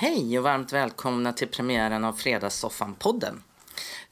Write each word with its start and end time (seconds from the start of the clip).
Hej 0.00 0.38
och 0.38 0.44
varmt 0.44 0.72
välkomna 0.72 1.32
till 1.32 1.48
premiären 1.48 2.04
av 2.04 2.16
Fredagssoffan-podden. 2.16 3.42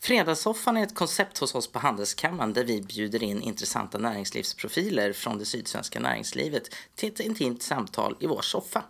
Fredagssoffan 0.01 0.77
är 0.77 0.83
ett 0.83 0.95
koncept 0.95 1.39
hos 1.39 1.55
oss 1.55 1.73
på 1.73 1.79
Handelskammaren 1.79 2.53
där 2.53 2.65
vi 2.65 2.83
bjuder 2.83 3.23
in 3.23 3.43
intressanta 3.43 3.99
näringslivsprofiler 3.99 5.13
från 5.13 5.39
det 5.39 5.45
sydsvenska 5.45 6.01
näringslivet 6.01 6.75
till 6.95 7.13
ett 7.13 7.21
intimt 7.21 7.63
samtal 7.63 8.17
i 8.21 8.27
vår 8.27 8.43
soffa. 8.43 8.85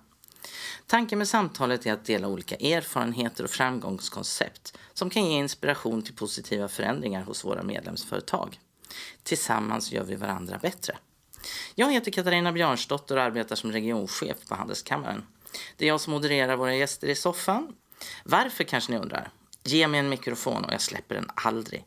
Tanken 0.87 1.19
med 1.19 1.29
samtalet 1.29 1.87
är 1.87 1.93
att 1.93 2.05
dela 2.05 2.29
olika 2.29 2.55
erfarenheter 2.57 3.45
och 3.45 3.51
framgångskoncept 3.51 4.79
som 4.95 5.11
kan 5.11 5.25
ge 5.25 5.39
inspiration 5.39 6.03
till 6.03 6.15
positiva 6.15 6.69
förändringar 6.69 7.23
hos 7.23 7.45
våra 7.45 7.63
medlemsföretag. 7.63 8.61
Tillsammans 9.23 9.93
gör 9.93 10.05
vi 10.05 10.15
varandra 10.15 10.59
bättre. 10.63 10.99
Jag 11.75 11.93
heter 11.93 12.11
Katarina 12.11 12.53
Björnsdotter 12.53 13.17
och 13.17 13.23
arbetar 13.23 13.57
som 13.57 13.73
regionchef 13.73 14.49
på 14.49 14.55
Handelskammaren. 14.55 15.23
Det 15.77 15.85
är 15.85 15.89
jag 15.89 16.01
som 16.01 16.13
modererar 16.13 16.57
våra 16.57 16.75
gäster 16.75 17.09
i 17.09 17.15
soffan. 17.15 17.75
Varför 18.25 18.65
kanske 18.65 18.93
ni 18.93 18.99
undrar? 18.99 19.31
Ge 19.63 19.89
mig 19.89 20.01
en 20.01 20.09
mikrofon 20.09 20.65
och 20.65 20.73
jag 20.73 20.81
släpper 20.81 21.15
den 21.15 21.31
aldrig. 21.35 21.85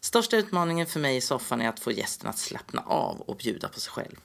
Största 0.00 0.36
utmaningen 0.36 0.86
för 0.86 1.00
mig 1.00 1.16
i 1.16 1.20
soffan 1.20 1.60
är 1.60 1.68
att 1.68 1.80
få 1.80 1.92
gästen 1.92 2.28
att 2.28 2.38
slappna 2.38 2.82
av 2.82 3.20
och 3.20 3.36
bjuda 3.36 3.68
på 3.68 3.80
sig 3.80 3.92
själv. 3.92 4.16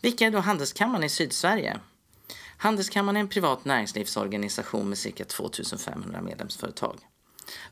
Vilka 0.00 0.26
är 0.26 0.30
då 0.30 0.38
Handelskammaren 0.38 1.04
i 1.04 1.08
Sydsverige? 1.08 1.80
Handelskammaren 2.56 3.16
är 3.16 3.20
en 3.20 3.28
privat 3.28 3.64
näringslivsorganisation 3.64 4.88
med 4.88 4.98
cirka 4.98 5.24
2500 5.24 6.22
medlemsföretag. 6.22 6.98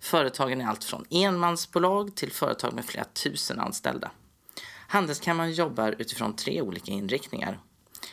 Företagen 0.00 0.60
är 0.60 0.66
allt 0.66 0.84
från 0.84 1.06
enmansbolag 1.10 2.14
till 2.14 2.32
företag 2.32 2.72
med 2.72 2.84
flera 2.84 3.04
tusen 3.04 3.60
anställda. 3.60 4.10
Handelskammaren 4.88 5.52
jobbar 5.52 5.94
utifrån 5.98 6.36
tre 6.36 6.62
olika 6.62 6.92
inriktningar. 6.92 7.58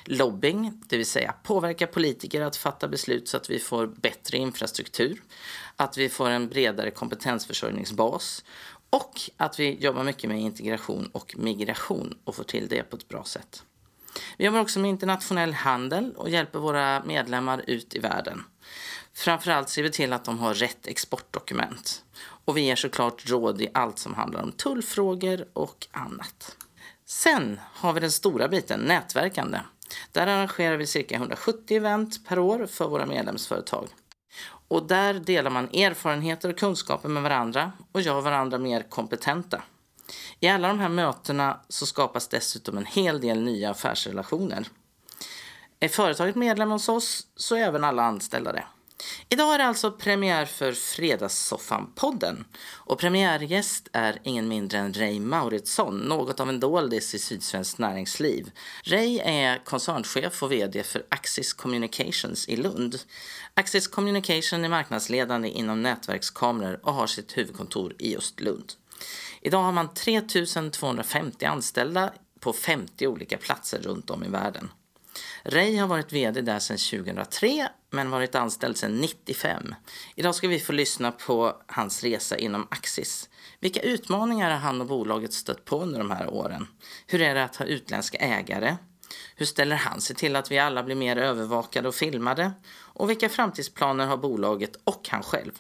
Lobbying, 0.06 0.82
det 0.88 0.98
vill 0.98 1.06
säga 1.06 1.34
påverka 1.44 1.88
politiker 1.88 2.42
att 2.42 2.58
fatta 2.58 2.88
beslut 2.88 3.28
så 3.28 3.38
att 3.38 3.50
vi 3.50 3.60
får 3.60 3.88
bättre 3.88 4.38
infrastruktur, 4.38 5.22
att 5.76 5.98
vi 5.98 6.10
får 6.10 6.30
en 6.30 6.48
bredare 6.48 6.92
kompetensförsörjningsbas 6.92 8.44
och 8.90 9.22
att 9.38 9.60
vi 9.60 9.76
jobbar 9.80 10.04
mycket 10.04 10.30
med 10.30 10.40
integration 10.40 11.10
och 11.12 11.36
migration 11.38 12.18
och 12.24 12.36
får 12.36 12.44
till 12.44 12.68
det 12.68 12.84
på 12.84 12.96
ett 12.98 13.08
bra 13.08 13.24
sätt. 13.24 13.64
Vi 14.38 14.46
jobbar 14.46 14.60
också 14.60 14.80
med 14.80 14.90
internationell 14.90 15.54
handel 15.54 16.14
och 16.16 16.30
hjälper 16.30 16.60
våra 16.60 17.04
medlemmar 17.04 17.64
ut 17.68 17.96
i 17.96 18.00
världen. 18.00 18.44
Framförallt 19.14 19.70
ser 19.70 19.84
vi 19.84 19.92
till 19.92 20.14
att 20.14 20.26
de 20.26 20.40
har 20.40 20.54
rätt 20.54 20.88
exportdokument. 20.88 22.04
Och 22.46 22.58
vi 22.58 22.62
ger 22.62 22.76
såklart 22.76 23.30
råd 23.30 23.62
i 23.62 23.70
allt 23.74 24.00
som 24.00 24.14
handlar 24.14 24.44
om 24.44 24.52
tullfrågor 24.52 25.48
och 25.54 25.88
annat. 25.92 26.58
Sen 27.06 27.60
har 27.64 27.94
vi 27.94 28.00
den 28.00 28.12
stora 28.12 28.48
biten, 28.48 28.80
nätverkande. 28.80 29.60
Där 30.12 30.28
arrangerar 30.28 30.78
vi 30.78 30.88
cirka 30.88 31.16
170 31.16 31.78
event 31.78 32.28
per 32.28 32.40
år 32.40 32.66
för 32.66 32.88
våra 32.88 33.06
medlemsföretag. 33.06 33.88
Och 34.68 34.88
där 34.88 35.14
delar 35.14 35.52
man 35.52 35.70
erfarenheter 35.74 36.50
och 36.50 36.58
kunskaper 36.58 37.10
med 37.10 37.24
varandra 37.24 37.72
och 37.92 38.02
gör 38.02 38.22
varandra 38.22 38.58
mer 38.58 38.82
kompetenta. 38.90 39.62
I 40.40 40.48
alla 40.48 40.68
de 40.68 40.80
här 40.80 40.90
mötena 40.90 41.60
så 41.70 41.86
skapas 41.86 42.28
dessutom 42.28 42.78
en 42.78 42.86
hel 42.86 43.22
del 43.22 43.44
nya 43.44 43.70
affärsrelationer. 43.70 44.68
Är 45.80 45.88
företaget 45.88 46.36
medlem 46.36 46.72
hos 46.72 46.90
oss 46.90 47.28
så 47.36 47.56
är 47.56 47.60
även 47.60 47.84
alla 47.84 48.04
anställda 48.04 48.52
det. 48.52 48.64
Idag 49.30 49.54
är 49.54 49.58
det 49.58 49.66
alltså 49.66 49.92
premiär 49.92 50.46
för 50.46 50.72
Fredagssoffan-podden. 50.72 52.46
Och 52.74 53.00
premiärgäst 53.00 53.88
är 53.94 54.20
ingen 54.24 54.48
mindre 54.48 54.78
än 54.78 54.94
Ray 54.94 55.20
Mauritsson, 55.20 55.98
något 55.98 56.40
av 56.40 56.50
en 56.50 56.60
doldis 56.60 57.16
i 57.16 57.20
Sydsvenskt 57.20 57.78
Näringsliv. 57.78 58.52
Ray 58.84 59.20
är 59.20 59.66
koncernchef 59.66 60.44
och 60.44 60.52
VD 60.52 60.84
för 60.84 61.06
Axis 61.10 61.54
Communications 61.54 62.50
i 62.50 62.56
Lund. 62.56 63.00
Axis 63.54 63.88
Communication 63.88 64.66
är 64.66 64.70
marknadsledande 64.70 65.50
inom 65.50 65.82
nätverkskameror 65.82 66.80
och 66.84 66.94
har 66.94 67.08
sitt 67.08 67.38
huvudkontor 67.38 67.94
i 68.00 68.14
just 68.14 68.40
Lund. 68.40 68.74
Idag 69.42 69.64
har 69.64 69.72
man 69.72 69.94
3 69.94 70.22
250 70.72 71.46
anställda 71.46 72.14
på 72.40 72.54
50 72.54 73.08
olika 73.08 73.38
platser 73.38 73.80
runt 73.80 74.10
om 74.10 74.24
i 74.24 74.28
världen. 74.28 74.70
Ray 75.44 75.78
har 75.78 75.88
varit 75.88 76.14
VD 76.14 76.42
där 76.42 76.60
sedan 76.60 76.78
2003 76.78 77.70
men 77.90 78.10
varit 78.10 78.36
anställd 78.36 78.78
sedan 78.78 78.98
95. 79.02 79.76
Idag 80.16 80.36
ska 80.36 80.48
vi 80.48 80.60
få 80.60 80.72
lyssna 80.72 81.12
på 81.12 81.56
hans 81.68 82.04
resa 82.04 82.38
inom 82.38 82.68
Axis. 82.72 83.30
Vilka 83.60 83.82
utmaningar 83.82 84.52
har 84.52 84.58
han 84.58 84.82
och 84.82 84.88
bolaget 84.88 85.34
stött 85.34 85.66
på 85.66 85.82
under 85.82 86.00
de 86.00 86.12
här 86.12 86.30
åren? 86.30 86.68
Hur 87.08 87.22
är 87.22 87.36
det 87.36 87.44
att 87.44 87.56
ha 87.56 87.66
utländska 87.66 88.18
ägare? 88.18 88.76
Hur 89.36 89.46
ställer 89.46 89.76
han 89.76 90.02
sig 90.02 90.16
till 90.16 90.36
att 90.36 90.52
vi 90.52 90.60
alla 90.60 90.84
blir 90.84 90.96
mer 90.96 91.18
övervakade 91.18 91.88
och 91.88 91.96
filmade? 91.96 92.52
Och 92.78 93.10
vilka 93.10 93.30
framtidsplaner 93.30 94.06
har 94.06 94.18
bolaget 94.18 94.76
och 94.84 95.08
han 95.12 95.24
själv? 95.24 95.52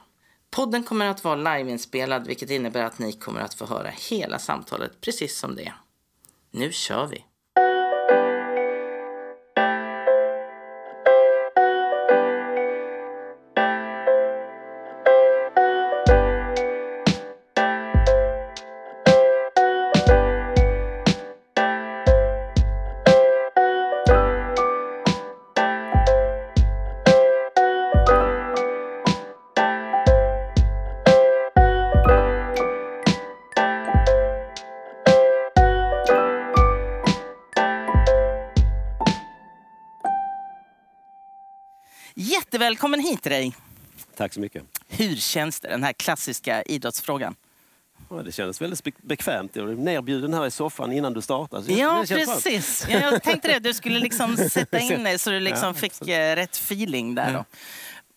Podden 0.51 0.83
kommer 0.83 1.05
att 1.05 1.23
vara 1.23 1.35
liveinspelad 1.35 2.27
vilket 2.27 2.49
innebär 2.49 2.83
att 2.83 2.99
ni 2.99 3.13
kommer 3.13 3.41
att 3.41 3.53
få 3.53 3.65
höra 3.65 3.89
hela 4.09 4.39
samtalet 4.39 5.01
precis 5.01 5.37
som 5.37 5.55
det. 5.55 5.73
Nu 6.51 6.71
kör 6.71 7.07
vi! 7.07 7.25
Jättevälkommen 42.65 42.99
hit 42.99 43.27
Ray. 43.27 43.51
Tack 44.15 44.33
så 44.33 44.39
mycket. 44.39 44.63
Hur 44.87 45.15
känns 45.15 45.59
det, 45.59 45.67
den 45.67 45.83
här 45.83 45.93
klassiska 45.93 46.63
idrottsfrågan? 46.63 47.35
Ja, 48.09 48.15
det 48.15 48.31
kändes 48.31 48.61
väldigt 48.61 49.01
bekvämt. 49.01 49.55
Jag 49.55 49.65
blev 49.65 49.79
nerbjuden 49.79 50.33
här 50.33 50.45
i 50.45 50.51
soffan 50.51 50.91
innan 50.91 51.13
du 51.13 51.21
startade. 51.21 51.73
Ja, 51.73 52.05
precis. 52.07 52.85
Ja, 52.89 52.99
jag 52.99 53.23
tänkte 53.23 53.47
det. 53.47 53.59
Du 53.59 53.73
skulle 53.73 53.99
liksom 53.99 54.37
sätta 54.37 54.79
in 54.79 55.03
dig 55.03 55.19
så 55.19 55.29
du 55.29 55.39
liksom 55.39 55.67
ja, 55.67 55.73
fick 55.73 56.07
eh, 56.07 56.35
rätt 56.35 56.55
feeling 56.55 57.15
där. 57.15 57.33
Då. 57.33 57.45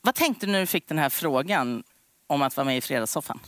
Vad 0.01 0.15
tänkte 0.15 0.47
du 0.47 0.53
när 0.53 0.61
du 0.61 0.67
fick 0.67 0.89
den 0.89 0.99
här 0.99 1.09
frågan 1.09 1.83
om 2.27 2.43
att 2.43 2.57
vara 2.57 2.65
med 2.65 2.77
i 2.77 2.81
Fredagssoffan? 2.81 3.41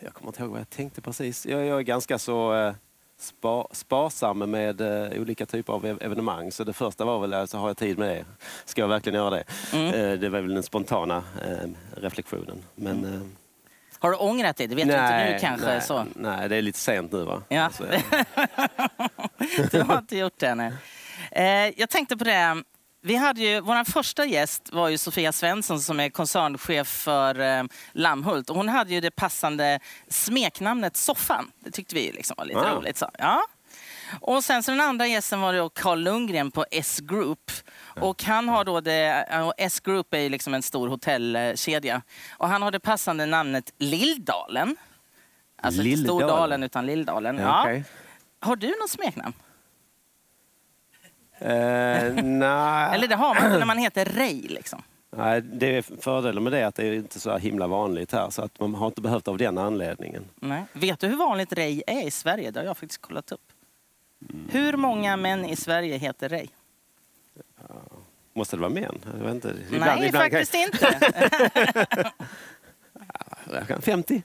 Jag 0.00 0.14
kommer 0.14 0.28
inte 0.28 0.42
ihåg 0.42 0.50
vad 0.50 0.60
jag 0.60 0.70
tänkte 0.70 1.00
precis. 1.00 1.46
Jag, 1.46 1.66
jag 1.66 1.78
är 1.78 1.82
ganska 1.82 2.18
så... 2.18 2.54
Eh 2.54 2.74
spa, 3.18 3.66
sparsam 3.72 4.38
med 4.38 4.80
eh, 4.80 5.20
olika 5.20 5.46
typer 5.46 5.72
av 5.72 5.86
evenemang. 5.86 6.52
Så 6.52 6.64
det 6.64 6.72
första 6.72 7.04
var 7.04 7.20
väl, 7.20 7.34
alltså, 7.34 7.56
har 7.56 7.68
jag 7.68 7.76
tid 7.76 7.98
med 7.98 8.08
det? 8.08 8.24
Ska 8.64 8.80
jag 8.80 8.88
verkligen 8.88 9.16
göra 9.18 9.30
det? 9.30 9.44
Mm. 9.72 9.94
Eh, 9.94 10.18
det 10.18 10.28
var 10.28 10.40
väl 10.40 10.54
den 10.54 10.62
spontana 10.62 11.16
eh, 11.16 11.68
reflektionen. 11.96 12.64
Men, 12.74 12.98
mm. 12.98 13.14
Eh, 13.14 13.20
har 14.00 14.10
du 14.10 14.16
ångrat 14.16 14.56
det? 14.56 14.66
Det 14.66 14.74
vet 14.74 14.86
nej, 14.86 14.96
du 14.96 15.32
inte 15.32 15.32
nu 15.32 15.48
kanske? 15.48 15.66
Nej, 15.66 15.80
så. 15.80 16.06
nej, 16.14 16.48
det 16.48 16.56
är 16.56 16.62
lite 16.62 16.78
sent 16.78 17.12
nu 17.12 17.24
va? 17.24 17.42
Ja. 17.48 17.62
Alltså, 17.62 17.84
du 19.70 19.82
har 19.82 19.98
inte 19.98 20.18
gjort 20.18 20.38
det 20.38 20.46
ännu. 20.46 20.72
Eh, 21.32 21.80
jag 21.80 21.90
tänkte 21.90 22.16
på 22.16 22.24
det, 22.24 22.62
vi 23.00 23.16
hade 23.16 23.40
ju, 23.40 23.60
vår 23.60 23.84
första 23.84 24.24
gäst 24.24 24.72
var 24.72 24.88
ju 24.88 24.98
Sofia 24.98 25.32
Svensson 25.32 25.80
som 25.80 26.00
är 26.00 26.10
koncernchef 26.10 26.88
för 26.88 27.40
eh, 27.40 27.64
Lammhult. 27.92 28.50
Och 28.50 28.56
hon 28.56 28.68
hade 28.68 28.94
ju 28.94 29.00
det 29.00 29.10
passande 29.10 29.80
smeknamnet 30.08 30.96
Soffan. 30.96 31.50
Det 31.60 31.70
tyckte 31.70 31.94
vi 31.94 32.12
liksom 32.12 32.34
var 32.38 32.44
lite 32.44 32.60
wow. 32.60 32.68
roligt. 32.68 32.96
Så. 32.96 33.10
Ja. 33.18 33.42
Och 34.20 34.44
sen 34.44 34.62
så 34.62 34.70
den 34.70 34.80
andra 34.80 35.06
gästen 35.06 35.40
var 35.40 35.52
då 35.52 35.68
Carl 35.68 35.98
Lundgren 35.98 36.50
på 36.50 36.64
S-Group. 36.70 37.50
Och 38.00 38.22
han 38.22 38.48
har 38.48 38.64
då 38.64 38.80
det, 38.80 39.28
S-Group 39.58 40.14
är 40.14 40.18
ju 40.18 40.28
liksom 40.28 40.54
en 40.54 40.62
stor 40.62 40.88
hotellkedja. 40.88 42.02
Och 42.30 42.48
han 42.48 42.62
har 42.62 42.70
det 42.70 42.80
passande 42.80 43.26
namnet 43.26 43.72
Lilldalen. 43.78 44.76
Alltså 45.62 45.82
Lilldalen. 45.82 46.14
inte 46.14 46.26
Stordalen 46.26 46.62
utan 46.62 46.86
Lilldalen. 46.86 47.38
Ja, 47.38 47.62
okay. 47.62 47.82
Har 48.40 48.56
du 48.56 48.68
något 48.68 48.90
smeknamn? 48.90 49.32
Eh, 51.40 52.14
nej. 52.24 52.94
Eller 52.94 53.08
det 53.08 53.14
har 53.14 53.34
man 53.34 53.44
inte 53.44 53.58
när 53.58 53.66
man 53.66 53.78
heter 53.78 54.04
Ray 54.04 54.42
liksom. 54.48 54.82
Nej, 55.16 55.40
det 55.40 55.76
är 55.76 55.82
fördelen 56.00 56.42
med 56.42 56.52
det 56.52 56.66
att 56.66 56.74
det 56.74 56.86
är 56.86 56.92
inte 56.92 57.20
så 57.20 57.36
himla 57.38 57.66
vanligt 57.66 58.12
här 58.12 58.30
så 58.30 58.42
att 58.42 58.60
man 58.60 58.74
har 58.74 58.86
inte 58.86 59.00
behövt 59.00 59.28
av 59.28 59.38
den 59.38 59.58
anledningen. 59.58 60.24
Nej. 60.34 60.62
Vet 60.72 61.00
du 61.00 61.06
hur 61.06 61.16
vanligt 61.16 61.52
Ray 61.52 61.82
är 61.86 62.06
i 62.06 62.10
Sverige? 62.10 62.50
Det 62.50 62.60
har 62.60 62.64
jag 62.66 62.76
faktiskt 62.76 63.00
kollat 63.02 63.32
upp. 63.32 63.40
Mm. 64.30 64.48
Hur 64.50 64.76
många 64.76 65.16
män 65.16 65.44
i 65.44 65.56
Sverige 65.56 65.96
heter 65.98 66.28
Ray? 66.28 66.46
Ja, 67.68 67.74
måste 68.34 68.56
det 68.56 68.60
vara 68.60 68.70
män? 68.72 68.98
Jag 69.18 69.24
vet 69.24 69.34
inte. 69.34 69.54
Ibland, 69.70 70.00
Nej, 70.00 70.08
ibland 70.08 70.32
faktiskt 70.32 70.52
kan... 70.80 70.94
inte. 73.68 73.80
50? 73.80 74.22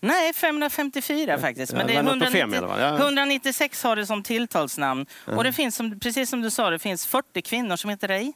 Nej, 0.00 0.32
554 0.32 1.38
faktiskt. 1.38 1.72
Men 1.72 1.86
det 1.86 1.94
är 1.94 2.02
190, 2.02 2.94
196 2.98 3.82
har 3.82 3.96
det 3.96 4.06
som 4.06 4.22
tilltalsnamn. 4.22 5.06
Och 5.26 5.44
det 5.44 5.52
finns, 5.52 5.76
som, 5.76 6.00
precis 6.00 6.30
som 6.30 6.40
du 6.40 6.50
sa, 6.50 6.70
det 6.70 6.78
finns 6.78 7.06
40 7.06 7.42
kvinnor 7.42 7.76
som 7.76 7.90
heter 7.90 8.08
Ray. 8.08 8.32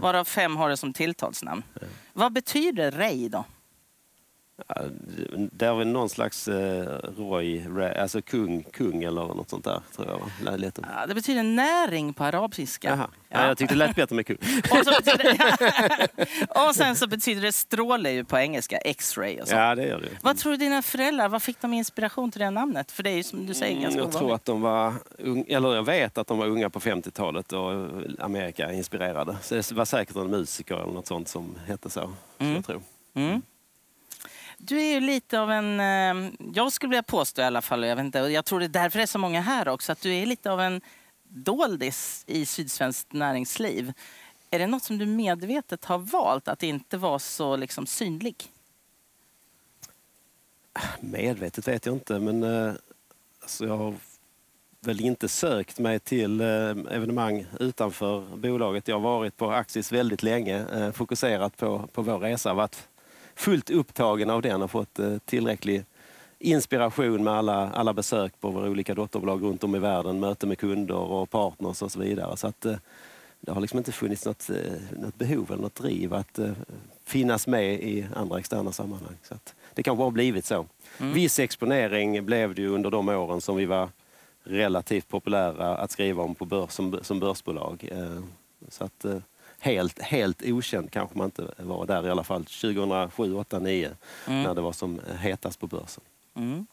varav 0.00 0.24
fem 0.24 0.56
har 0.56 0.68
det 0.68 0.76
som 0.76 0.92
tilltalsnamn. 0.92 1.62
Vad 2.12 2.32
betyder 2.32 2.90
Ray 2.90 3.28
då? 3.28 3.44
Det 5.30 5.66
är 5.66 5.74
väl 5.74 5.86
någon 5.86 6.08
slags 6.08 6.48
eh, 6.48 6.98
Roy, 7.16 7.66
alltså 7.82 8.22
kung, 8.22 8.62
kung 8.62 9.02
eller 9.02 9.20
något 9.20 9.50
sånt 9.50 9.64
där, 9.64 9.80
tror 9.96 10.08
jag. 10.08 10.18
Va? 10.18 10.82
Ja, 10.96 11.06
det 11.06 11.14
betyder 11.14 11.42
näring 11.42 12.14
på 12.14 12.24
arabiska. 12.24 12.88
Jaha. 12.88 13.08
Ja. 13.28 13.40
ja. 13.40 13.46
jag 13.46 13.58
tyckte 13.58 13.74
det 13.74 13.78
lät 13.78 13.96
bättre 13.96 14.16
med 14.16 14.26
kung. 14.26 14.36
och, 14.70 14.84
betyder, 14.84 15.38
och 16.68 16.74
sen 16.74 16.96
så 16.96 17.06
betyder 17.06 17.42
det 17.42 17.52
stråle 17.52 18.10
ju 18.10 18.24
på 18.24 18.38
engelska, 18.38 18.78
X-ray 18.78 19.40
och 19.40 19.48
så. 19.48 19.54
Ja, 19.54 19.74
det 19.74 19.86
gör 19.86 20.00
det. 20.00 20.08
Vad 20.22 20.38
tror 20.38 20.52
du 20.52 20.58
dina 20.58 20.82
föräldrar, 20.82 21.28
vad 21.28 21.42
fick 21.42 21.60
de 21.60 21.72
inspiration 21.72 22.30
till 22.30 22.40
det 22.40 22.50
namnet? 22.50 22.92
För 22.92 23.02
det 23.02 23.10
är 23.10 23.16
ju 23.16 23.22
som 23.22 23.46
du 23.46 23.54
säger 23.54 23.72
mm, 23.72 23.82
ganska 23.82 23.98
Jag 23.98 24.08
ovanligt. 24.08 24.18
tror 24.18 24.34
att 24.34 24.44
de 24.44 24.60
var, 24.60 24.94
eller 25.48 25.74
jag 25.74 25.86
vet 25.86 26.18
att 26.18 26.26
de 26.26 26.38
var 26.38 26.46
unga 26.46 26.70
på 26.70 26.80
50-talet 26.80 27.52
och 27.52 27.72
Amerika 28.18 28.72
inspirerade. 28.72 29.36
Så 29.42 29.54
det 29.54 29.72
var 29.72 29.84
säkert 29.84 30.16
en 30.16 30.30
musiker 30.30 30.74
eller 30.74 30.92
något 30.92 31.06
sånt 31.06 31.28
som 31.28 31.54
hette 31.66 31.90
så, 31.90 32.10
mm. 32.38 32.54
jag 32.54 32.64
tror. 32.64 32.80
Mm. 33.14 33.42
Du 34.66 34.80
är 34.80 34.94
ju 34.94 35.00
lite 35.00 35.40
av 35.40 35.50
en, 35.50 35.80
ehm, 35.80 36.36
jag 36.54 36.72
skulle 36.72 36.90
vilja 36.90 37.02
påstå 37.02 37.42
i 37.42 37.44
alla 37.44 37.62
fall, 37.62 37.84
jag, 37.84 37.96
vet 37.96 38.04
inte, 38.04 38.18
jag 38.18 38.44
tror 38.44 38.60
det 38.60 38.66
är 38.66 38.68
därför 38.68 38.98
det 38.98 39.02
är 39.02 39.06
så 39.06 39.18
många 39.18 39.40
här 39.40 39.68
också, 39.68 39.92
att 39.92 40.00
du 40.00 40.14
är 40.14 40.26
lite 40.26 40.50
av 40.50 40.60
en 40.60 40.80
doldis 41.28 42.24
i 42.26 42.46
sydsvenskt 42.46 43.12
näringsliv. 43.12 43.92
Är 44.50 44.58
det 44.58 44.66
något 44.66 44.82
som 44.82 44.98
du 44.98 45.06
medvetet 45.06 45.84
har 45.84 45.98
valt, 45.98 46.48
att 46.48 46.62
inte 46.62 46.96
vara 46.96 47.18
så 47.18 47.56
liksom, 47.56 47.86
synlig? 47.86 48.44
Medvetet 51.00 51.68
vet 51.68 51.86
jag 51.86 51.94
inte, 51.94 52.18
men 52.18 52.42
eh, 52.42 52.72
alltså 53.42 53.66
jag 53.66 53.76
har 53.76 53.94
väl 54.80 55.00
inte 55.00 55.28
sökt 55.28 55.78
mig 55.78 56.00
till 56.00 56.40
eh, 56.40 56.46
evenemang 56.90 57.46
utanför 57.60 58.36
bolaget. 58.36 58.88
Jag 58.88 58.96
har 58.96 59.02
varit 59.02 59.36
på 59.36 59.50
Axis 59.50 59.92
väldigt 59.92 60.22
länge, 60.22 60.66
eh, 60.74 60.92
fokuserat 60.92 61.56
på, 61.56 61.88
på 61.92 62.02
vår 62.02 62.18
resa, 62.18 62.54
varit 62.54 62.88
fullt 63.36 63.70
upptagen 63.70 64.30
av 64.30 64.42
den 64.42 64.62
och 64.62 64.70
fått 64.70 64.98
eh, 64.98 65.18
tillräcklig 65.18 65.84
inspiration 66.38 67.24
med 67.24 67.34
alla, 67.34 67.70
alla 67.70 67.92
besök 67.92 68.40
på 68.40 68.50
våra 68.50 68.68
olika 68.68 68.94
dotterbolag 68.94 69.42
runt 69.42 69.64
om 69.64 69.74
i 69.74 69.78
världen, 69.78 70.20
möte 70.20 70.46
med 70.46 70.58
kunder 70.58 70.96
och 70.96 71.30
partners 71.30 71.82
och 71.82 71.92
så 71.92 72.00
vidare. 72.00 72.36
Så 72.36 72.46
att, 72.46 72.64
eh, 72.64 72.76
det 73.40 73.52
har 73.52 73.60
liksom 73.60 73.78
inte 73.78 73.92
funnits 73.92 74.26
något, 74.26 74.50
eh, 74.50 74.98
något 74.98 75.18
behov 75.18 75.52
eller 75.52 75.62
något 75.62 75.74
driv 75.74 76.14
att 76.14 76.38
finnas 77.04 77.46
med 77.46 77.74
i 77.74 78.06
andra 78.14 78.38
externa 78.38 78.72
sammanhang. 78.72 79.16
Så 79.22 79.34
att 79.34 79.54
det 79.74 79.82
kanske 79.82 80.04
har 80.04 80.10
blivit 80.10 80.44
så. 80.44 80.66
Mm. 80.98 81.12
Viss 81.12 81.38
exponering 81.38 82.26
blev 82.26 82.54
det 82.54 82.62
ju 82.62 82.68
under 82.68 82.90
de 82.90 83.08
åren 83.08 83.40
som 83.40 83.56
vi 83.56 83.64
var 83.64 83.88
relativt 84.44 85.08
populära 85.08 85.76
att 85.76 85.90
skriva 85.90 86.22
om 86.22 86.34
på 86.34 86.44
börs, 86.44 86.70
som, 86.70 86.98
som 87.02 87.20
börsbolag. 87.20 87.88
Så 88.68 88.84
att, 88.84 89.06
helt, 89.64 90.02
helt 90.02 90.42
okänd 90.42 90.90
kanske 90.90 91.18
man 91.18 91.24
inte 91.24 91.54
var 91.58 91.86
där 91.86 92.06
i 92.06 92.10
alla 92.10 92.24
fall 92.24 92.44
2007, 92.44 93.16
2008, 93.16 93.56
2009 93.56 93.90
mm. 94.26 94.42
när 94.42 94.54
det 94.54 94.60
var 94.60 94.72
som 94.72 95.00
hetast 95.18 95.60
på 95.60 95.66
börsen. 95.66 96.04
Mm. 96.36 96.66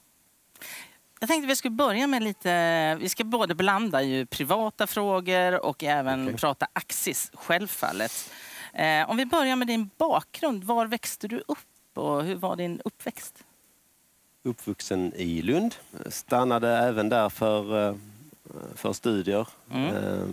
Jag 1.19 1.29
tänkte 1.29 1.47
vi 1.47 1.55
skulle 1.55 1.75
börja 1.75 2.07
med 2.07 2.23
lite, 2.23 2.95
vi 2.95 3.09
ska 3.09 3.23
både 3.23 3.55
blanda 3.55 4.01
ju 4.01 4.25
privata 4.25 4.87
frågor 4.87 5.65
och 5.65 5.83
även 5.83 6.23
okay. 6.23 6.37
prata 6.37 6.67
Axis, 6.73 7.31
självfallet. 7.33 8.31
Eh, 8.73 9.09
om 9.09 9.17
vi 9.17 9.25
börjar 9.25 9.55
med 9.55 9.67
din 9.67 9.89
bakgrund, 9.97 10.63
var 10.63 10.85
växte 10.85 11.27
du 11.27 11.43
upp 11.47 11.97
och 11.97 12.23
hur 12.23 12.35
var 12.35 12.55
din 12.55 12.81
uppväxt? 12.85 13.43
Uppvuxen 14.43 15.13
i 15.15 15.41
Lund, 15.41 15.75
stannade 16.09 16.77
även 16.77 17.09
där 17.09 17.29
för, 17.29 17.87
eh, 17.87 17.95
för 18.75 18.93
studier. 18.93 19.47
Mm. 19.71 19.95
Eh, 19.95 20.27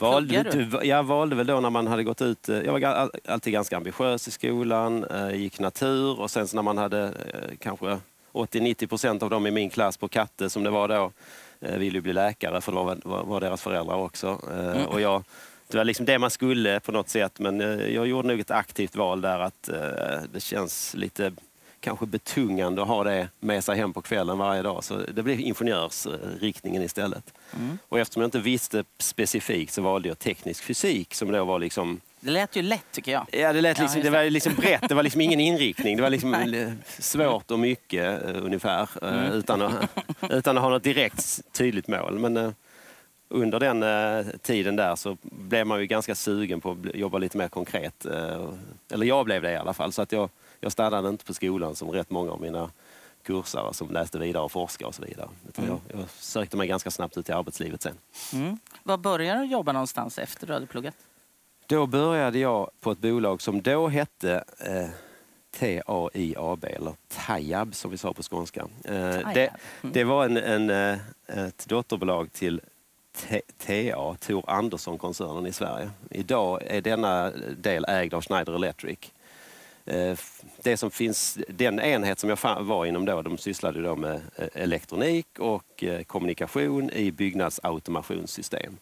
vad 0.00 0.12
valde 0.12 0.42
du? 0.42 0.64
du? 0.64 0.86
Jag 0.86 1.02
valde 1.02 1.36
väl 1.36 1.46
då 1.46 1.60
när 1.60 1.70
man 1.70 1.86
hade 1.86 2.04
gått 2.04 2.22
ut. 2.22 2.48
Eh, 2.48 2.60
jag 2.60 2.72
var 2.72 3.10
alltid 3.28 3.52
ganska 3.52 3.76
ambitiös 3.76 4.28
i 4.28 4.30
skolan, 4.30 5.04
eh, 5.04 5.34
gick 5.34 5.58
natur 5.58 6.20
och 6.20 6.30
sen 6.30 6.46
när 6.54 6.62
man 6.62 6.78
hade 6.78 7.02
eh, 7.02 7.56
kanske 7.58 7.98
80-90 8.32 8.86
procent 8.86 9.22
av 9.22 9.30
dem 9.30 9.46
i 9.46 9.50
min 9.50 9.70
klass 9.70 9.96
på 9.96 10.08
Katte 10.08 10.50
som 10.50 10.64
det 10.64 10.70
var 10.70 10.88
då 10.88 11.12
ville 11.60 12.00
bli 12.00 12.12
läkare 12.12 12.60
för 12.60 12.72
det 12.72 12.78
var, 12.78 13.24
var 13.24 13.40
deras 13.40 13.62
föräldrar 13.62 13.96
också. 13.96 14.40
Mm. 14.52 14.86
Och 14.86 15.00
jag, 15.00 15.24
det 15.68 15.76
var 15.76 15.84
liksom 15.84 16.06
det 16.06 16.18
man 16.18 16.30
skulle 16.30 16.80
på 16.80 16.92
något 16.92 17.08
sätt 17.08 17.38
men 17.38 17.60
jag 17.94 18.06
gjorde 18.06 18.28
nog 18.28 18.40
ett 18.40 18.50
aktivt 18.50 18.96
val 18.96 19.20
där 19.20 19.38
att 19.38 19.70
det 20.32 20.40
känns 20.40 20.94
lite 20.94 21.32
kanske 21.82 22.06
betungande 22.06 22.82
att 22.82 22.88
ha 22.88 23.04
det 23.04 23.28
med 23.40 23.64
sig 23.64 23.76
hem 23.76 23.92
på 23.92 24.02
kvällen 24.02 24.38
varje 24.38 24.62
dag. 24.62 24.84
Så 24.84 24.96
det 24.96 25.22
blev 25.22 25.40
ingenjörsriktningen 25.40 26.82
istället. 26.82 27.34
Mm. 27.56 27.78
Och 27.88 27.98
eftersom 27.98 28.22
jag 28.22 28.26
inte 28.26 28.38
visste 28.38 28.84
specifikt 28.98 29.72
så 29.72 29.82
valde 29.82 30.08
jag 30.08 30.18
teknisk 30.18 30.64
fysik 30.64 31.14
som 31.14 31.32
då 31.32 31.44
var 31.44 31.58
liksom 31.58 32.00
det 32.24 32.30
lät 32.30 32.56
ju 32.56 32.62
lätt 32.62 32.92
tycker 32.92 33.12
jag. 33.12 33.26
Ja, 33.32 33.52
det, 33.52 33.60
lät 33.60 33.78
liksom, 33.78 34.00
det 34.00 34.10
var 34.10 34.30
liksom 34.30 34.54
brett. 34.54 34.88
Det 34.88 34.94
var 34.94 35.02
liksom 35.02 35.20
ingen 35.20 35.40
inriktning. 35.40 35.96
Det 35.96 36.02
var 36.02 36.10
liksom 36.10 36.56
svårt 36.98 37.50
och 37.50 37.58
mycket 37.58 38.22
uh, 38.28 38.44
ungefär. 38.44 38.88
Uh, 39.02 39.14
mm. 39.14 39.32
utan, 39.32 39.62
att, 39.62 39.90
utan 40.30 40.56
att 40.56 40.62
ha 40.62 40.70
något 40.70 40.82
direkt 40.82 41.52
tydligt 41.52 41.88
mål. 41.88 42.18
Men 42.18 42.36
uh, 42.36 42.52
under 43.28 43.60
den 43.60 43.84
tiden 44.42 44.76
där 44.76 44.96
så 44.96 45.16
blev 45.22 45.66
man 45.66 45.80
ju 45.80 45.86
ganska 45.86 46.14
sugen 46.14 46.60
på 46.60 46.70
att 46.70 46.94
jobba 46.94 47.18
lite 47.18 47.38
mer 47.38 47.48
konkret. 47.48 48.06
eller 48.92 49.06
jag 49.06 49.24
blev 49.24 49.42
det 49.42 49.52
i 49.52 49.56
alla 49.56 49.74
fall. 49.74 49.92
Så 49.92 50.02
att 50.02 50.12
jag 50.12 50.30
jag 50.62 50.72
stannade 50.72 51.08
inte 51.08 51.24
på 51.24 51.34
skolan 51.34 51.76
som 51.76 51.90
rätt 51.90 52.10
många 52.10 52.32
av 52.32 52.40
mina 52.40 52.70
kursare 53.22 53.74
som 53.74 53.90
läste 53.90 54.18
vidare 54.18 54.42
och 54.42 54.52
forskade 54.52 54.88
och 54.88 54.94
så 54.94 55.02
vidare. 55.02 55.28
Mm. 55.56 55.70
Jag, 55.70 55.80
jag, 56.00 56.10
sökte 56.10 56.56
mig 56.56 56.68
ganska 56.68 56.90
snabbt 56.90 57.16
ut 57.16 57.28
i 57.28 57.32
arbetslivet 57.32 57.82
sen. 57.82 57.98
Mm. 58.32 58.58
Var 58.82 58.96
började 58.96 59.40
du 59.40 59.46
jobba 59.46 59.72
någonstans 59.72 60.18
efter 60.18 60.46
du 60.46 60.52
hade 60.52 60.66
pluggat? 60.66 60.94
Då 61.66 61.86
började 61.86 62.38
jag 62.38 62.70
på 62.80 62.90
ett 62.90 62.98
bolag 62.98 63.42
som 63.42 63.62
då 63.62 63.88
hette 63.88 64.44
eh, 64.58 64.88
TAIAB, 65.58 66.64
eller 66.64 66.94
TAIAB 67.08 67.74
som 67.74 67.90
vi 67.90 67.98
sa 67.98 68.14
på 68.14 68.22
skånska. 68.22 68.60
Eh, 68.84 68.94
det, 69.34 69.48
mm. 69.82 69.92
det, 69.92 70.04
var 70.04 70.24
en, 70.24 70.36
en, 70.36 70.70
eh, 70.70 70.98
ett 71.26 71.68
dotterbolag 71.68 72.32
till 72.32 72.60
TA, 73.58 74.16
Tor 74.20 74.50
Andersson-koncernen 74.50 75.46
i 75.46 75.52
Sverige. 75.52 75.90
Idag 76.10 76.62
är 76.66 76.80
denna 76.80 77.30
del 77.56 77.84
ägd 77.88 78.14
av 78.14 78.22
Schneider 78.22 78.54
Electric. 78.54 78.98
Eh, 79.84 80.18
det 80.62 80.76
som 80.76 80.90
finns, 80.90 81.38
den 81.48 81.80
enhet 81.80 82.18
som 82.18 82.30
jag 82.30 82.60
var 82.60 82.86
inom 82.86 83.04
då, 83.04 83.22
de 83.22 83.38
sysslade 83.38 83.82
då 83.82 83.96
med 83.96 84.20
eh, 84.36 84.48
elektronik 84.54 85.38
och 85.38 85.84
eh, 85.84 86.02
kommunikation 86.02 86.90
i 86.90 87.12
byggnadsautomationssystem. 87.12 88.76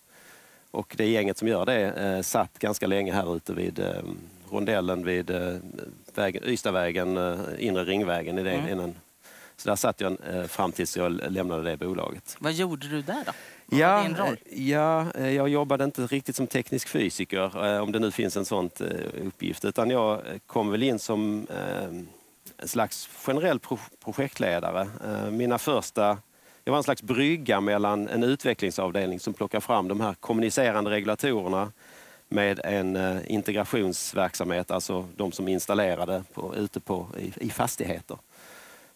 Och 0.71 0.95
det 0.97 1.07
gänget 1.07 1.39
som 1.39 1.49
gör 1.49 1.67
det 1.67 2.23
satt 2.23 2.59
ganska 2.59 2.87
länge 2.87 3.13
här 3.13 3.37
ute 3.37 3.53
vid 3.53 3.85
rondellen 4.51 5.05
vid 5.05 5.31
vägen, 6.15 6.43
Ystadvägen, 6.47 7.09
inre 7.59 7.85
ringvägen 7.85 8.39
i 8.39 8.43
det, 8.43 8.51
mm. 8.51 8.73
innan 8.73 8.95
så 9.57 9.69
där 9.69 9.77
satt 9.77 10.01
jag 10.01 10.17
fram 10.49 10.73
tills 10.73 10.97
jag 10.97 11.13
lämnade 11.13 11.71
det 11.71 11.77
bolaget. 11.77 12.37
Vad 12.39 12.53
gjorde 12.53 12.89
du 12.89 13.03
där 13.03 13.25
då? 13.27 13.33
Ja, 13.71 14.09
ja, 14.51 15.07
eh, 15.15 15.31
jag 15.31 15.49
jobbade 15.49 15.85
inte 15.85 16.03
riktigt 16.03 16.37
som 16.37 16.47
teknisk 16.47 16.89
fysiker, 16.89 17.67
eh, 17.67 17.83
om 17.83 17.93
det 17.93 17.99
nu 17.99 18.11
finns 18.11 18.37
en 18.37 18.45
sån 18.45 18.71
eh, 18.81 19.27
uppgift, 19.27 19.65
utan 19.65 19.91
jag 19.91 20.21
kom 20.47 20.71
väl 20.71 20.83
in 20.83 20.99
som 20.99 21.47
en 22.57 22.69
slags 22.69 23.09
generell 23.27 23.59
projektledare. 24.05 24.89
Mina 25.31 25.59
första 25.59 26.19
jag 26.65 26.73
var 26.73 26.79
en 26.79 26.85
slags 26.85 27.03
brygga 27.03 27.61
mellan 27.61 28.09
en 28.09 28.23
utvecklingsavdelning 28.23 29.21
som 29.21 29.35
plockar 29.35 29.61
fram 29.61 29.89
de 29.89 30.01
här 30.01 30.15
kommunicerande 30.15 30.91
regulatorerna 30.91 31.73
med 32.29 32.61
en 32.65 33.21
integrationsverksamhet, 33.27 34.71
alltså 34.71 35.09
de 35.17 35.33
som 35.33 35.49
installerade 35.49 36.25
på, 36.35 36.57
ute 36.57 36.81
på, 36.81 37.07
i, 37.19 37.47
i 37.47 37.51
fastigheter. 37.51 38.19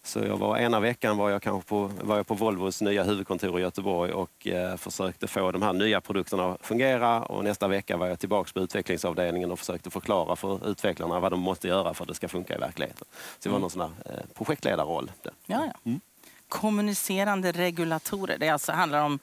Så 0.07 0.19
jag 0.19 0.37
var, 0.37 0.59
ena 0.59 0.81
veckan 0.81 1.17
var 1.17 1.31
jag, 1.31 1.43
kanske 1.43 1.69
på, 1.69 1.91
var 2.01 2.17
jag 2.17 2.27
på 2.27 2.35
Volvos 2.35 2.81
nya 2.81 3.03
huvudkontor 3.03 3.59
i 3.59 3.63
Göteborg 3.63 4.13
och 4.13 4.47
eh, 4.47 4.77
försökte 4.77 5.27
få 5.27 5.53
de 5.53 5.63
här 5.63 5.73
nya 5.73 6.01
produkterna 6.01 6.53
att 6.53 6.67
fungera. 6.67 7.23
Och 7.23 7.45
nästa 7.45 7.69
vecka 7.69 7.97
var 7.97 8.07
jag 8.07 8.21
tillbaka 8.21 8.51
på 8.55 8.61
utvecklingsavdelningen 8.61 9.53
och 9.53 9.59
försökte 9.59 9.91
förklara 9.91 10.37
för 10.37 10.71
utvecklarna 10.71 11.21
vad 11.21 11.33
de 11.33 11.41
måste 11.41 11.69
göra 11.69 11.95
för 11.95 12.05
att 12.05 12.09
det 12.09 12.15
ska 12.15 12.29
funka 12.29 12.55
i 12.55 12.59
verkligheten. 12.59 13.07
Så 13.39 13.39
det 13.43 13.49
var 13.49 13.57
mm. 13.57 13.61
någon 13.61 13.71
sån 13.71 13.81
här 13.81 13.91
eh, 14.05 14.35
projektledarroll. 14.35 15.11
Ja, 15.23 15.33
ja. 15.47 15.73
Mm. 15.85 16.01
Kommunicerande 16.49 17.53
regulatorer, 17.53 18.39
det 18.39 18.49
alltså 18.49 18.73
handlar 18.73 19.05
om 19.05 19.19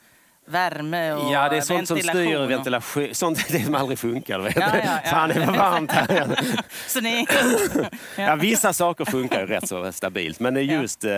värme 0.46 1.12
och 1.12 1.32
Ja, 1.32 1.48
det 1.48 1.56
är 1.56 1.60
sånt 1.60 1.88
som 1.88 1.98
styr 1.98 2.46
ventilation. 2.46 3.14
Sånt 3.14 3.48
det 3.48 3.64
som 3.64 3.74
aldrig 3.74 3.98
funkar. 3.98 4.38
Vet. 4.38 4.56
Ja, 4.56 4.70
ja, 4.76 5.00
ja. 5.04 5.10
Fan, 5.10 5.28
det 5.28 5.46
var 5.46 5.56
varmt 5.56 5.92
här. 5.92 6.38
så 6.86 7.00
ni... 7.00 7.26
ja. 8.16 8.34
vissa 8.34 8.72
saker 8.72 9.04
funkar 9.04 9.40
ju 9.40 9.46
rätt 9.46 9.68
så 9.68 9.92
stabilt. 9.92 10.40
Men 10.40 10.66
just 10.66 11.04
eh, 11.04 11.12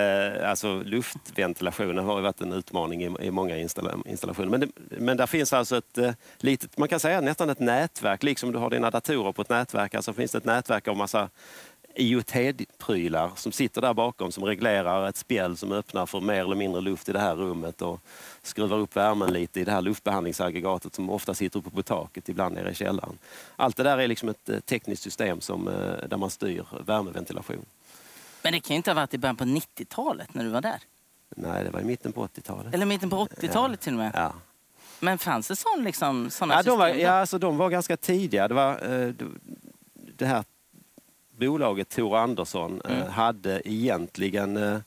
alltså, 0.44 0.82
luftventilationen 0.84 2.04
har 2.04 2.16
ju 2.16 2.22
varit 2.22 2.40
en 2.40 2.52
utmaning 2.52 3.02
i, 3.02 3.10
i 3.20 3.30
många 3.30 3.56
installationer. 3.58 4.48
Men, 4.48 4.60
det, 4.60 4.68
men 4.76 5.16
där 5.16 5.26
finns 5.26 5.52
alltså 5.52 5.76
ett 5.76 5.98
eh, 5.98 6.10
litet, 6.38 6.78
man 6.78 6.88
kan 6.88 7.00
säga 7.00 7.20
nästan 7.20 7.50
ett 7.50 7.60
nätverk. 7.60 8.22
Liksom 8.22 8.52
du 8.52 8.58
har 8.58 8.70
dina 8.70 8.90
datorer 8.90 9.32
på 9.32 9.42
ett 9.42 9.48
nätverk, 9.48 9.94
alltså 9.94 10.12
finns 10.12 10.32
det 10.32 10.38
ett 10.38 10.44
nätverk 10.44 10.88
av 10.88 10.96
massa 10.96 11.28
IoT-prylar 11.96 13.30
som 13.36 13.52
sitter 13.52 13.80
där 13.80 13.94
bakom 13.94 14.32
som 14.32 14.44
reglerar 14.44 15.08
ett 15.08 15.16
spjäll 15.16 15.56
som 15.56 15.72
öppnar 15.72 16.06
för 16.06 16.20
mer 16.20 16.40
eller 16.40 16.56
mindre 16.56 16.80
luft 16.80 17.08
i 17.08 17.12
det 17.12 17.18
här 17.18 17.34
rummet 17.34 17.82
och 17.82 18.00
skruvar 18.42 18.78
upp 18.78 18.96
värmen 18.96 19.32
lite 19.32 19.60
i 19.60 19.64
det 19.64 19.72
här 19.72 19.80
luftbehandlingsaggregatet 19.80 20.94
som 20.94 21.10
ofta 21.10 21.34
sitter 21.34 21.58
uppe 21.58 21.70
på 21.70 21.82
taket, 21.82 22.28
ibland 22.28 22.54
nere 22.54 22.70
i 22.70 22.74
källaren. 22.74 23.18
Allt 23.56 23.76
det 23.76 23.82
där 23.82 23.98
är 23.98 24.08
liksom 24.08 24.28
ett 24.28 24.48
eh, 24.48 24.60
tekniskt 24.60 25.02
system 25.02 25.40
som, 25.40 25.68
eh, 25.68 26.08
där 26.08 26.16
man 26.16 26.30
styr 26.30 26.66
värmeventilation. 26.86 27.64
Men 28.42 28.52
det 28.52 28.60
kan 28.60 28.74
ju 28.74 28.76
inte 28.76 28.90
ha 28.90 28.94
varit 28.94 29.14
i 29.14 29.18
början 29.18 29.36
på 29.36 29.44
90-talet 29.44 30.34
när 30.34 30.44
du 30.44 30.50
var 30.50 30.60
där? 30.60 30.80
Nej, 31.36 31.64
det 31.64 31.70
var 31.70 31.80
i 31.80 31.84
mitten 31.84 32.12
på 32.12 32.26
80-talet. 32.26 32.74
Eller 32.74 32.86
mitten 32.86 33.10
på 33.10 33.26
80-talet 33.26 33.80
ja. 33.80 33.84
till 33.84 33.92
och 33.92 33.98
med? 33.98 34.10
Ja. 34.14 34.32
Men 35.00 35.18
fanns 35.18 35.48
det 35.48 35.56
sån, 35.56 35.84
liksom, 35.84 36.30
såna 36.30 36.54
ja, 36.54 36.58
system? 36.58 36.72
de 36.72 36.78
var, 36.78 36.88
ja, 36.88 37.10
alltså, 37.10 37.38
de 37.38 37.56
var 37.56 37.70
ganska 37.70 37.96
tidiga. 37.96 38.48
Det, 38.48 38.54
var, 38.54 38.92
eh, 38.92 39.12
det 40.16 40.26
här 40.26 40.44
bolaget 41.38 41.88
Tor 41.88 42.16
Andersson 42.16 42.80
eh, 42.84 42.96
mm. 42.96 43.12
hade 43.12 43.62
egentligen... 43.64 44.56
Eh, 44.56 44.78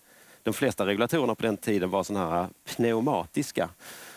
de 0.47 0.53
flesta 0.53 0.85
regulatorerna 0.85 1.35
på 1.35 1.43
den 1.43 1.57
tiden 1.57 1.89
var 1.89 2.03
såna 2.03 2.29
här 2.29 2.47
pneumatiska. 2.65 3.69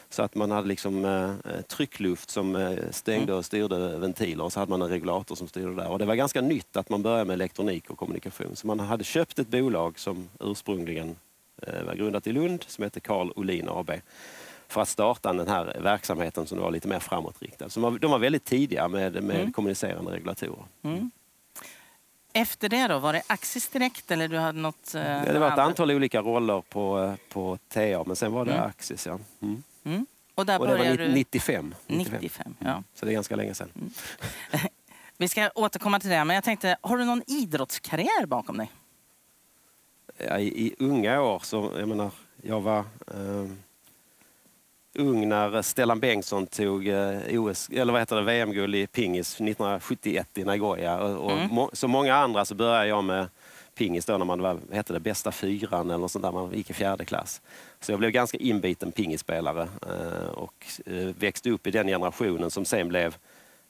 Så 0.09 0.23
att 0.23 0.35
man 0.35 0.51
hade 0.51 0.69
liksom 0.69 1.05
eh, 1.05 1.61
tryckluft 1.61 2.31
som 2.31 2.57
eh, 2.57 2.79
stängde 2.91 3.23
mm. 3.23 3.37
och 3.37 3.45
styrde 3.45 3.99
ventiler 3.99 4.45
och 4.45 4.53
så 4.53 4.61
hade 4.61 4.71
man 4.71 4.83
en 4.83 4.89
regulator 4.89 5.35
som 5.35 5.49
styrde 5.49 5.75
där. 5.75 5.89
Och 5.89 5.99
det 5.99 6.05
var 6.05 6.15
ganska 6.15 6.41
nytt 6.41 6.77
att 6.77 6.89
man 6.89 7.03
började 7.03 7.25
med 7.25 7.35
elektronik 7.35 7.91
och 7.91 7.99
kommunikation. 7.99 8.57
Så 8.57 8.67
man 8.67 8.81
hade 8.81 9.05
köpt 9.05 9.39
ett 9.39 9.49
bolag 9.49 9.99
som 9.99 10.29
ursprungligen 10.41 11.17
eh, 11.63 11.83
var 11.83 11.95
grundat 11.95 12.27
i 12.27 12.33
Lund 12.33 12.65
som 12.67 12.85
hette 12.85 13.01
Carl 13.01 13.33
Olin 13.37 13.69
AB 13.69 13.91
för 14.69 14.81
att 14.81 14.89
starta 14.89 15.33
den 15.33 15.49
här 15.49 15.77
verksamheten 15.83 16.47
som 16.47 16.59
var 16.59 16.71
lite 16.71 16.89
mer 16.89 16.99
framåtriktad. 16.99 17.69
Så 17.69 17.99
de 18.01 18.11
var 18.11 18.19
väldigt 18.19 18.45
tidiga 18.45 18.89
med, 18.89 19.23
med 19.23 19.41
mm. 19.41 19.53
kommunicerande 19.53 20.13
regulatorer. 20.13 20.65
Mm. 20.83 21.11
Efter 22.33 22.69
det 22.69 22.87
då, 22.87 22.99
var 22.99 23.13
det 23.13 23.23
Axis 23.27 23.69
direkt 23.69 24.11
eller 24.11 24.29
du 24.29 24.39
hade 24.39 24.59
något? 24.59 24.95
Eh, 24.95 25.03
ja, 25.03 25.33
det 25.33 25.39
var 25.39 25.53
ett 25.53 25.59
antal 25.59 25.91
olika 25.91 26.21
roller 26.21 26.61
på, 26.61 27.01
eh, 27.01 27.15
på 27.33 27.59
TA 27.69 28.05
men 28.07 28.17
sen 28.17 28.33
var 28.33 28.45
det 28.45 28.53
mm. 28.53 28.67
Axis 28.67 29.07
ja. 29.07 29.19
Mm. 29.43 29.63
Mm. 29.85 30.07
Och, 30.35 30.47
där 30.47 30.59
och 30.61 30.67
det 30.67 30.77
var 30.77 30.97
du... 30.97 31.09
95. 31.09 31.75
95. 31.87 32.19
95 32.21 32.55
ja. 32.59 32.83
Så 32.95 33.07
det 33.07 33.13
är 33.13 33.15
ganska 33.15 33.37
länge 33.37 33.55
sedan. 33.55 33.69
Mm. 33.75 33.91
Vi 35.17 35.29
ska 35.29 35.51
återkomma 35.55 36.01
till 36.01 36.11
det, 36.11 36.25
men 36.25 36.35
jag 36.35 36.45
tänkte, 36.45 36.77
har 36.81 36.97
du 36.97 37.05
någon 37.05 37.23
idrottskarriär 37.27 38.27
bakom 38.27 38.57
dig? 38.57 38.71
Ja, 40.19 40.39
i, 40.39 40.67
i, 40.67 40.75
unga 40.79 41.23
år 41.23 41.39
så, 41.45 41.73
jag 41.79 41.89
menar, 41.89 42.11
jag 42.43 42.61
var 42.61 42.79
eh, 42.79 43.47
ung 44.95 45.29
när 45.29 45.63
Stellan 45.63 46.01
Bengtsson 46.01 46.47
tog 46.47 46.89
eh, 46.89 47.41
OS, 47.41 47.69
eller 47.69 47.93
vad 47.93 48.03
heter 48.03 48.17
det, 48.17 48.23
VM-guld 48.23 48.75
i 48.75 48.87
pingis 48.87 49.35
1971 49.35 50.29
i 50.39 50.45
Nagoya. 50.45 50.99
Och, 51.01 51.25
och 51.25 51.33
mm. 51.33 51.55
må, 51.55 51.71
som 51.73 51.91
många 51.91 52.15
andra 52.15 52.45
så 52.45 52.55
började 52.55 52.87
jag 52.87 53.05
med 53.05 53.29
pingis 53.75 54.07
då 54.07 54.19
när 54.19 54.25
man 54.25 54.43
var, 54.43 54.59
hette 54.73 54.93
det, 54.93 55.01
bästa 55.01 55.33
fyran 55.33 55.91
eller 55.91 56.09
sånt 56.09 56.23
där, 56.23 56.33
man 56.33 56.53
gick 56.53 56.71
i 56.71 56.73
fjärde 56.73 57.05
klass. 57.05 57.41
Så 57.81 57.93
jag 57.93 57.99
blev 57.99 58.11
ganska 58.11 58.39
inbiten 58.39 58.93
pingisspelare 58.93 59.69
eh, 59.83 60.29
och 60.29 60.67
eh, 60.87 61.09
växte 61.19 61.51
upp 61.51 61.67
i 61.67 61.71
den 61.71 61.87
generationen 61.87 62.51
som 62.51 62.65
sen 62.65 62.89
blev 62.89 63.17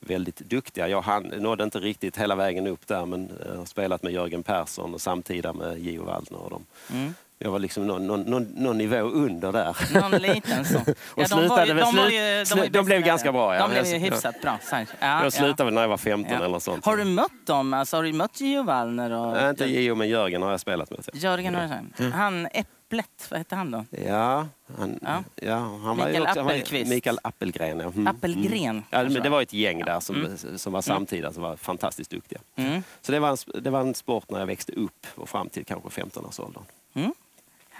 väldigt 0.00 0.36
duktiga. 0.36 0.88
Jag 0.88 1.02
hann, 1.02 1.22
nådde 1.22 1.64
inte 1.64 1.78
riktigt 1.78 2.16
hela 2.16 2.34
vägen 2.34 2.66
upp 2.66 2.86
där 2.86 3.06
men 3.06 3.32
har 3.56 3.64
spelat 3.64 4.02
med 4.02 4.12
Jörgen 4.12 4.42
Persson 4.42 4.94
och 4.94 5.00
samtida 5.00 5.52
med 5.52 5.78
Gio 5.78 6.04
Waldner 6.04 6.40
och 6.40 6.50
dem. 6.50 6.66
Mm. 6.92 7.14
Jag 7.42 7.50
var 7.50 7.58
liksom 7.58 7.86
någon, 7.86 8.06
någon, 8.06 8.20
någon, 8.20 8.42
någon 8.42 8.78
nivå 8.78 8.96
under 8.96 9.52
där. 9.52 9.76
Någon 10.00 10.10
liten 10.10 10.64
så. 10.64 10.78
Ja, 11.16 11.26
de, 11.30 11.48
var 11.48 11.66
ju, 11.66 11.74
de, 11.74 11.96
var 11.96 12.08
ju, 12.08 12.44
de, 12.44 12.58
var 12.58 12.68
de 12.68 12.86
blev 12.86 13.00
ganska 13.00 13.32
bra. 13.32 13.54
Ja. 13.54 13.62
De 13.62 13.70
blev 13.70 13.86
ju 13.86 13.98
hyfsat 13.98 14.40
bra. 14.42 14.58
Ja, 15.00 15.22
jag 15.22 15.32
slutade 15.32 15.64
väl 15.64 15.74
när 15.74 15.80
jag 15.80 15.88
var 15.88 15.96
15 15.96 16.32
ja. 16.32 16.44
eller 16.44 16.58
sånt. 16.58 16.84
Har 16.84 16.96
du 16.96 17.04
mött 17.04 17.46
dem? 17.46 17.74
Alltså, 17.74 17.96
har 17.96 18.04
du 18.04 18.12
mött 18.12 18.40
Gio 18.40 18.62
Wallner? 18.62 19.10
Och... 19.10 19.32
Nej, 19.32 19.50
inte 19.50 19.64
Gio, 19.64 19.94
men 19.94 20.08
Jörgen 20.08 20.42
har 20.42 20.50
jag 20.50 20.60
spelat 20.60 20.90
med. 20.90 21.00
Jörgen 21.12 21.54
har 21.54 21.82
du 21.96 22.10
Han 22.10 22.48
Äpplet, 22.90 23.26
vad 23.30 23.38
hette 23.38 23.56
han 23.56 23.70
då? 23.70 23.84
Ja, 23.90 24.46
han, 24.78 24.98
ja. 25.02 25.24
ja 25.34 25.56
han 25.56 25.96
var 25.96 26.06
Mikael 26.06 26.22
också, 26.22 26.40
Appelqvist. 26.40 26.90
Mikael 26.90 27.18
Appelgren. 27.22 27.80
Ja. 27.80 27.86
Mm. 27.86 28.06
Appelgren. 28.06 28.70
Mm. 28.70 28.84
Ja, 28.90 29.02
men 29.02 29.22
det 29.22 29.28
var 29.28 29.42
ett 29.42 29.52
gäng 29.52 29.84
där 29.84 30.00
som, 30.00 30.16
mm. 30.16 30.58
som 30.58 30.72
var 30.72 30.82
samtida 30.82 31.32
som 31.32 31.42
var 31.42 31.56
fantastiskt 31.56 32.10
duktiga. 32.10 32.40
Mm. 32.56 32.82
Så 33.00 33.12
det 33.12 33.20
var, 33.20 33.30
en, 33.30 33.62
det 33.62 33.70
var 33.70 33.80
en 33.80 33.94
sport 33.94 34.30
när 34.30 34.38
jag 34.38 34.46
växte 34.46 34.72
upp 34.72 35.06
och 35.14 35.28
fram 35.28 35.48
till 35.48 35.64
kanske 35.64 35.88
15-årsåldern. 35.88 36.62
Mm. 36.94 37.12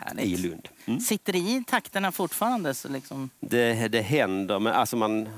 Härligt. 0.07 0.25
i 0.25 0.37
Lund. 0.37 0.69
Mm. 0.87 1.01
Sitter 1.01 1.33
det 1.33 1.39
i 1.39 1.65
takterna 1.67 2.13
fortfarande? 2.13 2.75
Så 2.75 2.89
liksom... 2.89 3.31
det, 3.41 3.89
det 3.89 4.01
händer, 4.01 4.59
men 4.59 4.73
alltså 4.73 4.97
man, 4.97 5.29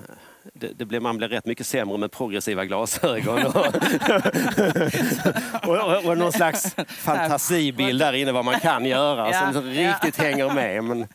det, 0.53 0.79
det 0.79 0.85
blir, 0.85 1.01
man 1.01 1.17
blir 1.17 1.29
rätt 1.29 1.47
mycket 1.47 1.67
sämre 1.67 1.99
med 1.99 2.13
progressiva 2.13 2.65
glasögon. 2.65 3.47
Och, 3.47 3.57
och, 5.69 5.79
och, 5.79 6.05
och 6.05 6.19
någon 6.19 6.33
slags 6.33 6.75
fantasibild 6.89 8.01
där 8.01 8.13
inne 8.13 8.33
vad 8.33 8.45
man 8.45 8.61
kan 8.61 8.85
göra 8.85 9.31
ja, 9.31 9.53
som 9.53 9.63
riktigt 9.63 10.19
ja. 10.19 10.25
hänger 10.25 10.55
med. 10.55 10.85
Men 10.85 11.07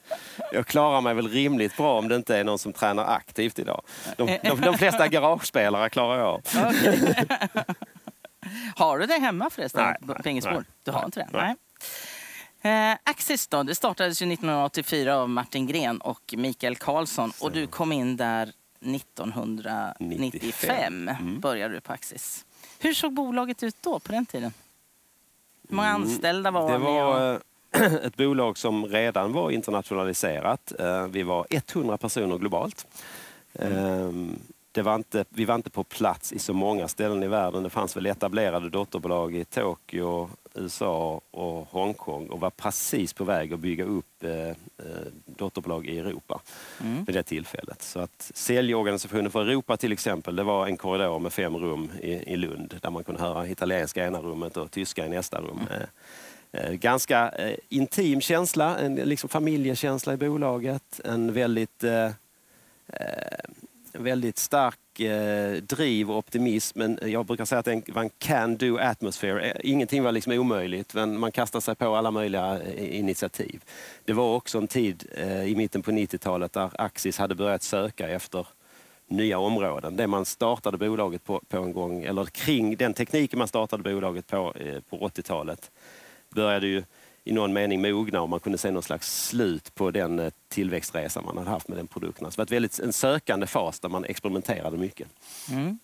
jag 0.51 0.67
klarar 0.67 1.01
mig 1.01 1.13
väl 1.13 1.27
rimligt 1.27 1.77
bra 1.77 1.99
om 1.99 2.07
det 2.07 2.15
inte 2.15 2.37
är 2.37 2.43
någon 2.43 2.59
som 2.59 2.73
tränar 2.73 3.05
aktivt 3.05 3.59
idag. 3.59 3.81
De, 4.17 4.39
de, 4.43 4.61
de 4.61 4.77
flesta 4.77 5.07
garagespelare 5.07 5.89
klarar 5.89 6.19
jag. 6.19 6.41
Okay. 6.69 7.15
Har 8.75 8.99
du 8.99 9.05
det 9.05 9.19
hemma 9.19 9.49
förresten? 9.49 9.83
Nej, 9.83 9.95
nej, 10.43 10.61
Du 10.83 10.91
har 10.91 11.05
inte 11.05 11.19
det? 11.19 11.27
Nej. 11.33 11.55
Eh, 12.61 12.97
Axis 13.03 13.47
då, 13.47 13.63
det 13.63 13.75
startades 13.75 14.21
ju 14.21 14.33
1984 14.33 15.15
av 15.15 15.29
Martin 15.29 15.67
Gren 15.67 16.01
och 16.01 16.33
Mikael 16.37 16.75
Karlsson 16.75 17.31
och 17.41 17.51
du 17.51 17.67
kom 17.67 17.91
in 17.91 18.17
där 18.17 18.51
1995 18.79 21.09
mm. 21.09 21.39
började 21.39 21.73
du 21.73 21.81
på 21.81 21.93
Axis. 21.93 22.45
Hur 22.79 22.93
såg 22.93 23.13
bolaget 23.13 23.63
ut 23.63 23.75
då 23.81 23.99
på 23.99 24.11
den 24.11 24.25
tiden? 24.25 24.53
Hur 25.69 25.75
många 25.75 25.89
mm, 25.89 26.01
anställda 26.01 26.51
var 26.51 26.71
Det 26.71 26.77
var 26.77 27.05
och... 27.05 27.21
Eh, 27.21 27.39
ett 28.05 28.17
bolag 28.17 28.57
som 28.57 28.85
redan 28.85 29.33
var 29.33 29.51
internationaliserat. 29.51 30.73
Eh, 30.79 31.07
vi 31.07 31.23
var 31.23 31.47
100 31.49 31.97
personer 31.97 32.37
globalt. 32.37 32.87
Mm. 33.53 33.77
Ehm, 33.77 34.39
det 34.71 34.81
var 34.81 34.95
inte, 34.95 35.25
vi 35.29 35.45
var 35.45 35.55
inte 35.55 35.69
på 35.69 35.83
plats 35.83 36.33
i 36.33 36.39
så 36.39 36.53
många 36.53 36.87
ställen 36.87 37.23
i 37.23 37.27
världen. 37.27 37.63
Det 37.63 37.69
fanns 37.69 37.97
väl 37.97 38.05
etablerade 38.05 38.69
dotterbolag 38.69 39.35
i 39.35 39.45
Tokyo, 39.45 40.29
USA 40.57 41.21
och 41.31 41.67
Hongkong 41.71 42.27
och 42.27 42.39
var 42.39 42.49
precis 42.49 43.13
på 43.13 43.23
väg 43.23 43.53
att 43.53 43.59
bygga 43.59 43.83
upp 43.83 44.23
eh, 44.23 44.49
eh, 44.49 44.55
dotterbolag 45.25 45.85
i 45.87 45.99
Europa 45.99 46.41
mm. 46.81 47.03
vid 47.03 47.15
det 47.15 47.23
tillfället. 47.23 47.81
Så 47.81 47.99
att 47.99 48.31
säljorganisationen 48.33 49.31
för 49.31 49.41
Europa 49.41 49.77
till 49.77 49.91
exempel, 49.91 50.35
det 50.35 50.43
var 50.43 50.67
en 50.67 50.77
korridor 50.77 51.19
med 51.19 51.33
fem 51.33 51.57
rum 51.57 51.91
i, 52.01 52.11
i 52.11 52.35
Lund 52.37 52.79
där 52.81 52.89
man 52.89 53.03
kunde 53.03 53.21
höra 53.21 53.47
italienska 53.47 54.03
i 54.03 54.07
ena 54.07 54.19
rummet 54.19 54.57
och 54.57 54.71
tyska 54.71 55.05
i 55.05 55.09
nästa 55.09 55.41
rum. 55.41 55.59
Mm. 55.69 55.81
Eh, 56.51 56.65
eh 56.65 56.73
ganska 56.73 57.29
eh, 57.29 57.55
intim 57.69 58.21
känsla, 58.21 58.77
en 58.77 58.95
liksom 58.95 59.29
familjekänsla 59.29 60.13
i 60.13 60.17
bolaget. 60.17 61.01
En 61.05 61.33
väldigt 61.33 61.83
eh, 61.83 62.09
väldigt 63.93 64.37
stark 64.37 64.79
eh, 65.01 65.51
driv 65.51 66.11
och 66.11 66.17
optimism. 66.17 66.79
Men 66.79 66.99
jag 67.01 67.25
brukar 67.25 67.45
säga 67.45 67.59
att 67.59 67.65
det 67.65 67.89
var 67.89 68.01
en 68.01 68.09
can-do 68.17 68.77
atmosphere. 68.77 69.41
Eh, 69.41 69.55
ingenting 69.63 70.03
var 70.03 70.11
liksom 70.11 70.33
omöjligt, 70.33 70.93
men 70.93 71.19
man 71.19 71.31
kastade 71.31 71.61
sig 71.61 71.75
på 71.75 71.95
alla 71.95 72.11
möjliga 72.11 72.59
eh, 72.61 72.99
initiativ. 72.99 73.63
Det 74.05 74.13
var 74.13 74.35
också 74.35 74.57
en 74.57 74.67
tid 74.67 75.05
eh, 75.17 75.43
i 75.43 75.55
mitten 75.55 75.81
på 75.81 75.91
90-talet 75.91 76.53
där 76.53 76.69
Axis 76.73 77.17
hade 77.17 77.35
börjat 77.35 77.63
söka 77.63 78.09
efter 78.09 78.47
nya 79.07 79.39
områden. 79.39 79.95
Det 79.95 80.07
man 80.07 80.25
startade 80.25 80.77
bolaget 80.77 81.23
på, 81.23 81.41
på 81.47 81.57
en 81.57 81.73
gång, 81.73 82.03
eller 82.03 82.25
kring 82.25 82.75
den 82.75 82.93
tekniken 82.93 83.39
man 83.39 83.47
startade 83.47 83.83
bolaget 83.83 84.27
på 84.27 84.53
eh, 84.59 84.79
på 84.89 85.07
80-talet 85.07 85.71
började 86.29 86.67
ju 86.67 86.83
i 87.27 87.31
någon 87.33 87.53
mening 87.53 87.81
mogna 87.81 88.21
och 88.21 88.29
man 88.29 88.39
kunde 88.39 88.57
se 88.57 88.71
någon 88.71 88.83
slags 88.83 89.27
slut 89.27 89.75
på 89.75 89.91
den 89.91 90.19
eh, 90.19 90.31
tillväxtresan 90.49 91.25
man 91.25 91.37
hade 91.37 91.49
haft 91.49 91.67
med 91.67 91.77
den 91.77 91.87
produkten. 91.87 92.31
Så 92.31 92.35
det 92.35 92.37
var 92.37 92.45
ett 92.45 92.51
väldigt, 92.51 92.79
en 92.79 92.93
sökande 92.93 93.47
fas 93.47 93.79
där 93.79 93.89
man 93.89 94.05
experimenterade 94.05 94.77
mycket. 94.77 95.07
Mm. 95.51 95.79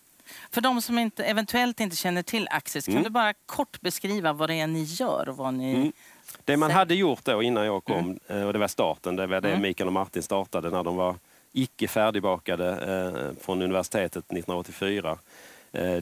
För 0.51 0.61
de 0.61 0.81
som 0.81 0.99
inte, 0.99 1.23
eventuellt 1.23 1.79
inte 1.79 1.95
känner 1.95 2.23
till 2.23 2.47
Axis, 2.51 2.85
kan 2.85 2.93
mm. 2.93 3.03
du 3.03 3.09
bara 3.09 3.33
kort 3.45 3.81
beskriva 3.81 4.33
vad 4.33 4.49
det 4.49 4.55
är 4.55 4.67
ni 4.67 4.83
gör? 4.83 5.29
Och 5.29 5.37
vad 5.37 5.53
ni... 5.53 5.75
Mm. 5.75 5.91
Det 6.45 6.57
man 6.57 6.71
hade 6.71 6.95
gjort 6.95 7.25
då 7.25 7.43
innan 7.43 7.65
jag 7.65 7.83
kom, 7.83 7.97
mm. 7.97 8.19
Eh, 8.27 8.47
och 8.47 8.53
det 8.53 8.59
var 8.59 8.67
starten, 8.67 9.15
det 9.15 9.27
var 9.27 9.41
det 9.41 9.49
mm. 9.49 9.61
Mikael 9.61 9.87
och 9.87 9.93
Martin 9.93 10.23
startade 10.23 10.69
när 10.69 10.83
de 10.83 10.95
var 10.95 11.15
icke 11.51 11.87
färdigbakade 11.87 12.69
eh, 12.69 13.43
från 13.43 13.61
universitetet 13.61 14.25
1984 14.25 15.09
Eh, 15.11 15.17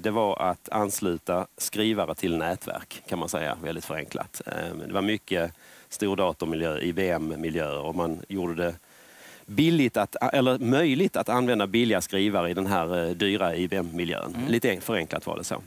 det 0.02 0.12
var 0.12 0.42
att 0.42 0.70
ansluta 0.70 1.48
skrivare 1.58 2.16
till 2.16 2.38
nätverk, 2.38 3.04
kan 3.08 3.20
man 3.20 3.30
säga, 3.30 3.58
väldigt 3.64 3.86
förenklat. 3.86 4.42
Eh, 4.46 4.76
det 4.88 4.94
var 4.94 5.02
mycket 5.02 5.54
stordatormiljö, 5.90 6.80
IBM-miljöer 6.80 7.80
och 7.80 7.96
man 7.96 8.20
gjorde 8.28 8.64
det 8.64 8.76
billigt 9.46 9.98
att, 9.98 10.16
eller 10.34 10.60
möjligt 10.60 11.16
att 11.16 11.30
använda 11.30 11.68
billiga 11.68 12.02
skrivare 12.02 12.50
i 12.50 12.54
den 12.54 12.68
här 12.68 13.06
eh, 13.06 13.12
dyra 13.12 13.56
IBM-miljön. 13.56 14.36
Mm. 14.36 14.48
Lite 14.48 14.82
förenklat 14.82 15.26
var 15.26 15.38
det 15.38 15.44
så. 15.44 15.62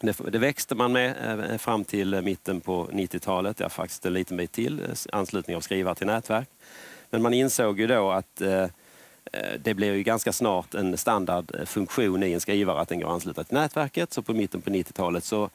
Det, 0.00 0.16
det 0.30 0.38
växte 0.38 0.74
man 0.74 0.92
med 0.92 1.60
fram 1.60 1.84
till 1.84 2.22
mitten 2.22 2.60
på 2.60 2.86
90-talet, 2.86 3.60
ja 3.60 3.68
faktiskt 3.68 4.06
en 4.06 4.12
liten 4.12 4.36
bit 4.36 4.52
till, 4.52 4.80
anslutning 5.12 5.56
av 5.56 5.60
skrivare 5.60 5.94
till 5.94 6.06
nätverk. 6.06 6.48
Men 7.10 7.22
man 7.22 7.34
insåg 7.34 7.80
ju 7.80 7.86
då 7.86 8.10
att 8.10 8.40
Eh, 8.40 8.66
Eh, 9.32 9.60
det 9.64 9.74
blir 9.74 9.94
ju 9.94 10.02
ganska 10.02 10.32
snart 10.32 10.74
en 10.74 10.96
standardfunktion 10.96 12.22
i 12.22 12.32
en 12.32 12.40
skrivare 12.40 12.80
att 12.80 12.88
den 12.88 13.00
går 13.00 13.08
att 13.08 13.14
ansluta 13.14 13.44
till 13.44 13.54
nätverket. 13.54 14.12
Så 14.12 14.22
på 14.22 14.34
mitten 14.34 14.60
på 14.60 14.70
90-talet 14.70 15.24
så 15.24 15.50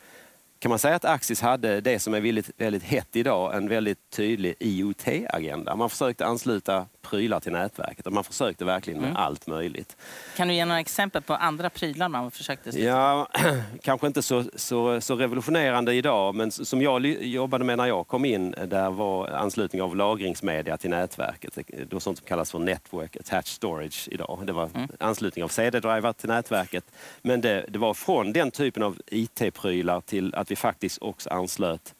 kan 0.59 0.69
man 0.69 0.79
säga 0.79 0.95
att 0.95 1.05
Axis 1.05 1.41
hade 1.41 1.81
det 1.81 1.99
som 1.99 2.13
är 2.13 2.21
väldigt, 2.21 2.49
väldigt 2.57 2.83
hett 2.83 3.15
idag, 3.15 3.55
en 3.55 3.67
väldigt 3.67 4.09
tydlig 4.09 4.55
IoT-agenda. 4.59 5.75
Man 5.75 5.89
försökte 5.89 6.25
ansluta 6.25 6.85
prylar 7.09 7.39
till 7.39 7.51
nätverket 7.51 8.07
och 8.07 8.13
man 8.13 8.23
försökte 8.23 8.65
verkligen 8.65 8.99
med 8.99 9.09
mm. 9.09 9.21
allt 9.21 9.47
möjligt. 9.47 9.97
Kan 10.35 10.47
du 10.47 10.53
ge 10.53 10.65
några 10.65 10.79
exempel 10.79 11.21
på 11.21 11.33
andra 11.33 11.69
prylar 11.69 12.09
man 12.09 12.31
försökte? 12.31 12.81
Ja, 12.83 13.27
kanske 13.81 14.07
inte 14.07 14.21
så, 14.21 14.43
så, 14.55 15.01
så 15.01 15.15
revolutionerande 15.15 15.93
idag, 15.93 16.35
men 16.35 16.51
som 16.51 16.81
jag 16.81 17.05
jobbade 17.05 17.63
med 17.63 17.77
när 17.77 17.85
jag 17.85 18.07
kom 18.07 18.25
in, 18.25 18.55
där 18.67 18.89
var 18.89 19.27
anslutning 19.27 19.81
av 19.81 19.95
lagringsmedia 19.95 20.77
till 20.77 20.89
nätverket. 20.89 21.57
Det 21.67 21.93
var 21.93 21.99
sånt 21.99 22.17
som 22.17 22.27
kallas 22.27 22.51
för 22.51 22.59
Network 22.59 23.15
Attached 23.15 23.47
Storage 23.47 24.07
idag. 24.11 24.43
Det 24.45 24.53
var 24.53 24.69
mm. 24.75 24.87
anslutning 24.99 25.43
av 25.43 25.47
CD-drivar 25.47 26.13
till 26.13 26.29
nätverket. 26.29 26.85
Men 27.21 27.41
det, 27.41 27.65
det 27.69 27.79
var 27.79 27.93
från 27.93 28.33
den 28.33 28.51
typen 28.51 28.83
av 28.83 28.97
IT-prylar 29.07 30.01
till 30.01 30.35
att 30.35 30.51
vi 30.51 30.55
faktiskt 30.55 30.97
också 31.01 31.29
anslöt 31.29 31.93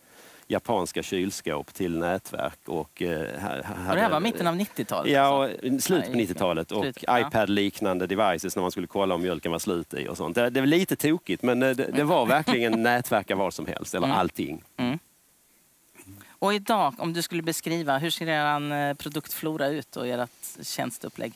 japanska 0.48 1.04
kylskåp 1.04 1.74
till 1.74 1.98
nätverk. 1.98 2.60
Och, 2.66 3.02
eh, 3.02 3.40
hade, 3.40 3.90
och 3.90 3.96
det 3.96 4.02
här 4.02 4.10
var 4.10 4.20
mitten 4.20 4.48
av 4.48 4.56
90-talet? 4.56 5.12
Ja, 5.12 5.44
alltså. 5.44 5.80
slutet 5.80 6.12
på 6.12 6.18
90-talet. 6.18 6.72
Och 6.72 6.86
iPad-liknande 7.10 8.08
devices 8.08 8.56
när 8.56 8.62
man 8.62 8.72
skulle 8.72 8.88
kolla 8.88 9.16
om 9.16 9.22
mjölken 9.22 9.52
var 9.52 9.60
slut 9.60 9.94
i 9.94 10.08
och 10.08 10.18
sånt. 10.18 10.36
Det, 10.36 10.50
det 10.50 10.60
var 10.60 10.68
lite 10.68 10.96
tokigt 10.96 11.44
men 11.44 11.60
det, 11.60 11.74
det 11.74 12.04
var 12.04 12.26
verkligen 12.26 12.84
nätverka 12.84 13.36
vad 13.36 13.54
som 13.54 13.66
helst, 13.66 13.96
eller 13.96 14.08
mm. 14.08 14.18
allting. 14.18 14.64
Mm. 14.78 15.00
Och 16.40 16.54
idag, 16.54 16.94
om 16.98 17.14
du 17.14 17.22
skulle 17.22 17.42
beskriva, 17.42 17.98
hur 17.98 18.10
ser 18.10 18.28
er 18.28 18.90
eh, 18.90 18.94
produktflora 18.94 19.68
ut 19.68 19.96
och 19.96 20.08
ert 20.08 20.30
tjänsteupplägg? 20.62 21.34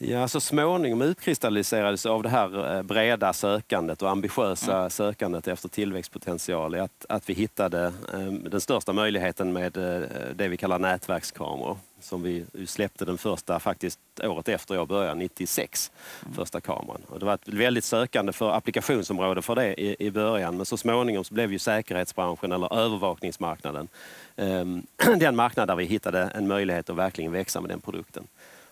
Ja, 0.00 0.28
så 0.28 0.40
småningom 0.40 1.02
utkristalliserades 1.02 2.06
av 2.06 2.22
det 2.22 2.28
här 2.28 2.76
eh, 2.76 2.82
breda 2.82 3.32
sökandet 3.32 4.02
och 4.02 4.10
ambitiösa 4.10 4.78
mm. 4.78 4.90
sökandet 4.90 5.48
efter 5.48 5.68
tillväxtpotential 5.68 6.74
att, 6.74 7.06
att 7.08 7.30
vi 7.30 7.34
hittade 7.34 7.92
um, 8.12 8.50
den 8.50 8.60
största 8.60 8.92
möjligheten 8.92 9.52
med 9.52 9.76
uh, 9.76 10.02
det 10.34 10.48
vi 10.48 10.56
kallar 10.56 10.78
nätverkskameror. 10.78 11.78
Som 12.00 12.22
vi 12.22 12.44
släppte 12.66 13.04
den 13.04 13.18
första 13.18 13.60
faktiskt 13.60 13.98
året 14.22 14.48
efter 14.48 14.74
jag 14.74 14.88
började, 14.88 15.14
96, 15.14 15.90
mm. 16.22 16.34
första 16.34 16.60
kameran. 16.60 17.02
Och 17.08 17.18
det 17.18 17.26
var 17.26 17.34
ett 17.34 17.48
väldigt 17.48 17.84
sökande 17.84 18.32
för 18.32 18.52
applikationsområde 18.52 19.42
för 19.42 19.54
det 19.54 19.80
i, 19.80 19.96
i 19.98 20.10
början 20.10 20.56
men 20.56 20.66
så 20.66 20.76
småningom 20.76 21.24
så 21.24 21.34
blev 21.34 21.52
ju 21.52 21.58
säkerhetsbranschen 21.58 22.52
eller 22.52 22.74
övervakningsmarknaden 22.74 23.88
um, 24.36 24.86
den 25.18 25.36
marknad 25.36 25.68
där 25.68 25.76
vi 25.76 25.84
hittade 25.84 26.22
en 26.34 26.48
möjlighet 26.48 26.90
att 26.90 26.96
verkligen 26.96 27.32
växa 27.32 27.60
med 27.60 27.70
den 27.70 27.80
produkten. 27.80 28.26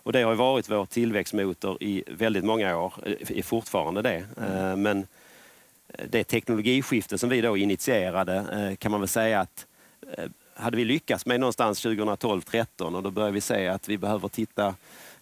Och 0.06 0.12
det 0.12 0.22
har 0.22 0.34
varit 0.34 0.70
vår 0.70 0.86
tillväxtmotor 0.86 1.82
i 1.82 2.04
väldigt 2.06 2.44
många 2.44 2.78
år, 2.78 2.94
är 3.28 3.42
fortfarande 3.42 4.02
det. 4.02 4.24
Mm. 4.36 4.82
Men 4.82 5.06
det 6.08 6.24
teknologiskifte 6.24 7.18
som 7.18 7.28
vi 7.28 7.40
då 7.40 7.56
initierade 7.56 8.34
eh, 8.36 8.76
kan 8.76 8.90
man 8.90 9.00
väl 9.00 9.08
säga 9.08 9.40
att 9.40 9.66
eh, 10.12 10.24
hade 10.54 10.76
vi 10.76 10.84
lyckats 10.84 11.26
med 11.26 11.40
någonstans 11.40 11.86
2012-13 11.86 12.96
och 12.96 13.02
då 13.02 13.10
börjar 13.10 13.30
vi 13.30 13.40
se 13.40 13.68
att 13.68 13.88
vi 13.88 13.98
behöver 13.98 14.28
titta, 14.28 14.74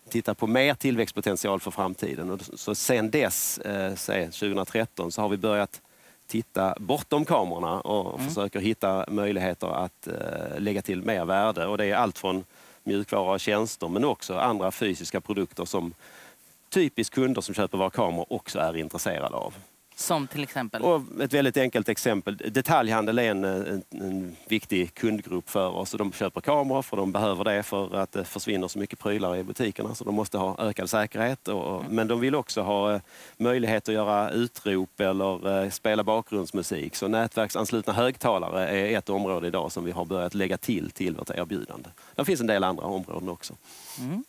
titta 0.08 0.34
på 0.34 0.46
mer 0.46 0.74
tillväxtpotential 0.74 1.60
för 1.60 1.70
framtiden. 1.70 2.30
Och 2.30 2.40
så 2.40 2.74
sen 2.74 3.10
dess, 3.10 3.60
säg 3.96 4.24
2013, 4.26 5.12
så 5.12 5.22
har 5.22 5.28
vi 5.28 5.36
börjat 5.36 5.80
titta 6.26 6.74
bortom 6.80 7.24
kamerorna 7.24 7.80
och 7.80 8.18
mm. 8.18 8.28
försöker 8.28 8.60
hitta 8.60 9.04
möjligheter 9.08 9.84
att 9.84 10.08
lägga 10.58 10.82
till 10.82 11.02
mer 11.02 11.24
värde. 11.24 11.66
Och 11.66 11.78
det 11.78 11.86
är 11.86 11.94
allt 11.94 12.18
från 12.18 12.44
mjukvara 12.84 13.32
och 13.32 13.40
tjänster 13.40 13.88
men 13.88 14.04
också 14.04 14.38
andra 14.38 14.70
fysiska 14.70 15.20
produkter 15.20 15.64
som 15.64 15.94
typiskt 16.70 17.14
kunder 17.14 17.40
som 17.40 17.54
köper 17.54 17.78
våra 17.78 17.90
kameror 17.90 18.26
också 18.32 18.58
är 18.58 18.76
intresserade 18.76 19.36
av. 19.36 19.54
Som 19.96 20.26
till 20.26 20.42
exempel? 20.42 20.82
Och 20.82 21.02
ett 21.20 21.32
väldigt 21.32 21.56
enkelt 21.56 21.88
exempel. 21.88 22.36
Detaljhandel 22.36 23.18
är 23.18 23.30
en, 23.30 23.44
en, 23.44 23.82
en, 23.90 24.36
viktig 24.48 24.94
kundgrupp 24.94 25.50
för 25.50 25.68
oss. 25.68 25.92
De 25.92 26.12
köper 26.12 26.40
kameror 26.40 26.82
för 26.82 26.96
de 26.96 27.12
behöver 27.12 27.44
det 27.44 27.62
för 27.62 27.96
att 27.96 28.12
det 28.12 28.24
försvinner 28.24 28.68
så 28.68 28.78
mycket 28.78 28.98
prylar 28.98 29.36
i 29.36 29.42
butikerna 29.42 29.94
så 29.94 30.04
de 30.04 30.14
måste 30.14 30.38
ha 30.38 30.56
ökad 30.58 30.90
säkerhet. 30.90 31.48
Och, 31.48 31.80
mm. 31.80 31.94
Men 31.94 32.08
de 32.08 32.20
vill 32.20 32.34
också 32.34 32.62
ha 32.62 32.94
eh, 32.94 33.00
möjlighet 33.36 33.88
att 33.88 33.94
göra 33.94 34.30
utrop 34.30 35.00
eller 35.00 35.62
eh, 35.62 35.70
spela 35.70 36.04
bakgrundsmusik. 36.04 36.96
Så 36.96 37.08
nätverksanslutna 37.08 37.92
högtalare 37.92 38.68
är 38.68 38.98
ett 38.98 39.10
område 39.10 39.46
idag 39.46 39.72
som 39.72 39.84
vi 39.84 39.90
har 39.90 40.04
börjat 40.04 40.34
lägga 40.34 40.56
till 40.56 40.90
till 40.90 41.16
vårt 41.16 41.30
erbjudande. 41.30 41.88
Det 42.14 42.24
finns 42.24 42.40
en 42.40 42.46
del 42.46 42.64
andra 42.64 42.84
områden 42.84 43.28
också. 43.28 43.54
Mm. 43.98 44.24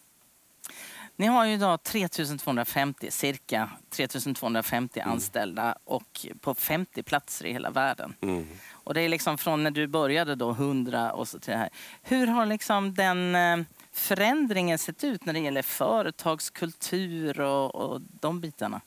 Ni 1.18 1.28
har 1.28 1.46
ju 1.46 1.54
idag 1.54 1.84
3250, 1.84 3.12
cirka 3.12 3.70
3250 3.90 5.00
mm. 5.00 5.14
anställda 5.14 5.78
och 5.84 6.26
på 6.42 6.56
50 6.56 7.04
platser 7.04 7.46
i 7.46 7.54
hela 7.54 7.70
världen. 7.70 8.16
Mm. 8.22 8.48
Och 8.72 8.94
det 8.94 9.02
är 9.02 9.10
liksom 9.10 9.38
från 9.38 9.64
när 9.64 9.72
du 9.72 9.88
började 9.88 10.36
då 10.36 10.50
100 10.50 11.14
och 11.14 11.28
så 11.28 11.40
till 11.40 11.52
det 11.52 11.58
här. 11.58 11.70
Hur 12.02 12.28
har 12.28 12.46
liksom 12.46 12.94
den 12.94 13.36
eh, 13.36 13.66
förändringen 13.92 14.78
sett 14.78 15.04
ut 15.04 15.26
när 15.26 15.34
det 15.34 15.40
gäller 15.40 15.62
företagskultur 15.62 17.40
och, 17.40 17.76
och 17.76 18.02
de 18.02 18.42
bitarna? 18.42 18.82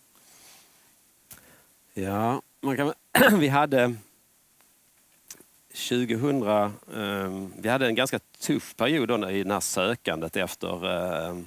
Ja, 1.95 2.43
man 2.61 2.77
kan, 2.77 2.93
vi 3.39 3.49
hade 3.49 3.95
2000, 5.89 6.43
eh, 6.43 6.71
vi 7.57 7.69
hade 7.69 7.87
en 7.87 7.95
ganska 7.95 8.19
tuff 8.19 8.77
period 8.77 9.09
då 9.09 9.31
i 9.31 9.45
det 9.45 9.53
här 9.53 9.61
sökandet 9.61 10.37
efter 10.37 10.87
eh, 10.87 11.39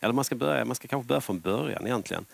eller 0.00 0.14
man 0.14 0.24
ska, 0.24 0.34
börja, 0.34 0.64
man 0.64 0.76
ska 0.76 0.88
kanske 0.88 1.08
börja 1.08 1.20
från 1.20 1.40
början 1.40 1.86
egentligen. 1.86 2.24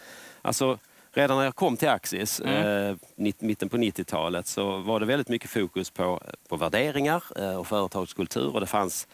Alltså, 0.42 0.79
redan 1.12 1.37
när 1.37 1.44
jag 1.44 1.55
kom 1.55 1.77
till 1.77 1.88
Axis, 1.88 2.40
mm. 2.40 2.90
eh, 2.90 2.96
mitten 3.38 3.68
på 3.68 3.77
90-talet, 3.77 4.46
så 4.46 4.79
var 4.79 5.00
det 5.00 5.07
väldigt 5.07 5.29
mycket 5.29 5.50
fokus 5.50 5.90
på, 5.90 6.20
på 6.48 6.57
värderingar 6.57 7.24
eh, 7.37 7.57
och 7.57 7.66
företagskultur. 7.66 8.55
Och 8.55 8.61
det 8.61 8.66
fanns 8.66 9.07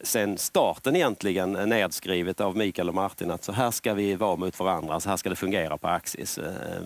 sen 0.00 0.38
starten 0.38 0.96
egentligen 0.96 1.52
nedskrivet 1.52 2.40
av 2.40 2.56
Mikael 2.56 2.88
och 2.88 2.94
Martin 2.94 3.30
att 3.30 3.44
så 3.44 3.52
här 3.52 3.70
ska 3.70 3.94
vi 3.94 4.14
vara 4.14 4.36
mot 4.36 4.58
varandra, 4.58 5.00
så 5.00 5.08
här 5.08 5.16
ska 5.16 5.30
det 5.30 5.36
fungera 5.36 5.78
på 5.78 5.88
Axis. 5.88 6.38
Eh, 6.38 6.82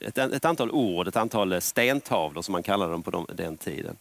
ett, 0.00 0.18
ett, 0.18 0.44
antal 0.44 0.70
ord, 0.70 1.08
ett 1.08 1.16
antal 1.16 1.60
stentavlor 1.60 2.42
som 2.42 2.52
man 2.52 2.62
kallade 2.62 2.92
dem 2.92 3.02
på 3.02 3.10
de, 3.10 3.26
den 3.34 3.56
tiden. 3.56 3.96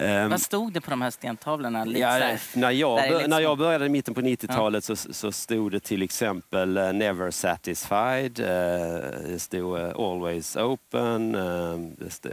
Um, 0.00 0.30
Vad 0.30 0.40
stod 0.40 0.72
det 0.72 0.80
på 0.80 0.90
de 0.90 1.02
här 1.02 1.10
stentavlorna? 1.10 1.86
ja, 1.86 2.36
när, 2.54 2.70
jag, 2.70 3.10
liksom... 3.10 3.30
när 3.30 3.40
jag 3.40 3.58
började 3.58 3.86
i 3.86 3.88
mitten 3.88 4.14
på 4.14 4.20
90-talet 4.20 4.88
ja. 4.88 4.96
så, 4.96 5.12
så 5.12 5.32
stod 5.32 5.72
det 5.72 5.80
till 5.80 6.02
exempel 6.02 6.78
uh, 6.78 6.92
Never 6.92 7.30
satisfied, 7.30 8.40
uh, 8.40 8.46
det 9.28 9.38
stod 9.38 9.78
uh, 9.78 9.92
Always 9.96 10.56
open, 10.56 11.32
det 11.98 12.10
stod, 12.10 12.32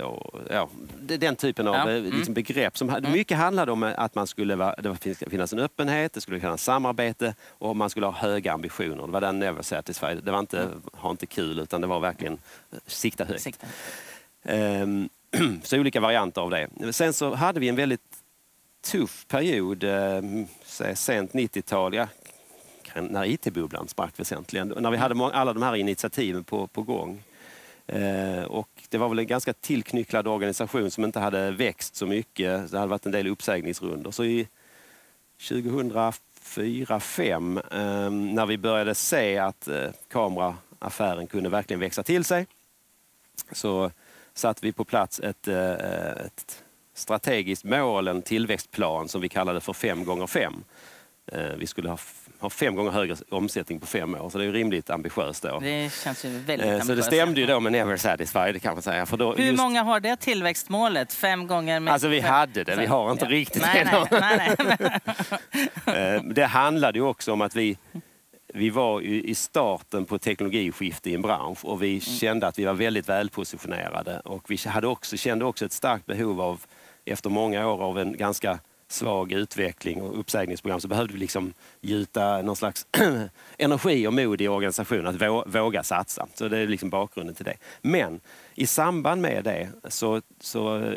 ja, 0.49 0.69
den 0.99 1.35
typen 1.35 1.67
av 1.67 1.75
ja. 1.75 1.89
mm. 1.89 2.17
liksom 2.17 2.33
begrepp. 2.33 2.77
Som, 2.77 2.89
mm. 2.89 3.11
Mycket 3.11 3.37
handlade 3.37 3.71
om 3.71 3.93
att 3.97 4.15
man 4.15 4.27
skulle 4.27 4.55
vara, 4.55 4.75
det 4.75 4.95
skulle 4.95 5.31
finnas 5.31 5.53
en 5.53 5.59
öppenhet, 5.59 6.13
det 6.13 6.21
skulle 6.21 6.39
finnas 6.39 6.63
samarbete 6.63 7.35
och 7.47 7.75
man 7.75 7.89
skulle 7.89 8.05
ha 8.05 8.13
höga 8.13 8.53
ambitioner. 8.53 9.05
Det 9.05 9.11
var 9.11 9.21
den 9.21 9.39
Never 9.39 9.61
satisfied. 9.61 10.23
Det 10.23 10.31
var 10.31 10.39
inte 10.39 10.59
mm. 10.59 10.81
ha 10.93 11.11
inte 11.11 11.25
kul 11.25 11.59
utan 11.59 11.81
det 11.81 11.87
var 11.87 11.99
verkligen 11.99 12.37
sikta 12.87 13.25
högt. 13.25 13.41
Sikta. 13.41 13.67
Um, 14.43 15.09
så 15.63 15.79
olika 15.79 15.99
varianter 15.99 16.41
av 16.41 16.49
det. 16.49 16.93
Sen 16.93 17.13
så 17.13 17.33
hade 17.33 17.59
vi 17.59 17.69
en 17.69 17.75
väldigt 17.75 18.01
tuff 18.81 19.27
period, 19.27 19.83
eh, 19.83 20.21
sent 20.95 21.31
90-tal, 21.31 21.93
ja, 21.93 22.07
när 22.95 23.25
IT-bubblan 23.25 23.87
sprack 23.87 24.19
väsentligen. 24.19 24.67
När 24.67 24.91
vi 24.91 24.97
hade 24.97 25.25
alla 25.25 25.53
de 25.53 25.63
här 25.63 25.75
initiativen 25.75 26.43
på, 26.43 26.67
på 26.67 26.81
gång. 26.81 27.23
Eh, 27.87 28.43
och 28.43 28.69
det 28.89 28.97
var 28.97 29.09
väl 29.09 29.19
en 29.19 29.27
ganska 29.27 29.53
tillknycklad 29.53 30.27
organisation 30.27 30.91
som 30.91 31.03
inte 31.03 31.19
hade 31.19 31.51
växt 31.51 31.95
så 31.95 32.05
mycket. 32.05 32.71
Det 32.71 32.77
hade 32.77 32.89
varit 32.89 33.05
en 33.05 33.11
del 33.11 33.27
uppsägningsrundor. 33.27 34.11
Så 34.11 34.23
i 34.23 34.47
2004-2005 35.39 37.61
eh, 37.71 38.09
när 38.11 38.45
vi 38.45 38.57
började 38.57 38.95
se 38.95 39.37
att 39.37 39.67
eh, 39.67 39.89
kameraaffären 40.11 41.27
kunde 41.27 41.49
verkligen 41.49 41.79
växa 41.79 42.03
till 42.03 42.23
sig 42.23 42.47
så 43.51 43.91
satte 44.33 44.65
vi 44.65 44.71
på 44.71 44.85
plats 44.85 45.19
ett, 45.19 45.47
eh, 45.47 45.71
ett 46.25 46.63
strategiskt 46.93 47.63
mål, 47.63 48.07
en 48.07 48.21
tillväxtplan 48.21 49.07
som 49.07 49.21
vi 49.21 49.29
kallade 49.29 49.61
för 49.61 49.73
5 49.73 50.05
gånger 50.05 50.27
5 50.27 50.63
eh, 51.31 51.41
Vi 51.57 51.67
skulle 51.67 51.89
ha, 51.89 51.97
ha 52.39 52.49
fem 52.49 52.75
gånger 52.75 52.91
högre 52.91 53.15
omsättning 53.29 53.79
på 53.79 53.85
fem 53.85 54.15
år, 54.15 54.29
så 54.29 54.37
det 54.37 54.45
är 54.45 54.51
rimligt 54.51 54.89
ambitiöst. 54.89 55.43
Då. 55.43 55.59
Det 55.59 55.93
känns 55.93 56.25
ju 56.25 56.29
väldigt 56.29 56.51
ambitiöst. 56.51 56.87
Så 56.87 56.95
det 56.95 57.03
stämde 57.03 57.41
ju 57.41 57.47
då 57.47 57.59
med 57.59 57.71
Never 57.71 57.97
Satisfied 57.97 58.61
kan 58.61 58.73
man 58.73 58.81
säga. 58.81 59.05
För 59.05 59.17
då, 59.17 59.33
Hur 59.33 59.43
just... 59.43 59.57
många 59.57 59.83
har 59.83 59.99
det 59.99 60.15
tillväxtmålet? 60.15 61.13
Fem 61.13 61.47
gånger? 61.47 61.79
Med... 61.79 61.93
Alltså 61.93 62.07
vi 62.07 62.19
hade 62.19 62.63
det, 62.63 62.75
vi 62.75 62.85
har 62.85 63.11
inte 63.11 63.25
ja. 63.25 63.31
riktigt 63.31 63.61
nej, 63.61 63.87
det. 64.09 64.19
Nej, 64.19 64.55
nej, 65.85 66.21
det 66.33 66.45
handlade 66.45 66.99
ju 66.99 67.05
också 67.05 67.33
om 67.33 67.41
att 67.41 67.55
vi 67.55 67.77
vi 68.55 68.69
var 68.69 69.01
i 69.01 69.35
starten 69.35 70.05
på 70.05 70.17
teknologiskifte 70.17 71.09
i 71.09 71.13
en 71.13 71.21
bransch 71.21 71.65
och 71.65 71.83
vi 71.83 71.89
mm. 71.89 72.01
kände 72.01 72.47
att 72.47 72.59
vi 72.59 72.65
var 72.65 72.73
väldigt 72.73 73.09
välpositionerade 73.09 74.19
och 74.19 74.51
vi 74.51 74.57
hade 74.65 74.87
också, 74.87 75.17
kände 75.17 75.45
också 75.45 75.65
ett 75.65 75.71
starkt 75.71 76.05
behov 76.05 76.41
av, 76.41 76.61
efter 77.05 77.29
många 77.29 77.67
år 77.67 77.83
av 77.83 77.99
en 77.99 78.17
ganska 78.17 78.59
svag 78.87 79.31
utveckling 79.31 80.01
och 80.01 80.19
uppsägningsprogram 80.19 80.79
så 80.79 80.87
behövde 80.87 81.13
vi 81.13 81.19
liksom 81.19 81.53
gjuta 81.81 82.41
någon 82.41 82.55
slags 82.55 82.87
energi 83.57 84.07
och 84.07 84.13
mod 84.13 84.41
i 84.41 84.47
organisationen 84.47 85.07
att 85.07 85.55
våga 85.55 85.83
satsa. 85.83 86.27
Så 86.33 86.47
det 86.47 86.57
är 86.57 86.67
liksom 86.67 86.89
bakgrunden 86.89 87.35
till 87.35 87.45
det. 87.45 87.57
Men 87.81 88.19
i 88.55 88.67
samband 88.67 89.21
med 89.21 89.43
det 89.43 89.69
så, 89.87 90.21
så 90.39 90.93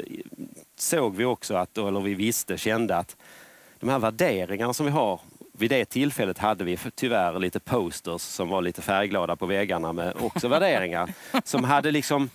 såg 0.78 1.16
vi 1.16 1.24
också 1.24 1.54
att, 1.54 1.78
eller 1.78 2.00
vi 2.00 2.14
visste, 2.14 2.58
kände 2.58 2.96
att 2.96 3.16
de 3.80 3.88
här 3.88 3.98
värderingarna 3.98 4.74
som 4.74 4.86
vi 4.86 4.92
har 4.92 5.20
vid 5.58 5.70
det 5.70 5.84
tillfället 5.84 6.38
hade 6.38 6.64
vi 6.64 6.78
tyvärr 6.94 7.38
lite 7.38 7.60
posters 7.60 8.20
som 8.20 8.48
var 8.48 8.62
lite 8.62 8.82
färgglada 8.82 9.36
på 9.36 9.46
väggarna 9.46 9.92
med 9.92 10.14
också 10.20 10.48
värderingar 10.48 11.10
som 11.44 11.64
hade 11.64 11.90
liksom 11.90 12.30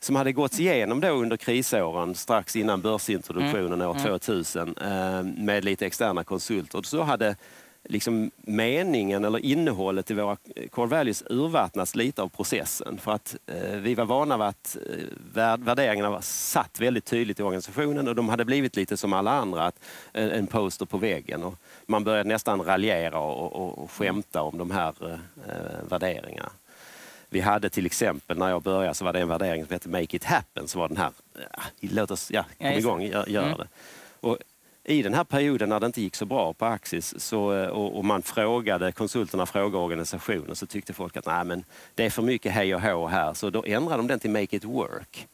som 0.00 0.16
hade 0.16 0.32
gått 0.32 0.58
igenom 0.58 1.00
då 1.00 1.08
under 1.08 1.36
krisåren 1.36 2.14
strax 2.14 2.56
innan 2.56 2.80
börsintroduktionen 2.80 3.72
mm. 3.72 3.88
år 3.88 3.98
2000 4.18 4.74
mm. 4.80 5.38
eh, 5.38 5.44
med 5.44 5.64
lite 5.64 5.86
externa 5.86 6.24
konsulter. 6.24 6.82
Så 6.82 7.02
hade 7.02 7.36
liksom 7.88 8.30
meningen 8.36 9.24
eller 9.24 9.38
innehållet 9.38 10.10
i 10.10 10.14
våra 10.14 10.36
core 10.70 10.86
values 10.86 11.24
urvattnats 11.30 11.94
lite 11.94 12.22
av 12.22 12.28
processen. 12.28 12.98
För 12.98 13.12
att 13.12 13.36
eh, 13.46 13.76
vi 13.76 13.94
var 13.94 14.04
vana 14.04 14.36
vid 14.36 14.46
att 14.46 14.76
eh, 14.86 15.56
värderingarna 15.58 16.10
var 16.10 16.20
satt 16.20 16.80
väldigt 16.80 17.04
tydligt 17.04 17.40
i 17.40 17.42
organisationen 17.42 18.08
och 18.08 18.14
de 18.14 18.28
hade 18.28 18.44
blivit 18.44 18.76
lite 18.76 18.96
som 18.96 19.12
alla 19.12 19.30
andra, 19.30 19.66
att, 19.66 19.80
en, 20.12 20.30
en 20.30 20.46
poster 20.46 20.86
på 20.86 20.98
väggen. 20.98 21.42
Och 21.42 21.54
man 21.86 22.04
började 22.04 22.28
nästan 22.28 22.62
raljera 22.62 23.18
och, 23.18 23.52
och, 23.52 23.78
och 23.78 23.90
skämta 23.90 24.42
om 24.42 24.58
de 24.58 24.70
här 24.70 24.94
eh, 25.48 25.88
värderingarna. 25.88 26.50
Vi 27.28 27.40
hade 27.40 27.70
till 27.70 27.86
exempel, 27.86 28.38
när 28.38 28.48
jag 28.48 28.62
började, 28.62 28.94
så 28.94 29.04
var 29.04 29.12
det 29.12 29.20
en 29.20 29.28
värdering 29.28 29.64
som 29.64 29.72
hette 29.72 29.88
Make 29.88 30.16
it 30.16 30.24
happen. 30.24 30.68
Så 30.68 30.78
var 30.78 30.88
den 30.88 30.96
här, 30.96 31.12
låt 31.80 32.10
oss, 32.10 32.30
ja, 32.30 32.44
kom 32.58 32.66
igång, 32.66 33.02
gör, 33.02 33.28
gör 33.28 33.42
mm. 33.42 33.58
det. 33.58 33.68
Och 34.20 34.38
i 34.84 35.02
den 35.02 35.14
här 35.14 35.24
perioden 35.24 35.68
när 35.68 35.80
det 35.80 35.86
inte 35.86 36.02
gick 36.02 36.16
så 36.16 36.26
bra 36.26 36.52
på 36.52 36.64
Axis 36.64 37.20
så, 37.20 37.68
och, 37.68 37.96
och, 37.96 38.04
man 38.04 38.22
frågade, 38.22 38.92
konsulterna 38.92 39.46
frågade 39.46 39.84
organisationen 39.84 40.56
så 40.56 40.66
tyckte 40.66 40.92
folk 40.92 41.16
att 41.16 41.26
Nej, 41.26 41.44
men 41.44 41.64
det 41.94 42.04
är 42.06 42.10
för 42.10 42.22
mycket 42.22 42.52
hej 42.52 42.74
och 42.74 42.80
hå 42.80 43.06
här. 43.06 43.34
Så 43.34 43.50
då 43.50 43.64
ändrade 43.66 43.96
de 43.96 44.06
den 44.06 44.18
till 44.18 44.30
Make 44.30 44.56
it 44.56 44.64
work. 44.64 45.28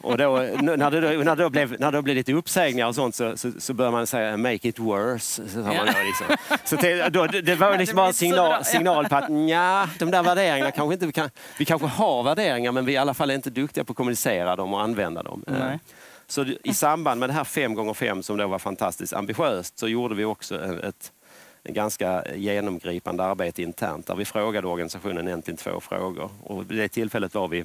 Och 0.00 0.18
då, 0.18 0.36
när, 0.60 0.90
det 0.90 1.00
då, 1.00 1.22
när, 1.22 1.36
det 1.36 1.50
blev, 1.50 1.76
när 1.80 1.92
det 1.92 2.02
blev 2.02 2.16
lite 2.16 2.32
uppsägningar 2.32 2.86
och 2.86 2.94
sånt 2.94 3.14
så, 3.14 3.36
så, 3.36 3.52
så 3.58 3.74
började 3.74 3.96
man 3.96 4.06
säga 4.06 4.36
make 4.36 4.68
it 4.68 4.78
worse. 4.78 5.48
Så, 5.48 5.58
ja. 5.58 5.84
liksom. 6.06 6.36
så 6.64 6.76
det, 6.76 7.08
då, 7.08 7.26
det 7.26 7.54
var 7.54 7.78
liksom 7.78 7.96
bara 7.96 8.06
en 8.06 8.14
signal, 8.14 8.64
signal 8.64 9.08
på 9.08 9.16
att 9.16 9.28
nja, 9.28 9.88
de 9.98 10.10
där 10.10 10.22
värderingarna 10.22 10.70
kanske 10.70 10.94
inte 10.94 11.06
vi 11.06 11.12
kan... 11.12 11.30
Vi 11.58 11.64
kanske 11.64 11.86
har 11.86 12.22
värderingar 12.22 12.72
men 12.72 12.84
vi 12.84 12.92
är 12.92 12.94
i 12.94 12.98
alla 12.98 13.14
fall 13.14 13.30
inte 13.30 13.50
duktiga 13.50 13.84
på 13.84 13.92
att 13.92 13.96
kommunicera 13.96 14.56
dem 14.56 14.74
och 14.74 14.82
använda 14.82 15.22
dem. 15.22 15.44
Nej. 15.46 15.78
Så 16.26 16.44
i 16.64 16.74
samband 16.74 17.20
med 17.20 17.28
det 17.28 17.32
här 17.32 17.44
5 17.44 17.74
gånger 17.74 17.94
5 17.94 18.22
som 18.22 18.36
då 18.36 18.46
var 18.46 18.58
fantastiskt 18.58 19.12
ambitiöst 19.12 19.78
så 19.78 19.88
gjorde 19.88 20.14
vi 20.14 20.24
också 20.24 20.64
ett, 20.64 20.84
ett 20.84 21.12
ganska 21.74 22.24
genomgripande 22.34 23.24
arbete 23.24 23.62
internt 23.62 24.06
där 24.06 24.14
vi 24.14 24.24
frågade 24.24 24.66
organisationen 24.66 25.28
egentligen 25.28 25.56
två 25.56 25.80
frågor. 25.80 26.30
Och 26.42 26.70
vid 26.70 26.78
det 26.78 26.88
tillfället 26.88 27.34
var 27.34 27.48
vi 27.48 27.64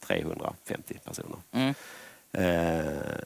350 0.00 0.98
personer. 1.04 1.38
Mm. 1.52 1.74
Eh, 2.32 3.18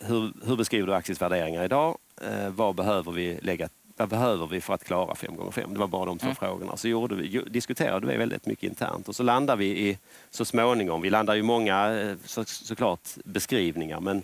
hur, 0.00 0.46
hur, 0.46 0.56
beskriver 0.56 0.86
du 0.86 0.94
Axis 0.94 1.22
värderingar 1.22 1.64
idag? 1.64 1.98
Eh, 2.22 2.48
vad 2.48 2.74
behöver 2.74 3.12
vi 3.12 3.38
lägga 3.42 3.68
vad 3.98 4.08
behöver 4.08 4.46
vi 4.46 4.60
för 4.60 4.74
att 4.74 4.84
klara 4.84 5.14
5 5.14 5.36
gånger 5.36 5.50
5 5.50 5.74
Det 5.74 5.80
var 5.80 5.86
bara 5.86 6.04
de 6.04 6.18
två 6.18 6.26
mm. 6.26 6.36
frågorna. 6.36 6.76
Så 6.76 6.88
gjorde 6.88 7.14
vi, 7.14 7.44
diskuterade 7.50 8.06
vi 8.06 8.16
väldigt 8.16 8.46
mycket 8.46 8.70
internt 8.70 9.08
och 9.08 9.16
så 9.16 9.22
landade 9.22 9.58
vi 9.58 9.88
i, 9.88 9.98
så 10.30 10.44
småningom, 10.44 11.02
vi 11.02 11.10
landade 11.10 11.38
i 11.38 11.42
många 11.42 12.00
eh, 12.00 12.16
så, 12.24 12.44
såklart 12.44 13.08
beskrivningar 13.24 14.00
men 14.00 14.22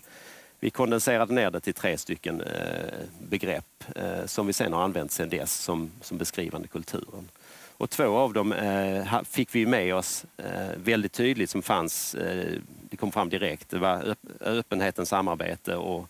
vi 0.60 0.70
kondenserade 0.70 1.34
ner 1.34 1.50
det 1.50 1.60
till 1.60 1.74
tre 1.74 1.98
stycken 1.98 2.40
eh, 2.40 2.98
begrepp 3.28 3.84
eh, 3.96 4.26
som 4.26 4.46
vi 4.46 4.52
sen 4.52 4.72
har 4.72 4.82
använt 4.82 5.12
sedan 5.12 5.28
dess 5.28 5.54
som, 5.54 5.90
som 6.00 6.18
beskrivande 6.18 6.68
kulturen. 6.68 7.28
Och 7.76 7.90
två 7.90 8.16
av 8.16 8.32
dem 8.32 8.52
eh, 8.52 9.22
fick 9.22 9.54
vi 9.54 9.66
med 9.66 9.94
oss 9.94 10.26
eh, 10.36 10.76
väldigt 10.76 11.12
tydligt 11.12 11.50
som 11.50 11.62
fanns, 11.62 12.14
eh, 12.14 12.52
det 12.90 12.96
kom 12.96 13.12
fram 13.12 13.28
direkt. 13.28 13.70
Det 13.70 13.78
var 13.78 14.02
öp 14.02 14.18
öppenheten, 14.40 15.06
samarbete 15.06 15.76
och 15.76 16.08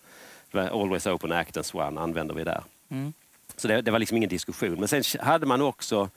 Always 0.53 1.07
Open 1.07 1.33
Act 1.33 1.57
as 1.57 1.75
One 1.75 2.01
använder 2.01 2.35
vi 2.35 2.45
där. 2.45 2.63
Mm. 2.89 3.13
Så 3.57 3.69
det, 3.69 3.83
det, 3.83 3.91
var 3.91 3.99
liksom 3.99 4.17
ingen 4.17 4.31
diskussion. 4.31 4.75
Men 4.75 4.89
sen 4.89 5.03
hade 5.21 5.47
man 5.47 5.63
också 5.63 6.11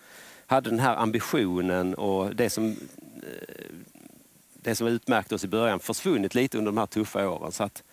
hade 0.46 0.70
den 0.70 0.80
här 0.80 0.96
ambitionen 0.96 1.96
och 1.96 2.36
det 2.36 2.50
som, 2.50 2.68
eh, 2.68 3.66
det 4.54 4.76
som 4.76 4.88
utmärkte 4.88 5.36
oss 5.36 5.44
i 5.44 5.48
början 5.48 5.80
försvunnit 5.80 6.36
lite 6.36 6.58
under 6.58 6.72
de 6.72 6.78
här 6.78 6.86
tuffa 6.86 7.30
åren. 7.30 7.52
Så 7.52 7.64
att 7.64 7.84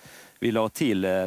vi 0.44 0.52
la 0.52 0.68
till 0.68 1.04
eh, 1.04 1.24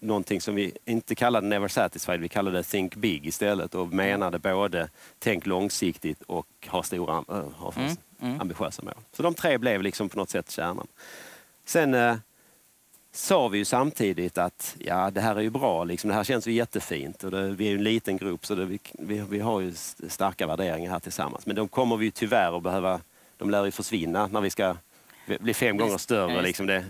någonting 0.00 0.40
som 0.40 0.54
vi 0.54 0.72
inte 0.84 1.14
kallade 1.14 1.46
Never 1.46 1.68
Satisfied, 1.68 2.20
vi 2.20 2.28
kallade 2.28 2.62
Think 2.62 2.96
Big 2.96 3.26
istället 3.26 3.74
och 3.74 3.88
menade 3.88 4.38
både 4.38 4.88
tänk 5.18 5.46
långsiktigt 5.46 6.22
och 6.22 6.46
ha 6.66 6.82
stora 6.82 7.24
äh, 7.28 7.48
ha 7.56 7.72
mm, 7.76 7.96
mm. 8.20 8.40
ambitiösa 8.40 8.82
mål. 8.82 8.94
Så 9.12 9.22
de 9.22 9.34
tre 9.34 9.58
blev 9.58 9.82
liksom 9.82 10.08
på 10.08 10.18
något 10.18 10.30
sätt 10.30 10.50
kärnan. 10.50 10.86
Sen 11.64 11.94
eh, 11.94 12.16
sa 13.12 13.48
vi 13.48 13.58
ju 13.58 13.64
samtidigt 13.64 14.38
att 14.38 14.76
ja, 14.78 15.10
det 15.10 15.20
här 15.20 15.36
är 15.36 15.40
ju 15.40 15.50
bra, 15.50 15.84
liksom. 15.84 16.08
det 16.08 16.14
här 16.14 16.24
känns 16.24 16.46
ju 16.46 16.52
jättefint 16.52 17.24
och 17.24 17.30
det, 17.30 17.48
vi 17.48 17.66
är 17.66 17.70
ju 17.70 17.76
en 17.76 17.84
liten 17.84 18.16
grupp 18.16 18.46
så 18.46 18.54
det, 18.54 18.64
vi, 18.64 18.78
vi, 18.92 19.22
vi, 19.30 19.40
har 19.40 19.60
ju 19.60 19.72
starka 20.08 20.46
värderingar 20.46 20.90
här 20.90 21.00
tillsammans. 21.00 21.46
Men 21.46 21.56
de 21.56 21.68
kommer 21.68 21.96
vi 21.96 22.04
ju 22.04 22.10
tyvärr 22.10 22.56
att 22.56 22.62
behöva, 22.62 23.00
de 23.36 23.50
lär 23.50 23.64
ju 23.64 23.70
försvinna 23.70 24.26
när 24.26 24.40
vi 24.40 24.50
ska 24.50 24.76
bli 25.40 25.54
fem 25.54 25.76
gånger 25.76 25.98
större. 25.98 26.42
Liksom 26.42 26.66
det, 26.66 26.84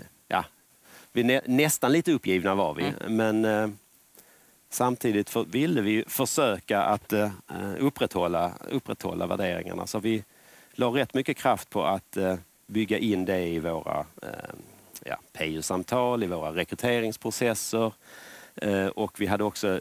vi 1.17 1.23
nä, 1.23 1.41
nästan 1.47 1.93
lite 1.93 2.13
uppgivna 2.13 2.55
var 2.55 2.75
vi, 2.75 2.85
mm. 2.85 3.17
men 3.17 3.45
eh, 3.45 3.69
samtidigt 4.71 5.31
för, 5.31 5.45
ville 5.45 5.81
vi 5.81 6.05
försöka 6.07 6.83
att 6.83 7.13
eh, 7.13 7.31
upprätthålla, 7.79 8.53
upprätthålla 8.71 9.27
värderingarna. 9.27 9.87
Så 9.87 9.99
vi 9.99 10.25
la 10.73 10.87
rätt 10.87 11.15
mycket 11.15 11.37
kraft 11.37 11.71
på 11.71 11.85
att 11.85 12.17
eh, 12.17 12.35
bygga 12.67 12.99
in 12.99 13.25
det 13.25 13.47
i 13.47 13.59
våra 13.59 14.07
eh, 14.23 14.29
ja, 15.05 15.17
PU-samtal, 15.33 16.23
i 16.23 16.27
våra 16.27 16.53
rekryteringsprocesser. 16.53 17.93
Och 18.95 19.21
vi 19.21 19.27
hade 19.27 19.45
också 19.45 19.81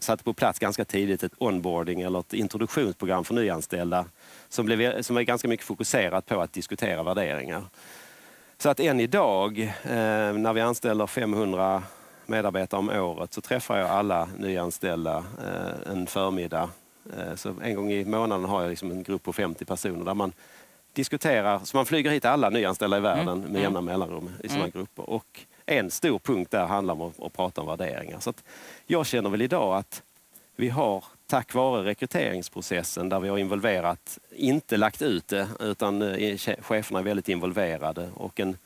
satt 0.00 0.24
på 0.24 0.32
plats 0.32 0.58
ganska 0.58 0.84
tidigt 0.84 1.22
ett 1.22 1.32
onboarding 1.38 2.00
eller 2.00 2.20
ett 2.20 2.32
introduktionsprogram 2.32 3.24
för 3.24 3.34
nyanställda 3.34 4.04
som, 4.48 4.66
blev, 4.66 5.02
som 5.02 5.16
är 5.16 5.22
ganska 5.22 5.48
mycket 5.48 5.66
fokuserat 5.66 6.26
på 6.26 6.40
att 6.40 6.52
diskutera 6.52 7.02
värderingar. 7.02 7.64
Så 8.58 8.68
att 8.68 8.80
än 8.80 9.00
idag, 9.00 9.60
eh, 9.82 10.32
när 10.32 10.52
vi 10.52 10.60
anställer 10.60 11.06
500 11.06 11.82
medarbetare 12.26 12.78
om 12.78 12.88
året, 12.88 13.32
så 13.32 13.40
träffar 13.40 13.78
jag 13.78 13.90
alla 13.90 14.28
nyanställda 14.38 15.16
eh, 15.16 15.92
en 15.92 16.06
förmiddag. 16.06 16.70
Så 17.36 17.54
en 17.62 17.74
gång 17.74 17.92
i 17.92 18.04
månaden 18.04 18.44
har 18.44 18.62
jag 18.62 18.70
liksom 18.70 18.90
en 18.90 19.02
grupp 19.02 19.22
på 19.22 19.32
50 19.32 19.64
personer 19.64 20.04
där 20.04 20.14
man 20.14 20.32
diskuterar, 20.92 21.60
så 21.64 21.76
man 21.76 21.86
flyger 21.86 22.10
hit 22.10 22.24
alla 22.24 22.50
nyanställda 22.50 22.96
i 22.96 23.00
världen 23.00 23.28
mm. 23.28 23.52
med 23.52 23.62
jämna 23.62 23.80
mellanrum 23.80 24.30
i 24.44 24.48
sådana 24.48 24.64
mm. 24.64 24.70
grupper. 24.70 25.10
Och 25.10 25.40
en 25.66 25.90
stor 25.90 26.18
punkt 26.18 26.50
där 26.50 26.66
handlar 26.66 26.94
om 26.94 27.02
att, 27.02 27.22
att 27.22 27.32
prata 27.32 27.60
om 27.60 27.66
värderingar. 27.66 28.20
Så 28.20 28.32
jag 28.86 29.06
känner 29.06 29.30
väl 29.30 29.42
idag 29.42 29.76
att 29.76 30.02
vi 30.56 30.68
har 30.68 31.04
tack 31.28 31.54
vare 31.54 31.84
rekryteringsprocessen 31.84 33.08
där 33.08 33.20
vi 33.20 33.28
har 33.28 33.38
involverat, 33.38 34.18
inte 34.30 34.76
lagt 34.76 35.02
ut 35.02 35.28
det, 35.28 35.48
utan 35.60 36.02
eh, 36.02 36.38
cheferna 36.38 36.98
är 36.98 37.02
väldigt 37.02 37.28
involverade 37.28 38.10
och 38.14 38.40
en 38.40 38.56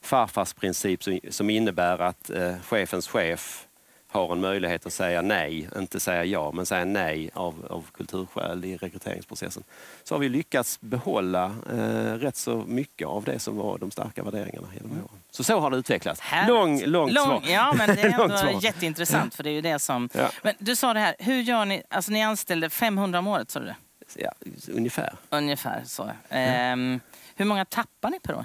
farfarsprincip 0.00 1.02
som, 1.02 1.20
som 1.30 1.50
innebär 1.50 1.98
att 1.98 2.30
eh, 2.30 2.54
chefens 2.60 3.08
chef 3.08 3.66
har 4.10 4.32
en 4.32 4.40
möjlighet 4.40 4.86
att 4.86 4.92
säga 4.92 5.22
nej, 5.22 5.68
inte 5.76 6.00
säga 6.00 6.24
ja, 6.24 6.52
men 6.52 6.66
säga 6.66 6.84
nej 6.84 7.30
av, 7.34 7.66
av 7.70 7.86
kulturskäl 7.92 8.64
i 8.64 8.76
rekryteringsprocessen. 8.76 9.62
Så 10.04 10.14
har 10.14 10.20
vi 10.20 10.28
lyckats 10.28 10.80
behålla 10.80 11.44
eh, 11.72 12.14
rätt 12.14 12.36
så 12.36 12.64
mycket 12.66 13.08
av 13.08 13.24
det 13.24 13.38
som 13.38 13.56
var 13.56 13.78
de 13.78 13.90
starka 13.90 14.22
värderingarna 14.22 14.68
genom 14.74 14.92
åren. 14.92 15.20
Så 15.30 15.44
så 15.44 15.60
har 15.60 15.70
det 15.70 15.76
utvecklats. 15.76 16.22
Lång, 16.48 16.82
långt 16.84 17.12
Lång, 17.12 17.26
svar. 17.26 17.42
Ja, 17.46 17.74
men 17.78 17.96
det 17.96 18.02
är 18.02 18.20
ändå 18.46 18.60
jätteintressant 18.62 19.34
för 19.34 19.42
det 19.42 19.50
är 19.50 19.54
ju 19.54 19.60
det 19.60 19.78
som... 19.78 20.08
Ja. 20.12 20.30
Men 20.42 20.54
du 20.58 20.76
sa 20.76 20.94
det 20.94 21.00
här, 21.00 21.14
hur 21.18 21.40
gör 21.40 21.64
ni? 21.64 21.82
Alltså 21.90 22.12
ni 22.12 22.22
anställde 22.22 22.70
500 22.70 23.18
om 23.18 23.26
året, 23.26 23.50
sa 23.50 23.60
du 23.60 23.66
det? 23.66 23.76
Ja, 24.16 24.32
ungefär. 24.68 25.14
Ungefär 25.30 25.82
så. 25.86 26.10
Mm. 26.28 27.00
hur 27.34 27.44
många 27.44 27.64
tappar 27.64 28.10
ni 28.10 28.20
per 28.20 28.34
år? 28.34 28.44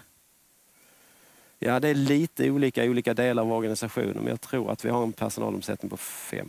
Ja, 1.60 1.80
det 1.80 1.88
är 1.88 1.96
lite 1.96 2.52
olika 2.52 2.86
i 2.86 2.90
olika 2.90 3.14
delar 3.14 3.44
av 3.44 3.52
organisationen 3.52 4.18
men 4.18 4.28
jag 4.28 4.42
tror 4.42 4.72
att 4.72 4.86
vi 4.86 4.90
har 4.90 5.04
en 5.04 5.14
personalomsättning 5.14 5.90
på 5.90 5.98
5% 5.98 6.44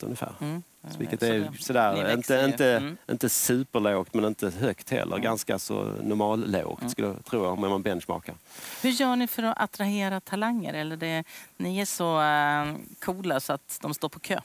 ungefär. 0.00 0.32
Mm. 0.40 0.62
Så 0.90 0.98
vilket 0.98 1.22
är 1.22 1.50
sådär, 1.58 2.14
inte, 2.14 2.44
inte, 2.44 2.76
mm. 2.76 2.96
inte 3.10 3.28
superlågt 3.28 4.14
men 4.14 4.24
inte 4.24 4.50
högt 4.50 4.90
heller. 4.90 5.16
Mm. 5.16 5.22
Ganska 5.22 5.58
så 5.58 5.92
normallågt 6.02 6.80
mm. 6.80 6.90
skulle 6.90 7.08
jag 7.08 7.24
tro 7.24 7.46
om 7.46 7.60
man 7.60 7.82
benchmarkar. 7.82 8.34
Hur 8.82 8.90
gör 8.90 9.16
ni 9.16 9.26
för 9.26 9.42
att 9.42 9.60
attrahera 9.60 10.20
talanger? 10.20 10.74
Eller 10.74 10.96
det, 10.96 11.24
ni 11.56 11.78
är 11.78 11.84
så 11.84 12.20
uh, 12.20 12.76
coola 13.00 13.40
så 13.40 13.52
att 13.52 13.78
de 13.82 13.94
står 13.94 14.08
på 14.08 14.18
kö? 14.18 14.40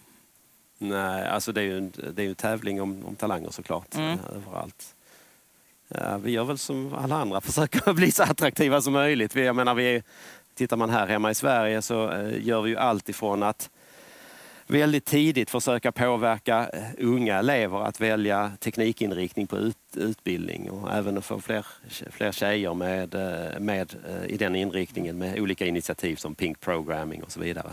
Nej, 0.78 1.28
alltså 1.28 1.52
det 1.52 1.62
är 1.62 1.66
ju 1.66 1.78
en, 1.78 1.94
det 2.14 2.24
är 2.24 2.30
en 2.30 2.36
tävling 2.36 2.82
om, 2.82 3.06
om 3.06 3.16
talanger 3.16 3.50
såklart. 3.50 3.96
Mm. 3.96 4.20
Överallt. 4.36 4.96
Vi 6.24 6.32
gör 6.32 6.44
väl 6.44 6.58
som 6.58 6.94
alla 6.94 7.16
andra, 7.16 7.42
försöker 7.52 7.94
bli 7.94 8.12
så 8.12 8.24
attraktiva 8.24 8.82
som 8.82 8.94
möjligt. 8.94 9.36
Jag 9.36 9.56
menar, 9.56 9.76
vi 9.76 10.04
tittar 10.56 10.78
man 10.78 10.90
här 10.90 11.08
hemma 11.08 11.32
i 11.32 11.36
Sverige 11.36 11.82
så 11.82 12.12
eh, 12.12 12.48
gör 12.48 12.62
vi 12.62 12.70
ju 12.70 12.78
allt 12.78 13.10
ifrån 13.10 13.44
att 13.44 13.70
väldigt 14.68 15.06
tidigt 15.06 15.50
försöka 15.50 15.92
påverka 15.92 16.70
eh, 16.74 16.84
unga 16.98 17.40
elever 17.40 17.84
att 17.84 18.00
välja 18.00 18.52
teknikinriktning 18.60 19.48
på 19.48 19.58
ut, 19.58 19.78
utbildning 19.96 20.72
och 20.72 20.94
även 20.94 21.18
att 21.18 21.26
få 21.26 21.42
fler, 21.42 21.66
fler 22.12 22.32
tjejer 22.32 22.74
med, 22.74 23.16
eh, 23.16 23.60
med 23.60 23.96
i 24.28 24.38
den 24.38 24.56
inriktningen 24.56 25.18
med 25.18 25.40
olika 25.40 25.66
initiativ 25.66 26.16
som 26.16 26.36
Pink 26.36 26.60
Programming 26.60 27.24
och 27.24 27.32
så 27.32 27.40
vidare. 27.40 27.72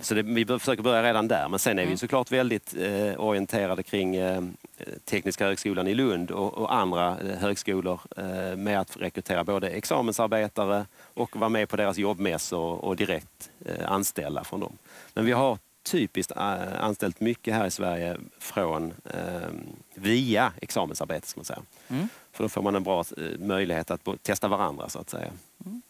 Så 0.00 0.14
det, 0.14 0.22
vi 0.22 0.46
försöker 0.46 0.82
börja 0.82 1.02
redan 1.02 1.28
där, 1.28 1.48
men 1.48 1.58
sen 1.58 1.78
är 1.78 1.82
vi 1.82 1.86
mm. 1.86 1.96
såklart 1.96 2.32
väldigt 2.32 2.74
orienterade 3.16 3.82
kring 3.82 4.16
Tekniska 5.04 5.46
högskolan 5.46 5.88
i 5.88 5.94
Lund 5.94 6.30
och, 6.30 6.54
och 6.54 6.74
andra 6.74 7.20
eh, 7.20 7.38
högskolor 7.38 8.00
eh, 8.16 8.56
med 8.56 8.80
att 8.80 8.96
rekrytera 8.96 9.44
både 9.44 9.68
examensarbetare 9.68 10.86
och 11.14 11.36
vara 11.36 11.48
med 11.48 11.68
på 11.68 11.76
deras 11.76 11.98
jobbmässor 11.98 12.84
och 12.84 12.96
direkt 12.96 13.50
eh, 13.64 13.92
anställa 13.92 14.44
från 14.44 14.60
dem. 14.60 14.78
Men 15.14 15.26
vi 15.26 15.32
har 15.32 15.58
typiskt 15.82 16.32
anställt 16.32 17.20
mycket 17.20 17.54
här 17.54 17.66
i 17.66 17.70
Sverige 17.70 18.16
från 18.38 18.94
via 19.94 20.52
examensarbete, 20.60 21.26
ska 21.26 21.38
man 21.38 21.44
säga. 21.44 21.62
Mm. 21.88 22.08
För 22.32 22.44
då 22.44 22.48
får 22.48 22.62
man 22.62 22.74
en 22.74 22.82
bra 22.82 23.04
möjlighet 23.38 23.90
att 23.90 24.08
testa 24.22 24.48
varandra 24.48 24.88
så 24.88 24.98
att 24.98 25.10
säga. 25.10 25.30
Mm. 25.66 25.82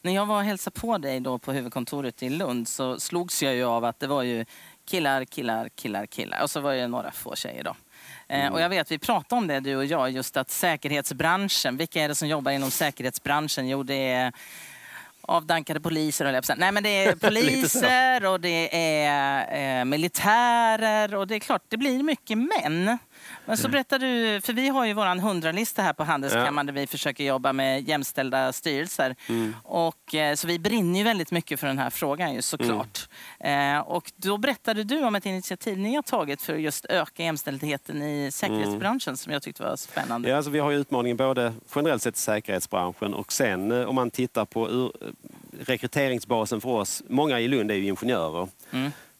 När 0.00 0.14
jag 0.14 0.26
var 0.26 0.36
och 0.36 0.44
hälsade 0.44 0.80
på 0.80 0.98
dig 0.98 1.20
då 1.20 1.38
på 1.38 1.52
huvudkontoret 1.52 2.22
i 2.22 2.28
Lund 2.28 2.68
så 2.68 3.00
slogs 3.00 3.42
jag 3.42 3.54
ju 3.54 3.64
av 3.64 3.84
att 3.84 4.00
det 4.00 4.06
var 4.06 4.22
ju 4.22 4.44
killar, 4.84 5.24
killar, 5.24 5.68
killar, 5.68 6.06
killar 6.06 6.42
och 6.42 6.50
så 6.50 6.60
var 6.60 6.74
det 6.74 6.88
några 6.88 7.10
få 7.10 7.34
tjejer 7.36 7.64
då. 7.64 7.76
Eh, 8.28 8.40
mm. 8.40 8.52
Och 8.52 8.60
jag 8.60 8.68
vet, 8.68 8.90
vi 8.90 8.98
pratade 8.98 9.38
om 9.38 9.46
det 9.46 9.60
du 9.60 9.76
och 9.76 9.84
jag, 9.84 10.10
just 10.10 10.36
att 10.36 10.50
säkerhetsbranschen, 10.50 11.76
vilka 11.76 12.02
är 12.02 12.08
det 12.08 12.14
som 12.14 12.28
jobbar 12.28 12.52
inom 12.52 12.70
säkerhetsbranschen? 12.70 13.68
Jo, 13.68 13.82
det 13.82 14.10
är 14.10 14.32
avdankade 15.20 15.80
poliser, 15.80 16.24
höll 16.24 16.34
jag 16.34 16.58
Nej, 16.58 16.72
men 16.72 16.82
det 16.82 16.88
är 17.04 17.14
poliser 17.14 18.26
och 18.26 18.40
det 18.40 18.76
är 18.76 19.80
eh, 19.80 19.84
militärer 19.84 21.14
och 21.14 21.26
det 21.26 21.34
är 21.34 21.40
klart, 21.40 21.62
det 21.68 21.76
blir 21.76 22.02
mycket 22.02 22.38
män. 22.38 22.98
Men 23.46 23.56
så 23.56 23.68
berättar 23.68 23.98
du, 23.98 24.40
för 24.40 24.52
vi 24.52 24.68
har 24.68 24.84
ju 24.86 24.92
våran 24.92 25.20
hundralista 25.20 25.82
här 25.82 25.92
på 25.92 26.04
Handelskammaren 26.04 26.56
ja. 26.56 26.72
där 26.72 26.80
vi 26.80 26.86
försöker 26.86 27.24
jobba 27.24 27.52
med 27.52 27.88
jämställda 27.88 28.52
styrelser. 28.52 29.16
Mm. 29.28 29.54
Och, 29.62 30.14
eh, 30.14 30.34
så 30.34 30.46
vi 30.46 30.58
brinner 30.58 30.98
ju 30.98 31.04
väldigt 31.04 31.30
mycket 31.30 31.60
för 31.60 31.66
den 31.66 31.78
här 31.78 31.90
frågan 31.90 32.34
ju 32.34 32.42
såklart. 32.42 33.08
Mm. 33.40 33.76
Eh, 33.76 33.80
och 33.80 34.12
då 34.16 34.38
berättade 34.38 34.84
du 34.84 35.04
om 35.04 35.14
ett 35.14 35.26
initiativ 35.26 35.78
ni 35.78 35.94
har 35.94 36.02
tagit 36.02 36.42
för 36.42 36.54
att 36.54 36.60
just 36.60 36.84
öka 36.84 37.22
jämställdheten 37.22 38.02
i 38.02 38.30
säkerhetsbranschen 38.32 39.10
mm. 39.10 39.16
som 39.16 39.32
jag 39.32 39.42
tyckte 39.42 39.62
var 39.62 39.76
spännande. 39.76 40.28
Ja, 40.28 40.36
alltså 40.36 40.50
vi 40.50 40.58
har 40.58 40.70
ju 40.70 40.78
utmaningen 40.78 41.16
både 41.16 41.52
generellt 41.74 42.02
sett 42.02 42.16
i 42.16 42.20
säkerhetsbranschen 42.20 43.14
och 43.14 43.32
sen 43.32 43.72
eh, 43.72 43.88
om 43.88 43.94
man 43.94 44.10
tittar 44.10 44.44
på 44.44 44.70
ur, 44.70 44.92
rekryteringsbasen 45.60 46.60
för 46.60 46.68
oss. 46.68 47.02
Många 47.08 47.40
i 47.40 47.48
Lund 47.48 47.70
är 47.70 47.74
ju 47.74 47.86
ingenjörer. 47.86 48.48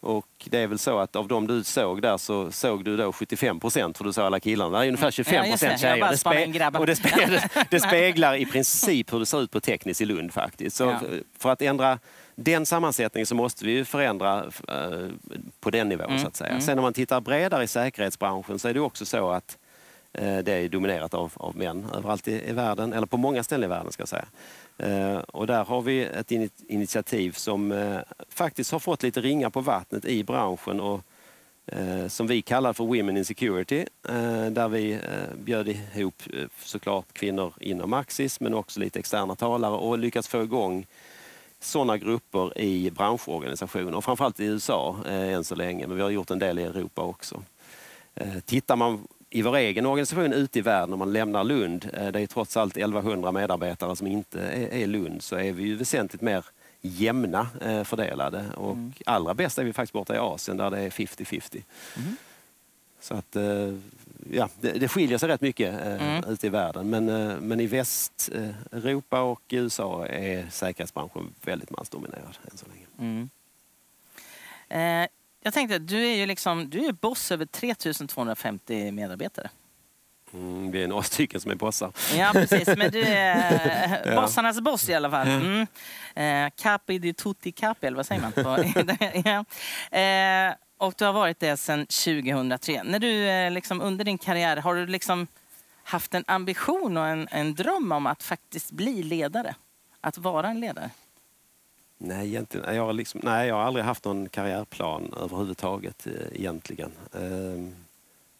Mm. 0.03 0.15
Och 0.15 0.27
det 0.45 0.59
är 0.59 0.67
väl 0.67 0.79
så 0.79 0.99
att 0.99 1.15
av 1.15 1.27
de 1.27 1.47
du 1.47 1.63
såg 1.63 2.01
där 2.01 2.17
så 2.17 2.51
såg 2.51 2.83
du 2.83 2.97
då 2.97 3.13
75 3.13 3.59
procent, 3.59 3.97
för 3.97 4.03
du 4.03 4.13
såg 4.13 4.25
alla 4.25 4.39
killarna. 4.39 4.79
Det 4.79 4.85
är 4.85 4.87
ungefär 4.87 5.11
25 5.11 5.45
procent 5.49 5.79
tjejer. 5.79 6.11
Det, 6.11 6.17
spe 6.17 6.79
och 6.79 6.85
det, 6.85 6.95
spe 6.95 7.41
det, 7.69 7.79
speglar 7.79 8.35
i 8.35 8.45
princip 8.45 9.13
hur 9.13 9.19
det 9.19 9.25
ser 9.25 9.41
ut 9.41 9.51
på 9.51 9.59
tekniskt 9.59 10.01
i 10.01 10.05
Lund 10.05 10.33
faktiskt. 10.33 10.75
Så 10.75 10.83
ja. 10.83 10.99
för 11.39 11.49
att 11.49 11.61
ändra 11.61 11.99
den 12.35 12.65
sammansättningen 12.65 13.25
så 13.25 13.35
måste 13.35 13.65
vi 13.65 13.85
förändra 13.85 14.43
uh, 14.45 15.09
på 15.59 15.69
den 15.69 15.89
nivån 15.89 16.05
mm. 16.05 16.19
så 16.19 16.27
att 16.27 16.35
säga. 16.35 16.49
Mm. 16.49 16.61
Sen 16.61 16.79
om 16.79 16.83
man 16.83 16.93
tittar 16.93 17.21
bredare 17.21 17.63
i 17.63 17.67
säkerhetsbranschen 17.67 18.59
så 18.59 18.67
är 18.67 18.73
det 18.73 18.79
också 18.79 19.05
så 19.05 19.29
att 19.29 19.57
uh, 20.21 20.37
det 20.37 20.53
är 20.53 20.69
dominerat 20.69 21.13
av, 21.13 21.31
av 21.35 21.57
män 21.57 21.87
överallt 21.95 22.27
i, 22.27 22.49
i 22.49 22.51
världen, 22.51 22.93
eller 22.93 23.07
på 23.07 23.17
många 23.17 23.43
ställen 23.43 23.63
i 23.63 23.67
världen 23.67 23.91
ska 23.91 24.01
jag 24.01 24.09
säga. 24.09 24.25
Eh, 24.77 25.17
och 25.17 25.47
där 25.47 25.65
har 25.65 25.81
vi 25.81 26.03
ett 26.03 26.31
initiativ 26.67 27.31
som 27.31 27.71
eh, 27.71 27.99
faktiskt 28.29 28.71
har 28.71 28.79
fått 28.79 29.03
lite 29.03 29.21
ringar 29.21 29.49
på 29.49 29.61
vattnet 29.61 30.05
i 30.05 30.23
branschen 30.23 30.79
och 30.79 31.01
eh, 31.65 32.07
som 32.07 32.27
vi 32.27 32.41
kallar 32.41 32.73
för 32.73 32.83
Women 32.83 33.17
in 33.17 33.25
Security. 33.25 33.85
Där 34.51 34.67
vi 34.67 34.99
bjöd 35.37 35.67
ihop 35.67 36.23
såklart 36.63 37.13
kvinnor 37.13 37.53
inom 37.59 37.93
Axis 37.93 38.39
men 38.39 38.53
också 38.53 38.79
lite 38.79 38.99
externa 38.99 39.35
talare 39.35 39.75
och 39.75 39.97
lyckats 39.97 40.27
få 40.27 40.43
igång 40.43 40.85
sådana 41.59 41.97
grupper 41.97 42.57
i 42.61 42.91
branschorganisationer, 42.91 44.01
framförallt 44.01 44.39
i 44.39 44.45
USA 44.45 44.95
än 45.05 45.43
så 45.43 45.55
länge, 45.55 45.87
men 45.87 45.97
vi 45.97 46.03
har 46.03 46.09
gjort 46.09 46.31
en 46.31 46.39
del 46.39 46.59
i 46.59 46.63
Europa 46.63 47.01
också. 47.01 47.43
Tittar 48.45 48.75
man 48.75 49.07
i 49.29 49.41
vår 49.41 49.55
egen 49.55 49.85
organisation 49.85 50.33
ute 50.33 50.59
i 50.59 50.61
världen, 50.61 50.93
om 50.93 50.99
man 50.99 51.13
lämnar 51.13 51.43
Lund, 51.43 51.89
eh, 51.93 52.07
det 52.07 52.19
är 52.19 52.27
trots 52.27 52.57
allt 52.57 52.77
1100 52.77 53.31
medarbetare 53.31 53.95
som 53.95 54.07
inte 54.07 54.41
är, 54.71 54.87
Lund, 54.87 55.23
så 55.23 55.35
är 55.35 55.51
vi 55.51 55.63
ju 55.63 55.75
väsentligt 55.75 56.21
mer 56.21 56.45
jämna 56.81 57.47
eh, 57.61 57.83
fördelade. 57.83 58.45
Och 58.55 58.71
mm. 58.71 58.93
allra 59.05 59.33
bäst 59.33 59.57
är 59.57 59.63
vi 59.63 59.73
faktiskt 59.73 59.93
borta 59.93 60.15
i 60.15 60.17
Asien 60.17 60.57
där 60.57 60.71
det 60.71 60.79
är 60.79 60.89
50-50. 60.89 61.63
Mm. 61.97 62.15
Så 62.99 63.13
att, 63.13 63.35
eh, 63.35 63.73
ja, 64.31 64.49
det, 64.61 64.71
det 64.71 64.87
skiljer 64.87 65.17
sig 65.17 65.29
rätt 65.29 65.41
mycket 65.41 65.81
mm. 65.81 66.23
ute 66.23 66.47
i 66.47 66.49
världen. 66.49 66.89
Men, 66.89 67.05
men 67.47 67.59
i 67.59 67.67
Västeuropa 67.67 69.21
och 69.21 69.41
USA 69.49 70.07
är 70.07 70.49
säkerhetsbranschen 70.49 71.33
väldigt 71.41 71.69
mansdominerad 71.71 72.37
än 72.51 72.57
så 72.57 72.65
länge. 72.65 72.85
Mm. 72.99 73.29
Jag 75.47 75.53
tänkte, 75.53 75.79
du 75.79 76.05
är 76.07 76.15
ju 76.15 76.25
liksom, 76.25 76.69
du 76.69 76.85
är 76.85 76.91
boss 76.91 77.31
över 77.31 77.45
3250 77.45 78.91
medarbetare. 78.91 79.49
Mm, 80.33 80.71
vi 80.71 80.83
är 80.83 80.87
några 80.87 81.03
stycken 81.03 81.41
som 81.41 81.51
är 81.51 81.55
bossar. 81.55 81.91
Ja, 82.17 82.29
precis. 82.33 82.67
Men 82.67 82.91
du 82.91 83.01
är 83.01 84.01
ja. 84.05 84.21
bossarnas 84.21 84.61
boss 84.61 84.89
i 84.89 84.93
alla 84.93 85.09
fall. 85.09 85.27
Mm. 85.27 85.67
Eh, 86.15 86.51
capi 86.55 86.99
di 86.99 87.13
tutti 87.13 87.51
capi, 87.51 87.87
eller 87.87 87.97
vad 87.97 88.05
säger 88.05 88.21
man? 88.21 88.33
ja. 89.91 89.99
eh, 89.99 90.55
och 90.77 90.93
du 90.97 91.05
har 91.05 91.13
varit 91.13 91.39
det 91.39 91.57
sedan 91.57 91.85
2003. 91.85 92.83
När 92.83 92.99
du, 92.99 93.27
eh, 93.27 93.51
liksom, 93.51 93.81
under 93.81 94.05
din 94.05 94.17
karriär, 94.17 94.57
har 94.57 94.75
du 94.75 94.87
liksom 94.87 95.27
haft 95.83 96.13
en 96.13 96.23
ambition 96.27 96.97
och 96.97 97.07
en, 97.07 97.27
en 97.31 97.55
dröm 97.55 97.91
om 97.91 98.07
att 98.07 98.23
faktiskt 98.23 98.71
bli 98.71 99.03
ledare? 99.03 99.55
Att 100.01 100.17
vara 100.17 100.47
en 100.47 100.59
ledare? 100.59 100.89
Nej, 101.97 102.27
egentligen, 102.27 102.75
jag, 102.75 102.95
liksom, 102.95 103.21
nej, 103.23 103.47
jag 103.47 103.55
har 103.55 103.61
aldrig 103.61 103.85
haft 103.85 104.05
någon 104.05 104.29
karriärplan 104.29 105.13
överhuvudtaget 105.21 106.07
eh, 106.07 106.13
egentligen. 106.39 106.91
Ehm, 107.13 107.75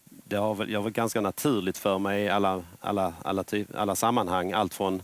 det 0.04 0.36
har 0.36 0.54
väl, 0.54 0.70
jag 0.70 0.82
var 0.82 0.90
ganska 0.90 1.20
naturligt 1.20 1.78
för 1.78 1.98
mig 1.98 2.22
i 2.22 2.28
alla, 2.28 2.62
alla, 2.80 3.14
alla, 3.22 3.44
typ, 3.44 3.68
alla 3.74 3.96
sammanhang. 3.96 4.52
Allt 4.52 4.74
från 4.74 5.02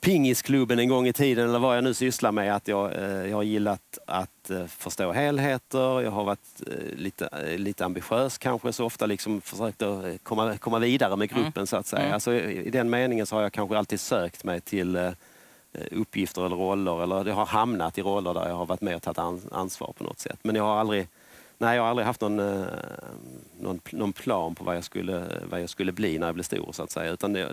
pingisklubben 0.00 0.78
en 0.78 0.88
gång 0.88 1.06
i 1.06 1.12
tiden 1.12 1.48
eller 1.48 1.58
vad 1.58 1.76
jag 1.76 1.84
nu 1.84 1.94
sysslar 1.94 2.32
med. 2.32 2.56
Att 2.56 2.68
jag, 2.68 2.94
eh, 2.94 3.26
jag 3.26 3.36
har 3.36 3.42
gillat 3.42 3.98
att 4.06 4.50
eh, 4.50 4.66
förstå 4.66 5.12
helheter. 5.12 6.00
Jag 6.00 6.10
har 6.10 6.24
varit 6.24 6.62
lite, 6.96 7.56
lite 7.56 7.84
ambitiös 7.84 8.38
kanske 8.38 8.72
så 8.72 8.84
ofta 8.84 9.06
liksom 9.06 9.40
försökt 9.40 9.82
att 9.82 10.04
komma, 10.22 10.56
komma 10.56 10.78
vidare 10.78 11.16
med 11.16 11.28
gruppen 11.28 11.52
mm. 11.56 11.66
så 11.66 11.76
att 11.76 11.86
säga. 11.86 12.02
Mm. 12.02 12.14
Alltså, 12.14 12.34
I 12.34 12.70
den 12.70 12.90
meningen 12.90 13.26
så 13.26 13.36
har 13.36 13.42
jag 13.42 13.52
kanske 13.52 13.78
alltid 13.78 14.00
sökt 14.00 14.44
mig 14.44 14.60
till 14.60 15.14
uppgifter 15.90 16.46
eller 16.46 16.56
roller 16.56 17.02
eller 17.02 17.24
jag 17.24 17.34
har 17.34 17.46
hamnat 17.46 17.98
i 17.98 18.02
roller 18.02 18.34
där 18.34 18.48
jag 18.48 18.54
har 18.54 18.66
varit 18.66 18.80
med 18.80 18.96
och 18.96 19.02
tagit 19.02 19.52
ansvar 19.52 19.92
på 19.98 20.04
något 20.04 20.20
sätt. 20.20 20.38
Men 20.42 20.56
jag 20.56 20.64
har 20.64 20.76
aldrig, 20.76 21.08
nej, 21.58 21.76
jag 21.76 21.82
har 21.82 21.90
aldrig 21.90 22.06
haft 22.06 22.20
någon, 22.20 22.38
eh, 22.38 22.66
någon, 23.60 23.80
någon, 23.92 24.12
plan 24.12 24.54
på 24.54 24.64
vad 24.64 24.76
jag, 24.76 24.84
skulle, 24.84 25.24
vad 25.50 25.62
jag 25.62 25.68
skulle 25.68 25.92
bli 25.92 26.18
när 26.18 26.26
jag 26.26 26.34
blev 26.34 26.44
stor 26.44 26.72
så 26.72 26.82
att 26.82 26.90
säga. 26.90 27.12
Utan 27.12 27.34
jag, 27.34 27.48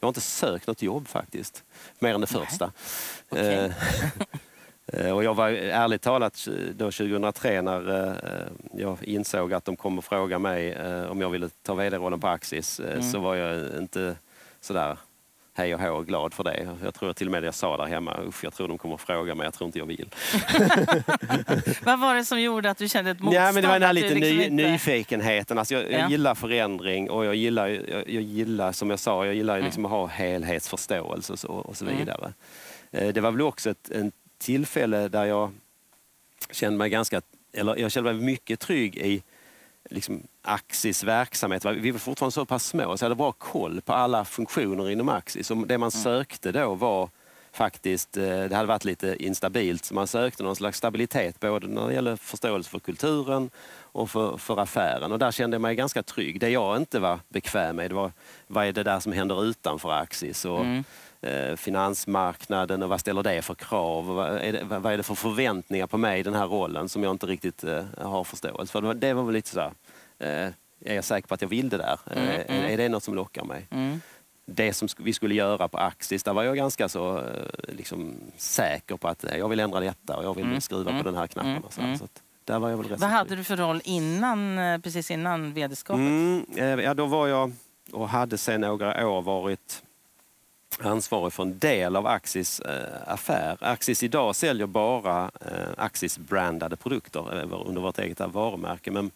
jag 0.00 0.06
har 0.06 0.08
inte 0.08 0.20
sökt 0.20 0.66
något 0.66 0.82
jobb 0.82 1.08
faktiskt, 1.08 1.64
mer 1.98 2.14
än 2.14 2.20
det 2.20 2.26
första. 2.26 2.72
Okay. 3.30 3.70
Eh, 4.92 5.10
och 5.10 5.24
jag 5.24 5.34
var 5.34 5.48
ärligt 5.48 6.02
talat 6.02 6.48
då 6.74 6.84
2003 6.84 7.62
när 7.62 8.16
jag 8.72 9.04
insåg 9.04 9.52
att 9.52 9.64
de 9.64 9.76
kom 9.76 9.98
och 9.98 10.04
frågade 10.04 10.42
mig 10.42 10.76
om 11.06 11.20
jag 11.20 11.30
ville 11.30 11.48
ta 11.62 11.74
vd-rollen 11.74 12.20
på 12.20 12.28
Axis 12.28 12.80
mm. 12.80 13.02
så 13.02 13.18
var 13.18 13.34
jag 13.34 13.78
inte 13.78 14.16
sådär 14.60 14.96
hej 15.56 15.74
och 15.74 15.80
hå 15.80 16.02
glad 16.02 16.34
för 16.34 16.44
det. 16.44 16.76
Jag 16.84 16.94
tror 16.94 17.12
till 17.12 17.26
och 17.26 17.32
med 17.32 17.44
jag 17.44 17.54
sa 17.54 17.76
där 17.76 17.86
hemma, 17.86 18.16
usch 18.28 18.44
jag 18.44 18.54
tror 18.54 18.68
de 18.68 18.78
kommer 18.78 18.94
att 18.94 19.00
fråga 19.00 19.34
mig, 19.34 19.44
jag 19.44 19.54
tror 19.54 19.66
inte 19.66 19.78
jag 19.78 19.86
vill. 19.86 20.08
Vad 21.84 22.00
var 22.00 22.14
det 22.14 22.24
som 22.24 22.40
gjorde 22.40 22.70
att 22.70 22.78
du 22.78 22.88
kände 22.88 23.10
ett 23.10 23.20
motstånd? 23.20 23.46
Ja, 23.46 23.52
men 23.52 23.62
det 23.62 23.68
var 23.68 23.74
den 23.74 23.86
här 23.86 23.92
lite 23.92 24.14
liksom 24.14 24.36
ny, 24.36 24.44
inte... 24.44 24.70
nyfikenheten. 24.70 25.58
Alltså 25.58 25.74
jag, 25.74 25.92
jag 25.92 26.10
gillar 26.10 26.34
förändring 26.34 27.10
och 27.10 27.24
jag 27.24 27.34
gillar, 27.34 27.68
jag, 27.68 28.08
jag 28.08 28.22
gillar 28.22 28.72
som 28.72 28.90
jag 28.90 28.98
sa, 28.98 29.26
jag 29.26 29.34
gillar 29.34 29.54
mm. 29.54 29.64
liksom 29.64 29.84
att 29.84 29.90
ha 29.90 30.06
helhetsförståelse 30.06 31.32
och 31.32 31.38
så, 31.38 31.48
och 31.48 31.76
så 31.76 31.84
mm. 31.84 31.98
vidare. 31.98 32.32
Mm. 32.92 33.12
Det 33.12 33.20
var 33.20 33.30
väl 33.30 33.42
också 33.42 33.70
ett 33.70 33.90
en 33.90 34.12
tillfälle 34.38 35.08
där 35.08 35.24
jag 35.24 35.52
kände 36.50 36.78
mig 36.78 36.90
ganska, 36.90 37.22
eller 37.52 37.76
jag 37.76 37.92
kände 37.92 38.12
mig 38.12 38.22
mycket 38.22 38.60
trygg 38.60 38.96
i 38.96 39.22
liksom, 39.90 40.22
Axis 40.42 41.04
verksamhet. 41.04 41.64
Vi 41.64 41.90
var 41.90 41.98
fortfarande 41.98 42.32
så 42.32 42.44
pass 42.44 42.66
små 42.66 42.96
så 42.96 43.04
jag 43.04 43.06
hade 43.06 43.14
bra 43.14 43.32
koll 43.32 43.80
på 43.80 43.92
alla 43.92 44.24
funktioner 44.24 44.90
inom 44.90 45.08
Axis. 45.08 45.50
Och 45.50 45.56
det 45.56 45.78
man 45.78 45.90
mm. 45.90 46.02
sökte 46.02 46.52
då 46.52 46.74
var 46.74 47.10
faktiskt, 47.56 48.16
eh, 48.16 48.22
det 48.22 48.56
hade 48.56 48.68
varit 48.68 48.84
lite 48.84 49.16
instabilt. 49.24 49.84
Så 49.84 49.94
man 49.94 50.06
sökte 50.06 50.42
någon 50.42 50.56
slags 50.56 50.78
stabilitet 50.78 51.40
både 51.40 51.66
när 51.66 51.88
det 51.88 51.94
gäller 51.94 52.16
förståelse 52.16 52.70
för 52.70 52.78
kulturen 52.78 53.50
och 53.80 54.10
för, 54.10 54.36
för 54.36 54.60
affären. 54.60 55.12
Och 55.12 55.18
där 55.18 55.30
kände 55.30 55.54
jag 55.54 55.62
mig 55.62 55.74
ganska 55.74 56.02
trygg. 56.02 56.40
Det 56.40 56.50
jag 56.50 56.76
inte 56.76 56.98
var 56.98 57.20
bekväm 57.28 57.76
med 57.76 57.90
det 57.90 57.94
var 57.94 58.12
vad 58.46 58.66
är 58.66 58.72
det 58.72 58.82
där 58.82 59.00
som 59.00 59.12
händer 59.12 59.44
utanför 59.44 59.92
Axis 59.92 60.44
och 60.44 60.60
mm. 60.60 60.84
Eh, 61.26 61.56
finansmarknaden 61.56 62.82
och 62.82 62.88
vad 62.88 63.00
ställer 63.00 63.22
det 63.22 63.42
för 63.42 63.54
krav? 63.54 64.06
Vad 64.06 64.28
är, 64.28 64.52
det, 64.52 64.64
vad 64.64 64.92
är 64.92 64.96
det 64.96 65.02
för 65.02 65.14
förväntningar 65.14 65.86
på 65.86 65.98
mig 65.98 66.20
i 66.20 66.22
den 66.22 66.34
här 66.34 66.46
rollen 66.46 66.88
som 66.88 67.02
jag 67.02 67.10
inte 67.10 67.26
riktigt 67.26 67.64
eh, 67.64 67.84
har 67.98 68.24
förståelse 68.24 68.72
för? 68.72 68.94
Det 68.94 69.14
var 69.14 69.22
väl 69.22 69.34
lite 69.34 69.50
så 69.50 69.60
här, 69.60 69.72
eh, 70.18 70.52
är 70.84 70.94
jag 70.94 71.04
säker 71.04 71.28
på 71.28 71.34
att 71.34 71.42
jag 71.42 71.48
vill 71.48 71.68
det 71.68 71.76
där? 71.76 71.98
Mm, 72.10 72.28
mm. 72.28 72.64
Är, 72.64 72.68
är 72.68 72.76
det 72.76 72.88
något 72.88 73.02
som 73.02 73.14
lockar 73.14 73.44
mig? 73.44 73.66
Mm 73.70 74.00
det 74.48 74.72
som 74.72 74.88
vi 74.98 75.12
skulle 75.12 75.34
göra 75.34 75.68
på 75.68 75.78
Axis, 75.78 76.22
där 76.22 76.32
var 76.32 76.42
jag 76.42 76.56
ganska 76.56 76.88
så 76.88 77.22
liksom, 77.68 78.14
säker 78.36 78.96
på 78.96 79.08
att 79.08 79.24
jag 79.38 79.48
vill 79.48 79.60
ändra 79.60 79.80
detta 79.80 80.16
och 80.16 80.24
jag 80.24 80.34
vill 80.34 80.44
mm. 80.44 80.60
skruva 80.60 80.90
mm. 80.90 81.02
på 81.02 81.10
den 81.10 81.18
här 81.18 81.26
knappen. 81.26 81.50
Mm. 81.50 81.62
Så, 81.70 81.80
mm. 81.80 81.98
så 81.98 82.08
där 82.44 82.58
var 82.58 82.70
jag 82.70 82.76
väl 82.76 82.96
Vad 82.96 83.10
hade 83.10 83.36
du 83.36 83.44
för 83.44 83.56
roll 83.56 83.80
innan, 83.84 84.58
precis 84.82 85.10
innan 85.10 85.52
vd-skapet? 85.52 86.00
Mm, 86.00 86.80
ja, 86.80 86.94
då 86.94 87.06
var 87.06 87.26
jag 87.26 87.52
och 87.92 88.08
hade 88.08 88.38
sedan 88.38 88.60
några 88.60 89.08
år 89.08 89.22
varit 89.22 89.82
ansvarig 90.78 91.32
för 91.32 91.42
en 91.42 91.58
del 91.58 91.96
av 91.96 92.06
Axis 92.06 92.60
eh, 92.60 93.12
affär. 93.12 93.56
Axis 93.60 94.02
idag 94.02 94.36
säljer 94.36 94.66
bara 94.66 95.30
eh, 95.40 95.68
Axis-brandade 95.76 96.76
produkter 96.76 97.44
under 97.66 97.80
vårt 97.80 97.98
eget 97.98 98.20
varumärke. 98.20 98.90
Men 98.90 99.10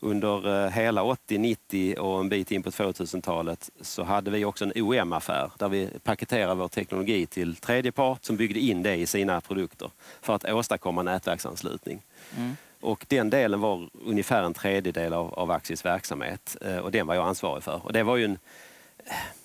under 0.00 0.64
eh, 0.64 0.70
hela 0.70 1.02
80, 1.02 1.38
90 1.38 1.98
och 1.98 2.20
en 2.20 2.28
bit 2.28 2.50
in 2.50 2.62
på 2.62 2.70
2000-talet 2.70 3.70
så 3.80 4.02
hade 4.02 4.30
vi 4.30 4.44
också 4.44 4.64
en 4.64 4.72
OEM-affär 4.74 5.50
där 5.58 5.68
vi 5.68 5.90
paketerade 6.04 6.54
vår 6.54 6.68
teknologi 6.68 7.26
till 7.26 7.56
tredje 7.56 7.92
part 7.92 8.24
som 8.24 8.36
byggde 8.36 8.60
in 8.60 8.82
det 8.82 8.96
i 8.96 9.06
sina 9.06 9.40
produkter 9.40 9.90
för 10.20 10.34
att 10.34 10.44
åstadkomma 10.44 11.02
nätverksanslutning. 11.02 12.02
Mm. 12.36 12.56
Och 12.80 13.06
den 13.08 13.30
delen 13.30 13.60
var 13.60 13.88
ungefär 14.04 14.42
en 14.42 14.54
tredjedel 14.54 15.12
av, 15.12 15.34
av 15.34 15.50
Axis 15.50 15.84
verksamhet 15.84 16.56
eh, 16.60 16.76
och 16.76 16.90
den 16.90 17.06
var 17.06 17.14
jag 17.14 17.26
ansvarig 17.26 17.62
för. 17.62 17.80
Och 17.86 17.92
det 17.92 18.02
var 18.02 18.16
ju 18.16 18.24
en, 18.24 18.38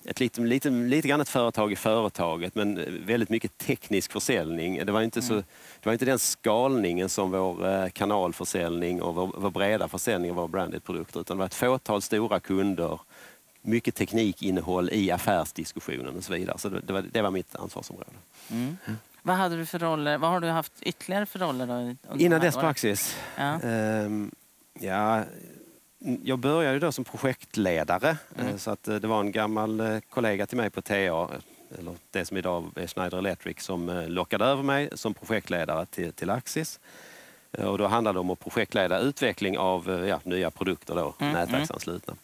ett 0.05 0.19
lite, 0.19 0.41
lite, 0.41 0.69
lite 0.69 1.07
grann 1.07 1.21
ett 1.21 1.29
företag 1.29 1.71
i 1.71 1.75
företaget 1.75 2.55
men 2.55 2.79
väldigt 3.05 3.29
mycket 3.29 3.57
teknisk 3.57 4.11
försäljning. 4.11 4.85
Det 4.85 4.91
var 4.91 5.01
inte, 5.01 5.21
så, 5.21 5.33
mm. 5.33 5.45
det 5.79 5.85
var 5.85 5.93
inte 5.93 6.05
den 6.05 6.19
skalningen 6.19 7.09
som 7.09 7.31
vår 7.31 7.67
eh, 7.67 7.89
kanalförsäljning 7.89 9.01
och 9.01 9.15
vår, 9.15 9.31
vår 9.37 9.49
breda 9.49 9.87
försäljning 9.87 10.31
av 10.31 10.37
våra 10.37 10.47
branded 10.47 10.83
produkter 10.83 11.19
utan 11.19 11.37
det 11.37 11.39
var 11.39 11.45
ett 11.45 11.53
fåtal 11.53 12.01
stora 12.01 12.39
kunder, 12.39 12.99
mycket 13.61 13.95
teknikinnehåll 13.95 14.89
i 14.91 15.11
affärsdiskussionen 15.11 16.15
och 16.17 16.23
så 16.23 16.33
vidare. 16.33 16.57
Så 16.57 16.69
det, 16.69 16.93
var, 16.93 17.01
det 17.01 17.21
var 17.21 17.31
mitt 17.31 17.55
ansvarsområde. 17.55 18.11
Mm. 18.51 18.77
Mm. 18.85 18.97
Vad 19.21 19.35
hade 19.35 19.57
du 19.57 19.65
för 19.65 19.79
roller? 19.79 20.17
Vad 20.17 20.29
har 20.29 20.39
du 20.39 20.47
haft 20.47 20.73
ytterligare 20.81 21.25
för 21.25 21.39
roller? 21.39 21.95
Då, 22.09 22.17
Innan 22.19 22.41
dess 22.41 22.55
Praxis? 22.55 23.17
Ja. 23.37 23.59
Um, 23.61 24.31
ja, 24.79 25.23
jag 26.23 26.39
började 26.39 26.79
då 26.79 26.91
som 26.91 27.03
projektledare. 27.03 28.17
Mm. 28.37 28.47
Eh, 28.47 28.57
så 28.57 28.71
att 28.71 28.87
eh, 28.87 28.95
det 28.95 29.07
var 29.07 29.19
en 29.19 29.31
gammal 29.31 29.79
eh, 29.79 29.99
kollega 30.09 30.45
till 30.45 30.57
mig 30.57 30.69
på 30.69 30.81
TA, 30.81 31.29
eller 31.79 31.95
det 32.11 32.25
som 32.25 32.37
idag 32.37 32.71
är 32.75 32.87
Schneider 32.87 33.17
Electric, 33.17 33.61
som 33.61 34.05
lockade 34.07 34.45
över 34.45 34.63
mig 34.63 34.89
som 34.93 35.13
projektledare 35.13 35.85
till, 35.85 36.13
till 36.13 36.29
Axis. 36.29 36.79
Och 37.57 37.77
då 37.77 37.87
handlade 37.87 38.15
det 38.15 38.19
om 38.19 38.29
att 38.29 38.39
projektleda 38.39 38.99
utveckling 38.99 39.57
av 39.57 40.05
ja, 40.09 40.19
nya 40.23 40.51
produkter, 40.51 40.95
då, 40.95 41.13
mm. 41.19 41.33
nätverksanslutna. 41.33 42.15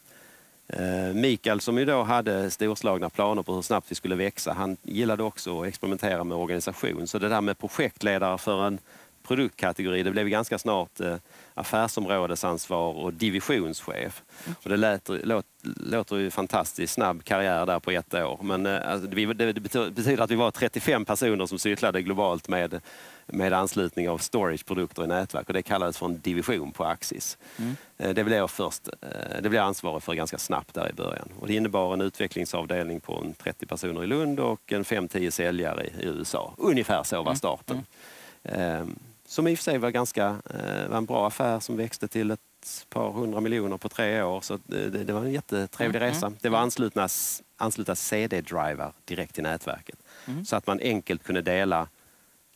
Mikael 1.14 1.60
som 1.60 1.78
ju 1.78 1.84
då 1.84 2.02
hade 2.02 2.50
storslagna 2.50 3.10
planer 3.10 3.42
på 3.42 3.54
hur 3.54 3.62
snabbt 3.62 3.90
vi 3.90 3.94
skulle 3.94 4.14
växa, 4.14 4.52
han 4.52 4.76
gillade 4.82 5.22
också 5.22 5.60
att 5.60 5.68
experimentera 5.68 6.24
med 6.24 6.38
organisation. 6.38 7.06
Så 7.06 7.18
det 7.18 7.28
där 7.28 7.40
med 7.40 7.58
projektledare 7.58 8.38
för 8.38 8.66
en 8.66 8.78
produktkategori. 9.30 10.02
Det 10.02 10.10
blev 10.10 10.28
ganska 10.28 10.58
snart 10.58 11.00
eh, 11.00 11.16
affärsområdesansvar 11.54 12.92
och 12.92 13.12
divisionschef. 13.12 14.22
Och 14.62 14.68
det 14.68 14.76
lät, 14.76 15.08
låt, 15.08 15.46
låter 15.62 16.16
ju 16.16 16.30
fantastiskt 16.30 16.92
snabb 16.92 17.24
karriär 17.24 17.66
där 17.66 17.80
på 17.80 17.90
ett 17.90 18.14
år. 18.14 18.38
Men 18.42 18.66
eh, 18.66 18.92
alltså, 18.92 19.08
det, 19.08 19.32
det 19.32 19.60
betyder 19.60 20.20
att 20.20 20.30
vi 20.30 20.34
var 20.34 20.50
35 20.50 21.04
personer 21.04 21.46
som 21.46 21.58
cyklade 21.58 22.02
globalt 22.02 22.48
med, 22.48 22.80
med 23.26 23.52
anslutning 23.52 24.08
av 24.08 24.18
storageprodukter 24.18 25.04
i 25.04 25.06
nätverk 25.06 25.48
och 25.48 25.54
det 25.54 25.62
kallades 25.62 25.98
för 25.98 26.06
en 26.06 26.20
division 26.20 26.72
på 26.72 26.84
Axis. 26.84 27.38
Mm. 27.56 27.76
Eh, 27.98 28.14
det 28.14 28.24
blev 28.24 28.38
jag 28.38 28.50
först, 28.50 28.88
det 29.42 29.48
blev 29.48 29.54
jag 29.54 29.64
ansvarig 29.64 30.02
för 30.02 30.14
ganska 30.14 30.38
snabbt 30.38 30.74
där 30.74 30.90
i 30.90 30.92
början. 30.92 31.28
Och 31.40 31.46
det 31.46 31.54
innebar 31.54 31.92
en 31.92 32.00
utvecklingsavdelning 32.00 33.00
på 33.00 33.20
en 33.24 33.32
30 33.32 33.66
personer 33.66 34.04
i 34.04 34.06
Lund 34.06 34.40
och 34.40 34.72
en 34.72 34.84
5-10 34.84 35.30
säljare 35.30 35.86
i, 35.86 35.92
USA. 36.06 36.54
Ungefär 36.58 37.02
så 37.02 37.16
var 37.16 37.22
mm. 37.22 37.36
starten. 37.36 37.76
Mm. 37.76 37.86
Mm. 38.42 38.98
Som 39.30 39.46
i 39.46 39.54
och 39.54 39.58
för 39.58 39.62
sig 39.62 39.78
var, 39.78 39.90
ganska, 39.90 40.26
eh, 40.26 40.88
var 40.88 40.96
en 40.96 41.06
bra 41.06 41.26
affär 41.26 41.60
som 41.60 41.76
växte 41.76 42.08
till 42.08 42.30
ett 42.30 42.86
par 42.88 43.12
hundra 43.12 43.40
miljoner 43.40 43.76
på 43.76 43.88
tre 43.88 44.22
år. 44.22 44.40
Så 44.40 44.58
det, 44.66 44.88
det 44.88 45.12
var 45.12 45.20
en 45.20 45.32
jättetrevlig 45.32 46.02
mm. 46.02 46.10
resa. 46.10 46.32
Det 46.40 46.48
var 46.48 46.58
anslutna, 46.58 47.08
anslutna 47.56 47.94
CD-drivar 47.96 48.92
direkt 49.04 49.34
till 49.34 49.42
nätverket. 49.42 49.98
Mm. 50.26 50.44
Så 50.44 50.56
att 50.56 50.66
man 50.66 50.80
enkelt 50.80 51.24
kunde 51.24 51.42
dela 51.42 51.88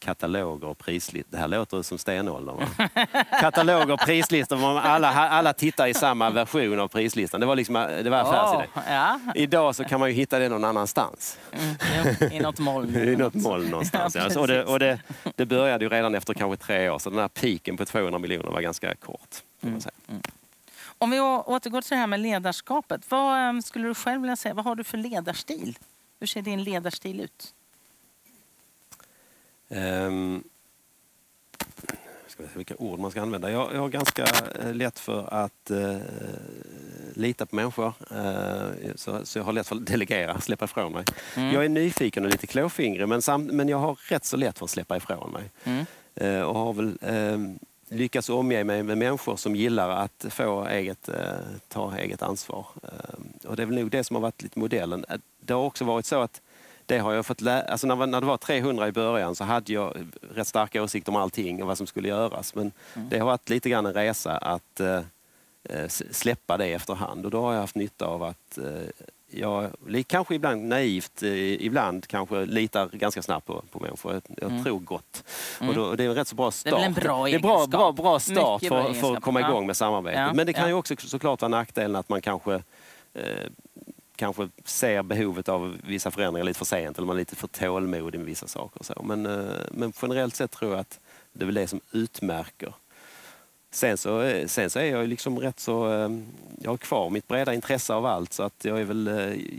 kataloger 0.05 0.69
och 0.69 0.79
prislistor. 0.79 1.31
Det 1.33 1.38
här 1.38 1.49
låter 1.49 1.83
som 1.83 1.99
stenåldern. 1.99 2.57
Va? 2.57 2.88
kataloger 3.40 3.90
och 3.90 4.01
prislistor. 4.01 4.79
Alla, 4.79 5.09
alla 5.09 5.53
tittar 5.53 5.87
i 5.87 5.95
samma 5.95 6.31
version 6.31 6.81
av 6.81 6.88
prislistan. 6.88 7.40
Det 7.40 7.47
var, 7.47 7.57
liksom, 7.57 7.75
det 7.75 8.11
var 8.11 8.19
affärsidé. 8.19 8.69
Oh, 8.75 8.83
ja. 8.88 9.21
Idag 9.35 9.77
så 9.77 9.85
kan 9.85 10.01
man 10.01 10.09
ju 10.09 10.14
hitta 10.14 10.38
det 10.38 10.49
någon 10.49 10.64
annanstans. 10.64 11.38
Mm, 11.53 12.33
I 12.33 12.40
något 12.40 12.59
moln. 12.59 12.97
I 13.09 13.17
något 13.17 13.35
moln 13.35 13.71
någonstans. 13.71 14.14
ja, 14.14 14.40
och 14.40 14.49
det, 14.49 14.64
och 14.64 14.79
det, 14.79 14.99
det, 15.37 15.47
började 15.47 15.85
ju 15.85 15.88
redan 15.88 16.14
efter 16.14 16.35
kanske 16.35 16.64
tre 16.64 16.90
år, 16.90 16.99
så 16.99 17.11
den 17.11 17.19
här 17.19 17.29
piken 17.29 17.77
på 17.77 17.85
200 17.85 18.19
miljoner 18.19 18.51
var 18.51 18.61
ganska 18.61 18.95
kort. 18.95 19.37
Mm. 19.62 19.81
Mm. 20.09 20.23
Om 20.99 21.11
vi 21.11 21.21
återgår 21.21 21.81
till 21.81 21.90
det 21.90 21.97
här 21.97 22.07
med 22.07 22.21
ledarskapet. 22.21 23.11
Vad 23.11 23.49
ehm, 23.49 23.62
skulle 23.62 23.88
du 23.88 23.95
själv 23.95 24.21
vilja 24.21 24.37
säga, 24.37 24.55
vad 24.55 24.64
har 24.64 24.75
du 24.75 24.85
för 24.85 24.99
ledarstil? 24.99 25.79
Hur 26.21 26.27
ser 26.27 26.43
din 26.43 26.62
ledarstil 26.62 27.21
ut? 27.21 27.55
Um, 29.75 30.45
ska 32.35 32.43
se 32.43 32.59
vilka 32.59 32.75
ord 32.79 32.99
man 32.99 33.11
ska 33.11 33.23
använda. 33.23 33.51
Jag, 33.51 33.75
jag 33.75 33.81
har 33.81 33.89
ganska 33.89 34.25
eh, 34.61 34.75
lätt 34.75 34.99
för 34.99 35.35
att 35.35 35.71
uh, 35.71 35.97
lita 37.15 37.47
på 37.47 37.57
människor. 37.57 37.93
Uh, 38.13 38.95
så, 38.95 39.27
så, 39.27 39.39
jag 39.39 39.45
har 39.45 39.53
lätt 39.53 39.69
för 39.69 39.77
att 39.77 39.87
delegera, 39.87 40.41
släppa 40.41 40.65
ifrån 40.65 40.93
mig. 40.93 41.05
Mm. 41.37 41.55
Jag 41.55 41.65
är 41.65 41.69
nyfiken 41.69 42.25
och 42.25 42.31
lite 42.31 42.47
klåfingrig 42.47 43.09
men, 43.09 43.23
sam, 43.23 43.45
men 43.45 43.69
jag 43.69 43.79
har 43.79 43.99
rätt 44.09 44.25
så 44.25 44.37
lätt 44.37 44.59
för 44.59 44.65
att 44.65 44.71
släppa 44.71 44.97
ifrån 44.97 45.33
mig. 45.33 45.51
Mm. 45.65 45.87
Uh, 46.23 46.43
och 46.43 46.59
har 46.59 46.73
väl 46.73 46.99
um, 47.01 47.59
lyckats 47.89 48.29
omge 48.29 48.65
mig 48.65 48.83
med 48.83 48.99
människor 48.99 49.37
som 49.37 49.57
gillar 49.57 49.91
att 49.91 50.27
få 50.31 50.67
eget, 50.67 51.09
ta 51.69 51.97
eget 51.97 52.23
ansvar. 52.23 52.67
Ehm, 52.83 53.33
och 53.45 53.57
det 53.57 53.63
är 53.63 53.67
väl 53.67 53.77
nog 53.77 53.91
det 53.91 54.05
som 54.05 54.17
har 54.17 54.21
varit 54.21 54.43
lite 54.43 54.59
modellen. 54.59 55.05
Det 55.41 55.53
har 55.53 55.63
också 55.63 55.85
varit 55.85 56.07
så 56.07 56.21
att 56.21 56.41
det 56.87 56.99
har 56.99 57.12
jag 57.12 57.27
fått 57.27 57.40
lä- 57.40 57.64
alltså 57.64 57.87
när, 57.87 58.07
när 58.07 58.20
det 58.20 58.27
var 58.27 58.37
300 58.37 58.88
i 58.88 58.92
början 58.92 59.35
så 59.35 59.44
hade 59.44 59.73
jag 59.73 59.97
rätt 60.35 60.47
starka 60.47 60.83
åsikter 60.83 61.12
om 61.12 61.16
allting 61.16 61.62
och 61.62 61.68
vad 61.68 61.79
som 61.79 61.87
skulle 61.87 62.09
göras. 62.09 62.55
Men 62.55 62.73
mm. 62.94 63.09
det 63.09 63.18
har 63.18 63.27
varit 63.27 63.51
lite 63.51 63.70
grann 63.70 63.87
en 63.87 63.94
resa 63.94 64.37
att 64.37 64.81
eh, 64.81 65.01
eh 65.68 65.88
släppa 65.88 66.57
det 66.57 66.66
efterhand 66.66 67.25
och 67.25 67.31
då 67.31 67.40
har 67.40 67.53
jag 67.53 67.61
haft 67.61 67.75
nytta 67.75 68.07
av 68.07 68.23
att 68.23 68.59
eh, 68.59 69.05
jag, 69.37 69.70
kanske 70.07 70.35
ibland 70.35 70.64
naivt, 70.64 71.23
eh, 71.23 71.64
ibland 71.64 72.07
kanske 72.07 72.47
litar 72.47 72.88
ganska 72.92 73.23
snabbt 73.23 73.47
på, 73.47 73.64
på 73.70 73.81
människor. 73.81 74.20
Jag, 74.37 74.51
mm. 74.51 74.64
tror 74.64 74.79
gott. 74.79 75.25
Mm. 75.61 75.68
Och 75.68 75.75
då, 75.75 75.94
det 75.94 76.05
är 76.05 76.09
en 76.09 76.14
rätt 76.14 76.29
så 76.29 76.37
bra 76.37 76.51
start. 76.51 76.75
Det 76.75 76.81
är 76.81 76.87
en 76.87 76.92
bra 76.92 77.25
Det 77.25 77.35
är 77.35 77.38
bra, 77.38 77.66
bra, 77.66 77.92
bra 77.92 78.20
start 78.20 78.64
för, 78.64 78.92
för, 78.92 79.16
att 79.16 79.23
komma 79.23 79.40
igång 79.40 79.66
med 79.66 79.77
samarbetet. 79.77 80.20
Ja. 80.20 80.33
Men 80.35 80.47
det 80.47 80.53
kan 80.53 80.62
ja. 80.62 80.68
ju 80.68 80.75
också 80.75 80.94
såklart 80.99 81.42
vara 81.42 81.49
nackdelen 81.49 81.97
att 81.97 82.09
man 82.09 82.20
kanske 82.20 82.55
eh, 83.14 83.23
kanske 84.16 84.48
ser 84.64 85.03
behovet 85.03 85.48
av 85.48 85.77
vissa 85.87 86.11
förändringar 86.11 86.44
lite 86.44 86.59
för 86.59 86.64
sent 86.64 86.98
eller 86.98 87.07
man 87.07 87.16
är 87.16 87.20
lite 87.20 87.37
för 87.37 87.48
tålmodig 87.48 88.18
med 88.18 88.27
vissa 88.27 88.46
saker. 88.46 88.79
Och 88.79 88.87
så. 88.87 89.03
Men, 89.05 89.27
eh, 89.27 89.57
men 89.70 89.92
generellt 90.03 90.37
sett 90.37 90.50
tror 90.50 90.70
jag 90.70 90.81
att 90.81 91.00
det 91.33 91.44
är 91.44 91.46
väl 91.46 91.55
det 91.55 91.66
som 91.66 91.81
utmärker. 91.92 92.72
Sen 93.70 93.98
så, 93.98 94.20
eh, 94.20 94.46
sen 94.46 94.70
så 94.70 94.79
är 94.79 94.85
jag 94.85 95.09
liksom 95.09 95.38
rätt 95.38 95.61
så... 95.61 95.92
Eh, 95.92 96.11
jag 96.62 96.70
har 96.70 96.77
kvar 96.77 97.11
mitt 97.11 97.29
breda 97.29 97.55
intresse 97.55 97.94
av 97.94 98.07
allt 98.07 98.33
så 98.33 98.42
att 98.42 98.64
jag 98.64 98.81
är 98.81 98.85
väl... 98.85 99.11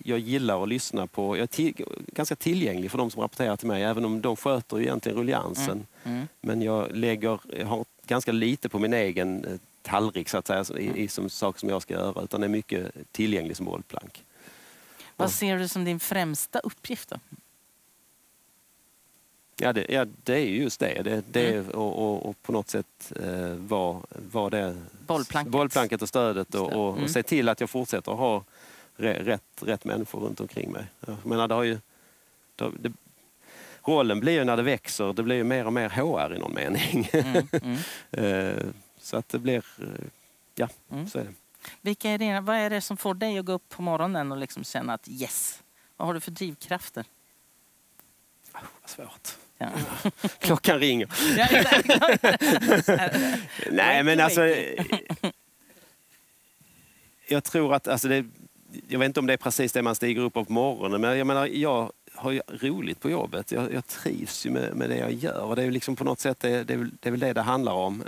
Jag 0.06 0.20
gillar 0.20 0.64
att 0.64 0.70
lyssna 0.70 1.08
på... 1.08 1.38
Jag 1.38 1.44
är 1.44 1.48
till, 1.48 1.86
ganska 2.08 2.36
tillgänglig 2.36 2.92
för 2.92 2.98
de 2.98 3.12
som 3.12 3.22
rapporterar 3.22 3.58
till 3.58 3.68
mig 3.68 3.84
även 3.84 4.06
om 4.06 4.22
de 4.22 4.36
sköter 4.36 4.82
egentligen 4.82 5.18
rulliansen. 5.18 5.86
Mm. 6.04 6.18
Mm. 6.18 6.28
Men 6.42 6.62
jag 6.62 6.92
lägger... 6.92 7.40
Jag 7.60 7.68
har 7.68 7.86
ganska 8.08 8.32
lite 8.32 8.70
på 8.70 8.80
min 8.80 8.94
egen 8.94 9.60
tallrik 9.82 10.30
så 10.30 10.38
att 10.38 10.48
säga 10.48 10.66
i, 10.80 11.04
i 11.04 11.08
som 11.08 11.30
saker 11.30 11.60
som 11.60 11.70
jag 11.70 11.82
ska 11.82 11.94
göra 11.94 12.24
utan 12.24 12.44
är 12.44 12.48
mycket 12.48 12.92
tillgänglig 13.12 13.58
som 13.58 13.66
bollplank. 13.66 14.25
Vad 15.16 15.32
ser 15.32 15.58
du 15.58 15.68
som 15.68 15.86
din 15.86 16.00
främsta 16.00 16.60
uppgift 16.60 17.10
då? 17.10 17.20
Ja, 19.58 19.74
det, 19.74 19.86
ja, 19.90 20.06
det 20.24 20.34
är 20.34 20.46
just 20.46 20.80
det. 20.80 21.02
Det, 21.04 21.24
det 21.32 21.54
mm. 21.54 21.70
och, 21.70 21.98
och, 21.98 22.30
och, 22.30 22.42
på 22.42 22.52
något 22.52 22.70
sätt 22.70 23.14
eh, 23.24 23.54
vara 23.54 24.02
var 24.32 24.50
det 24.50 24.78
bollplanket. 25.08 25.52
bollplanket 25.52 26.02
och 26.02 26.10
stödet 26.10 26.56
och, 26.56 26.74
och, 26.74 26.92
mm. 26.92 27.04
och 27.04 27.10
se 27.10 27.24
till 27.24 27.50
att 27.50 27.60
jag 27.60 27.70
fortsätter 27.70 28.12
att 28.12 28.18
ha 28.18 28.44
rätt, 28.96 29.42
rätt 29.62 29.86
människor 29.86 30.20
runt 30.20 30.40
omkring 30.40 30.72
mig. 30.72 30.86
Jag 31.08 31.26
menar, 31.26 31.48
det 31.48 31.56
har 31.56 31.64
ju, 31.64 31.80
det, 32.56 32.92
rollen 33.84 34.20
blir 34.20 34.34
ju 34.34 34.44
när 34.44 34.58
det 34.58 34.64
växer, 34.64 35.14
det 35.14 35.24
blir 35.24 35.36
ju 35.36 35.44
mer 35.44 35.66
och 35.66 35.74
mer 35.74 35.90
HR 35.90 36.36
i 36.36 36.40
någon 36.40 36.54
mening. 36.54 37.10
Mm, 37.14 37.48
mm. 37.52 37.78
Eh, 38.12 38.64
så 39.02 39.18
att 39.18 39.30
det 39.30 39.40
blir, 39.40 39.64
eh, 39.80 40.06
ja, 40.56 40.70
Mm. 40.92 41.08
så 41.08 41.20
är 41.20 41.24
det. 41.24 41.34
Vilka 41.82 42.10
är 42.10 42.18
det, 42.18 42.40
vad 42.40 42.56
är 42.56 42.70
det 42.70 42.82
som 42.82 42.98
får 42.98 43.14
dig 43.14 43.38
att 43.40 43.46
gå 43.46 43.52
upp 43.52 43.70
på 43.70 43.82
morgonen 43.82 44.32
och 44.32 44.38
liksom 44.38 44.64
känna 44.64 44.94
att 44.94 45.08
yes? 45.08 45.64
Vad 45.98 46.08
har 46.08 46.14
du 46.14 46.20
för 46.20 46.32
drivkrafter? 46.32 47.06
Vad 48.52 48.64
svårt. 48.90 49.30
Ja. 49.58 49.70
Klockan 50.40 50.80
ringer. 50.80 51.10
Nej, 53.72 54.04
men 54.04 54.20
alltså... 54.20 54.46
eh, 54.46 54.86
Jag 57.28 57.44
tror 57.44 57.74
att, 57.76 57.88
alltså 57.88 58.08
det, 58.08 58.26
jag 58.88 59.00
vet 59.00 59.06
inte 59.06 59.20
om 59.20 59.26
det 59.28 59.34
är 59.34 59.38
precis 59.38 59.72
det 59.74 59.82
man 59.82 59.96
stiger 59.96 60.22
upp 60.22 60.34
på 60.34 60.46
morgonen, 60.48 61.02
men 61.02 61.18
jag 61.18 61.28
menar, 61.28 61.46
jag 61.48 61.92
har 62.14 62.32
ju 62.32 62.42
roligt 62.48 63.00
på 63.00 63.10
jobbet. 63.10 63.52
Jag, 63.52 63.74
jag 63.74 63.88
trivs 63.88 64.46
ju 64.46 64.50
med, 64.50 64.76
med 64.76 64.90
det 64.90 64.98
jag 64.98 65.14
gör 65.14 65.42
och 65.42 65.56
det 65.56 65.64
är 65.64 65.72
liksom 65.72 65.96
på 65.96 66.04
något 66.04 66.20
sätt 66.20 66.40
det, 66.40 66.64
det, 66.64 66.76
det 66.76 67.10
är 67.10 67.12
väl 67.12 67.20
det 67.20 67.34
det 67.34 67.42
handlar 67.42 67.74
om. 67.74 68.04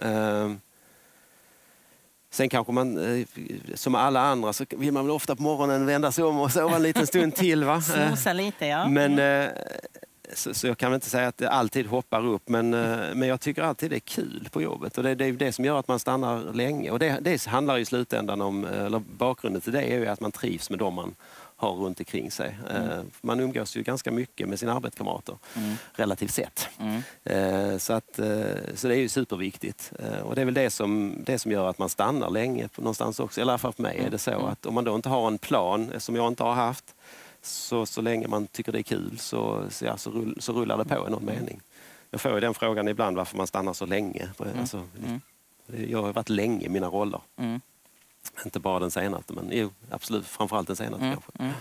Sen 2.30 2.50
kanske 2.50 2.74
man, 2.74 3.20
eh, 3.20 3.28
som 3.74 3.96
alla 3.96 4.22
andra, 4.22 4.54
så 4.54 4.66
vill 4.70 4.92
man 4.94 5.06
väl 5.06 5.12
ofta 5.12 5.36
på 5.36 5.44
morgonen 5.44 5.86
vända 5.86 6.12
sig 6.12 6.24
om 6.24 6.40
och 6.40 6.52
sova 6.52 6.76
en 6.76 6.84
liten 6.84 7.08
stund 7.08 7.36
till. 7.36 7.64
Va? 7.64 7.74
Eh, 7.98 8.08
Snosa 8.08 8.34
lite, 8.34 8.66
ja. 8.66 8.88
Men, 8.88 9.20
eh, 9.20 9.50
så, 10.34 10.54
så 10.54 10.68
jag 10.68 10.78
kan 10.78 10.92
väl 10.92 10.96
inte 10.96 11.10
säga 11.10 11.28
att 11.28 11.38
det 11.38 11.50
alltid 11.50 11.88
hoppar 11.88 12.26
upp, 12.26 12.50
men, 12.50 12.70
men 12.70 13.24
jag 13.24 13.42
tycker 13.42 13.62
alltid 13.62 13.90
det 13.90 13.96
är 13.96 14.00
kul 14.00 14.48
på 14.52 14.62
jobbet. 14.62 14.98
Och 14.98 15.04
det, 15.04 15.16
det 15.16 15.26
är 15.26 15.32
det 15.32 15.52
som 15.52 15.66
gör 15.66 15.80
att 15.80 15.88
man 15.88 16.00
stannar 16.00 16.54
länge. 16.54 16.92
Och 16.92 17.00
det, 17.00 17.18
det 17.22 17.46
handlar 17.46 17.78
i 17.78 17.86
slutändan 17.86 18.42
om, 18.42 18.66
eller 18.66 19.00
bakgrunden 19.00 19.62
till 19.62 19.72
det 19.72 19.82
är 19.82 20.00
ju 20.00 20.08
att 20.08 20.20
man 20.20 20.32
trivs 20.32 20.70
med 20.70 20.80
dem 20.80 20.94
man 20.94 21.16
har 21.60 21.72
runt 21.74 22.00
omkring 22.00 22.32
sig. 22.32 22.58
Eh, 22.76 23.02
Man 23.22 23.40
umgås 23.40 23.76
ju 23.78 23.84
ganska 23.84 24.12
mycket 24.12 24.50
med 24.50 24.60
sina 24.60 24.74
arbetskamrater, 24.74 25.38
Mm. 25.56 25.76
relativt 25.94 26.32
sett. 26.32 26.70
Mm. 26.80 27.02
Eh, 27.24 27.78
Så, 27.78 27.94
att, 27.94 28.20
eh, 28.20 28.76
så 28.76 28.88
det 28.88 28.96
är 28.96 29.00
ju 29.00 29.10
superviktigt. 29.10 29.92
Och 30.24 30.36
det 30.36 30.42
är 30.42 30.46
väl 30.46 30.54
det 30.54 30.70
som, 30.70 31.16
det 31.26 31.40
som 31.40 31.52
gör 31.52 31.70
att 31.70 31.78
man 31.80 31.90
stannar 31.90 32.30
länge 32.30 32.70
någonstans 32.78 33.20
också. 33.20 33.42
Eller 33.42 33.52
i 33.52 33.54
alla 33.54 33.58
fall 33.58 33.74
för 33.74 33.84
mig 33.84 33.98
är 34.06 34.10
det 34.10 34.18
så 34.18 34.32
att 34.46 34.66
om 34.66 34.74
man 34.74 34.84
då 34.84 34.96
inte 34.96 35.10
har 35.10 35.28
en 35.28 35.38
plan, 35.38 35.92
som 35.98 36.16
jag 36.16 36.28
inte 36.28 36.44
har 36.44 36.54
haft, 36.54 36.96
så, 37.42 37.86
så 37.86 38.02
länge 38.02 38.28
man 38.28 38.48
tycker 38.48 38.72
det 38.72 38.80
är 38.80 38.84
kul 38.84 39.18
så, 39.20 39.64
så, 39.70 39.86
ja, 39.86 39.98
så, 39.98 40.10
rull, 40.12 40.38
så 40.40 40.54
rullar 40.54 40.78
det 40.78 40.86
på 40.86 41.08
i 41.08 41.12
någon 41.12 41.26
mening. 41.26 41.62
Jag 42.12 42.22
får 42.22 42.34
ju 42.34 42.40
den 42.40 42.54
frågan 42.54 42.88
ibland 42.88 43.18
varför 43.18 43.38
man 43.38 43.48
stannar 43.48 43.74
så 43.74 43.86
länge. 43.86 44.30
Alltså, 44.60 44.78
Mm. 45.06 45.22
det- 45.68 45.86
Jag 45.86 46.02
har 46.02 46.14
varit 46.14 46.30
länge 46.30 46.66
i 46.66 46.70
mina 46.70 46.88
roller. 46.88 47.22
Inte 48.46 48.60
bara 48.60 48.80
den 48.80 48.92
senaste, 48.92 49.34
men 49.34 49.50
jo, 49.52 49.72
absolut 49.90 50.28
framförallt 50.28 50.68
den 50.68 50.76
senaste 50.76 51.06
Mm. 51.06 51.18
kanske. 51.18 51.32
Mm. 51.44 51.54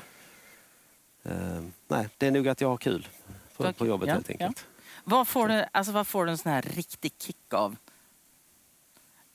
Eh, 1.23 1.63
nej, 1.89 2.09
det 2.19 2.27
är 2.27 2.31
nog 2.31 2.49
att 2.49 2.61
jag 2.61 2.69
har 2.69 2.77
kul 2.77 3.09
på, 3.57 3.73
på 3.73 3.87
jobbet 3.87 4.09
ja, 4.09 4.15
helt 4.15 4.31
enkelt. 4.31 4.67
Vad, 5.05 5.29
får 5.29 5.49
du, 5.49 5.65
alltså, 5.73 5.93
vad 5.93 6.07
får 6.07 6.25
du 6.27 6.31
en 6.31 6.39
sån 6.39 6.53
här 6.53 6.63
riktig 6.63 7.13
kick 7.19 7.55
av? 7.55 7.77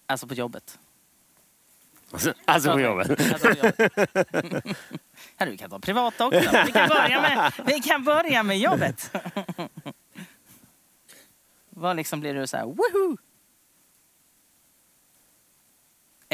Alltså 0.06 0.28
på 0.28 0.34
jobbet. 0.34 0.80
Alltså, 2.12 2.34
alltså 2.46 2.72
på 2.74 2.80
jobbet. 2.80 3.10
Alltså 3.10 3.48
på 3.48 3.54
jobbet. 3.54 4.66
Ja, 5.38 5.46
du 5.46 5.58
kan 5.58 5.70
ta 5.70 5.80
privat 5.80 6.22
också. 6.22 6.40
Vi 6.66 6.72
kan 6.72 6.90
börja 6.90 7.22
med, 7.22 7.54
vi 7.66 7.80
kan 7.82 8.04
börja 8.04 8.44
med 8.44 8.60
jobbet. 8.60 9.12
Vad 11.70 11.96
liksom 11.96 12.20
blir 12.20 12.34
du 12.34 12.48
så 12.48 12.58
här, 12.58 12.66
woho! 12.66 13.18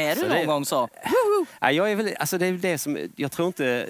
Är 0.00 0.14
du 0.14 0.20
Så 0.20 0.26
någon 0.28 0.36
det- 0.36 0.44
gång 0.46 0.64
så? 0.64 0.88
Ja, 1.60 1.72
jag 1.72 1.90
är 1.92 1.96
väl, 1.96 2.14
alltså 2.18 2.38
det 2.38 2.46
är 2.46 2.52
det 2.52 2.78
som, 2.78 2.98
jag 3.16 3.32
tror 3.32 3.46
inte... 3.46 3.86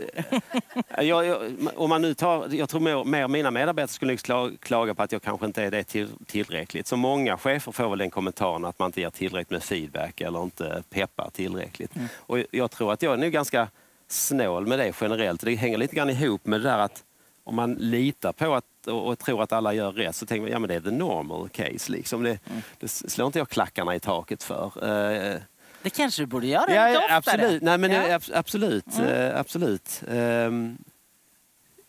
jag, 0.98 1.26
jag, 1.26 1.38
om 1.76 1.88
man 1.90 2.02
nu 2.02 2.14
tar, 2.14 2.48
jag 2.54 2.68
tror 2.68 2.80
mer, 2.80 3.04
mer 3.04 3.28
mina 3.28 3.50
medarbetare 3.50 4.16
skulle 4.16 4.16
klaga 4.60 4.94
på 4.94 5.02
att 5.02 5.12
jag 5.12 5.22
kanske 5.22 5.46
inte 5.46 5.62
är 5.62 5.70
det 5.70 5.84
till, 5.84 6.08
tillräckligt. 6.26 6.86
Så 6.86 6.96
många 6.96 7.38
chefer 7.38 7.72
får 7.72 7.88
väl 7.90 7.98
den 7.98 8.10
kommentaren 8.10 8.64
att 8.64 8.78
man 8.78 8.86
inte 8.88 9.00
ger 9.00 9.10
tillräckligt 9.10 9.50
med 9.50 9.62
feedback 9.62 10.20
eller 10.20 10.42
inte 10.42 10.82
peppar 10.90 11.30
tillräckligt. 11.30 11.90
Och 12.16 12.38
jag 12.50 12.70
tror 12.70 12.92
att 12.92 13.02
jag 13.02 13.12
är 13.12 13.16
nog 13.16 13.32
ganska 13.32 13.68
snål 14.08 14.66
med 14.66 14.78
det 14.78 14.92
generellt. 15.00 15.40
Det 15.40 15.54
hänger 15.54 15.78
lite 15.78 15.96
grann 15.96 16.10
ihop 16.10 16.46
med 16.46 16.60
det 16.60 16.68
där 16.68 16.78
att 16.78 17.04
om 17.44 17.54
man 17.54 17.74
litar 17.74 18.32
på 18.32 18.54
att, 18.54 18.64
och, 18.86 19.06
och 19.08 19.18
tror 19.18 19.42
att 19.42 19.52
alla 19.52 19.74
gör 19.74 19.92
rätt 19.92 20.16
så 20.16 20.26
tänker 20.26 20.42
man 20.42 20.50
ja 20.50 20.58
men 20.58 20.68
det 20.68 20.74
är 20.74 20.80
the 20.80 20.90
normal 20.90 21.48
case. 21.48 21.92
Liksom. 21.92 22.22
Det, 22.22 22.38
det 22.80 22.88
slår 22.88 23.26
inte 23.26 23.38
jag 23.38 23.48
klackarna 23.48 23.94
i 23.94 24.00
taket 24.00 24.42
för. 24.42 24.72
Eh, 25.34 25.36
Det 25.82 25.90
kanske 25.90 26.22
du 26.22 26.26
borde 26.26 26.46
göra 26.46 26.74
Ja, 26.74 26.86
lite 26.88 26.98
oftare. 26.98 27.16
absolut. 27.16 27.62
Nej, 27.62 27.78
men, 27.78 27.90
Ja. 27.90 28.02
eh, 28.08 28.16
abs- 28.18 28.32
absolut. 28.34 28.98
eh, 28.98 29.38
absolut. 29.40 30.02
Ehm, 30.10 30.78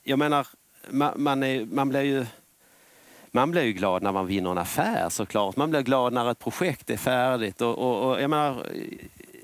jag 0.03 0.19
menar, 0.19 0.47
man, 0.89 1.13
man, 1.23 1.43
är, 1.43 1.65
man 1.65 1.89
blir 1.89 2.01
ju... 2.01 2.25
Man 3.31 3.51
blir 3.51 3.63
ju 3.63 3.73
glad 3.73 4.03
när 4.03 4.11
man 4.11 4.27
vinner 4.27 4.51
en 4.51 4.57
affär 4.57 5.09
såklart. 5.09 5.55
Man 5.55 5.69
blir 5.69 5.81
glad 5.81 6.13
när 6.13 6.31
ett 6.31 6.39
projekt 6.39 6.89
är 6.89 6.97
färdigt. 6.97 7.61
Och, 7.61 7.77
och, 7.77 8.09
och 8.11 8.21
jag 8.21 8.29
menar, 8.29 8.65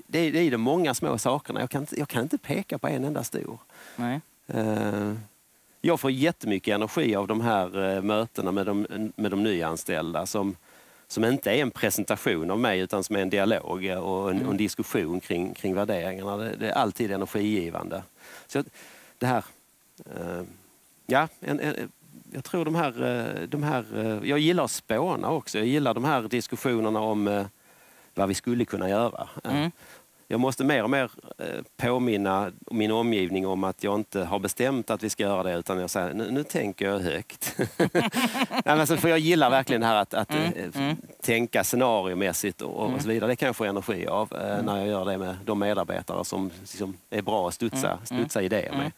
det, 0.06 0.18
är, 0.18 0.32
det 0.32 0.38
är 0.38 0.50
de 0.50 0.56
många 0.58 0.94
små 0.94 1.18
sakerna. 1.18 1.60
Jag 1.60 1.70
kan, 1.70 1.86
jag 1.90 2.08
kan 2.08 2.22
inte 2.22 2.38
peka 2.38 2.78
på 2.78 2.88
en 2.88 3.04
enda 3.04 3.24
stor. 3.24 3.58
Nej. 3.96 4.20
Eh, 4.46 5.12
Jag 5.80 6.00
får 6.00 6.10
jättemycket 6.10 6.74
energi 6.74 7.16
av 7.16 7.26
de 7.26 7.40
här 7.40 7.94
eh, 7.96 8.02
mötena 8.02 8.52
med 8.52 8.66
de, 8.66 8.86
med 9.16 9.30
de 9.30 9.42
nyanställda 9.42 10.26
som, 10.26 10.56
som 11.08 11.24
inte 11.24 11.50
är 11.50 11.62
en 11.62 11.70
presentation 11.70 12.50
av 12.50 12.58
mig 12.58 12.80
utan 12.80 13.04
som 13.04 13.16
är 13.16 13.20
en 13.20 13.30
dialog 13.30 13.62
och 14.02 14.30
en, 14.30 14.46
och 14.46 14.50
en 14.50 14.56
diskussion 14.56 15.20
kring, 15.20 15.54
kring 15.54 15.74
värderingarna. 15.74 16.36
Det, 16.36 16.56
det 16.56 16.68
är 16.68 16.72
alltid 16.72 17.10
energigivande. 17.10 18.02
Så 18.46 18.64
det 19.18 19.26
här... 19.26 19.44
eh, 20.04 20.42
Ja, 21.08 21.28
en, 21.40 21.60
en, 21.60 21.92
jag 22.32 22.44
tror 22.44 22.64
de 22.64 22.74
här, 22.74 23.02
eh, 23.02 23.48
de 23.48 23.62
här... 23.62 23.84
eh, 23.96 24.28
Jag 24.30 24.38
gillar 24.38 24.64
att 24.64 24.70
spåna 24.70 25.30
också. 25.30 25.58
Jag 25.58 25.66
gillar 25.66 25.94
de 25.94 26.04
här 26.04 26.22
diskussionerna 26.22 27.00
om 27.00 27.28
eh, 27.28 27.46
vad 28.14 28.28
vi 28.28 28.34
skulle 28.34 28.64
kunna 28.64 28.88
göra. 28.88 29.28
Mm. 29.44 29.70
Jag 30.28 30.40
måste 30.40 30.64
mer 30.64 30.82
och 30.82 30.90
mer 30.90 31.10
eh, 31.38 31.46
påminna 31.76 32.52
min 32.70 32.90
omgivning 32.90 33.46
om 33.46 33.64
att 33.64 33.84
jag 33.84 33.94
inte 33.94 34.24
har 34.24 34.38
bestämt 34.38 34.90
att 34.90 35.02
vi 35.02 35.10
ska 35.10 35.22
göra 35.22 35.42
det 35.42 35.54
utan 35.54 35.78
jag 35.78 35.90
säger 35.90 36.14
nu, 36.14 36.30
nu 36.30 36.44
tänker 36.44 36.86
jag 36.86 36.98
högt. 36.98 37.56
Alltså, 38.64 38.96
för 38.96 39.08
jag 39.08 39.18
gillar 39.18 39.50
verkligen 39.50 39.80
det 39.80 39.86
här 39.86 39.96
att, 39.96 40.14
att 40.14 40.30
Mm, 40.30 40.52
eh, 40.52 40.82
mm. 40.82 40.96
tänka 41.22 41.64
scenariomässigt 41.64 42.62
och, 42.62 42.94
och 42.94 43.02
så 43.02 43.08
vidare. 43.08 43.30
Det 43.30 43.36
kan 43.36 43.46
jag 43.46 43.56
få 43.56 43.64
energi 43.64 44.06
av 44.06 44.32
eh, 44.32 44.62
när 44.62 44.76
jag 44.76 44.88
gör 44.88 45.04
det 45.04 45.18
med 45.18 45.36
de 45.44 45.58
medarbetare 45.58 46.24
som 46.24 46.50
liksom, 46.60 46.96
är 47.10 47.22
bra 47.22 47.48
att 47.48 47.54
studsa, 47.54 47.88
Mm, 47.88 48.04
studsa 48.04 48.42
idéer 48.42 48.72
med. 48.72 48.92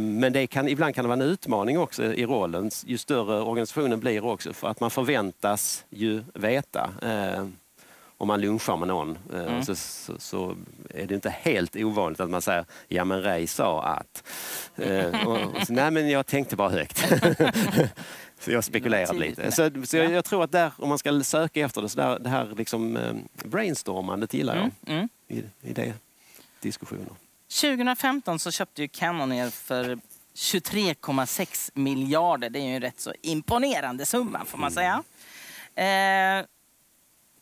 Men 0.00 0.32
det 0.32 0.46
kan, 0.46 0.68
ibland 0.68 0.94
kan 0.94 1.04
det 1.04 1.08
vara 1.08 1.22
en 1.22 1.30
utmaning 1.30 1.78
också 1.78 2.04
i 2.04 2.26
rollen, 2.26 2.70
ju 2.86 2.98
större 2.98 3.40
organisationen 3.40 4.00
blir 4.00 4.24
också, 4.24 4.52
för 4.52 4.68
att 4.68 4.80
man 4.80 4.90
förväntas 4.90 5.84
ju 5.90 6.24
veta. 6.34 6.90
Om 8.18 8.28
man 8.28 8.40
lunchar 8.40 8.76
med 8.76 8.88
någon 8.88 9.18
eh, 9.32 9.40
Mm. 9.40 9.62
så, 9.64 9.74
så, 9.74 10.18
så 10.18 10.56
är 10.90 11.06
det 11.06 11.14
inte 11.14 11.30
helt 11.30 11.76
ovanligt 11.76 12.20
att 12.20 12.30
man 12.30 12.42
säger 12.42 12.64
ja 12.88 13.04
men 13.04 13.22
Ray 13.22 13.46
sa 13.46 13.82
att. 13.82 14.24
Eh, 14.76 15.26
och, 15.26 15.56
och 15.56 15.66
så, 15.66 15.72
Nej 15.72 15.90
men 15.90 16.08
jag 16.10 16.26
tänkte 16.26 16.56
bara 16.56 16.68
högt. 16.68 16.98
så 18.40 18.50
jag 18.50 18.64
spekulerade 18.64 19.18
lite. 19.18 19.52
Så, 19.52 19.70
så 19.84 19.96
jag, 19.96 20.12
jag 20.12 20.24
tror 20.24 20.44
att 20.44 20.52
där, 20.52 20.72
om 20.78 20.88
man 20.88 20.98
ska 20.98 21.22
söka 21.24 21.60
efter 21.60 21.82
det, 21.82 21.88
så 21.88 21.98
där, 22.00 22.18
det 22.18 22.28
här 22.28 22.54
liksom, 22.56 22.96
eh, 22.96 23.14
brainstormandet 23.44 24.34
gillar 24.34 24.56
jag 24.56 24.62
Mm. 24.64 24.98
Mm. 24.98 25.08
i, 25.28 25.68
i 25.70 25.72
det 25.72 25.94
diskussioner. 26.60 27.12
2015 27.60 28.38
så 28.38 28.50
köpte 28.50 28.82
ju 28.82 28.88
Canon 28.88 29.32
er 29.32 29.50
för 29.50 29.98
23,6 30.36 31.70
miljarder. 31.74 32.50
Det 32.50 32.58
är 32.58 32.62
ju 32.62 32.74
en 32.74 32.80
rätt 32.82 33.00
så 33.00 33.12
imponerande 33.22 34.06
summa 34.06 34.44
får 34.44 34.58
man 34.58 34.70
säga. 34.70 35.02
Eh, 35.74 36.46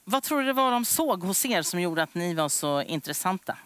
vad 0.05 0.23
tror 0.23 0.41
du 0.41 0.47
det 0.47 0.53
var 0.53 0.71
de 0.71 0.85
såg 0.85 1.23
hos 1.23 1.47
er 1.47 1.63
som 1.63 1.81
gjorde 1.81 2.03
att 2.03 2.15
ni 2.15 2.35
var 2.35 2.49
så 2.49 2.83
intressanta? 2.83 3.57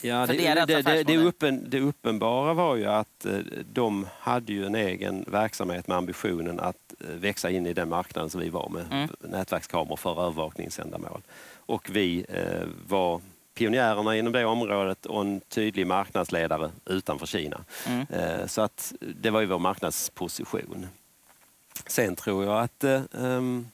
Ja, 0.00 0.26
det, 0.26 0.54
det, 0.66 0.82
det, 0.82 1.02
det, 1.02 1.16
uppen, 1.16 1.70
det 1.70 1.80
uppenbara 1.80 2.54
var 2.54 2.76
ju 2.76 2.86
att 2.86 3.24
eh, 3.24 3.38
de 3.72 4.06
hade 4.18 4.52
ju 4.52 4.66
en 4.66 4.74
egen 4.74 5.24
verksamhet 5.28 5.86
med 5.88 5.96
ambitionen 5.96 6.60
att 6.60 6.94
eh, 7.00 7.14
växa 7.14 7.50
in 7.50 7.66
i 7.66 7.72
den 7.72 7.88
marknaden 7.88 8.30
som 8.30 8.40
vi 8.40 8.48
var 8.48 8.68
med 8.68 8.86
Mm. 8.90 9.08
nätverkskameror 9.20 9.96
för 9.96 10.10
övervakningsändamål. 10.26 11.22
Och 11.56 11.90
vi 11.90 12.26
eh, 12.28 12.68
var 12.88 13.20
pionjärerna 13.54 14.16
inom 14.16 14.32
det 14.32 14.44
området 14.44 15.06
och 15.06 15.20
en 15.20 15.40
tydlig 15.40 15.86
marknadsledare 15.86 16.70
utanför 16.86 17.26
Kina. 17.26 17.64
Mm. 17.86 18.06
Så 18.48 18.62
att 18.62 18.92
det 19.00 19.30
var 19.30 19.40
ju 19.40 19.46
vår 19.46 19.58
marknadsposition. 19.58 20.86
Sen 21.86 22.16
tror 22.16 22.44
jag 22.44 22.62
att 22.62 22.84
eh, 22.84 23.02
ehm, 23.14 23.68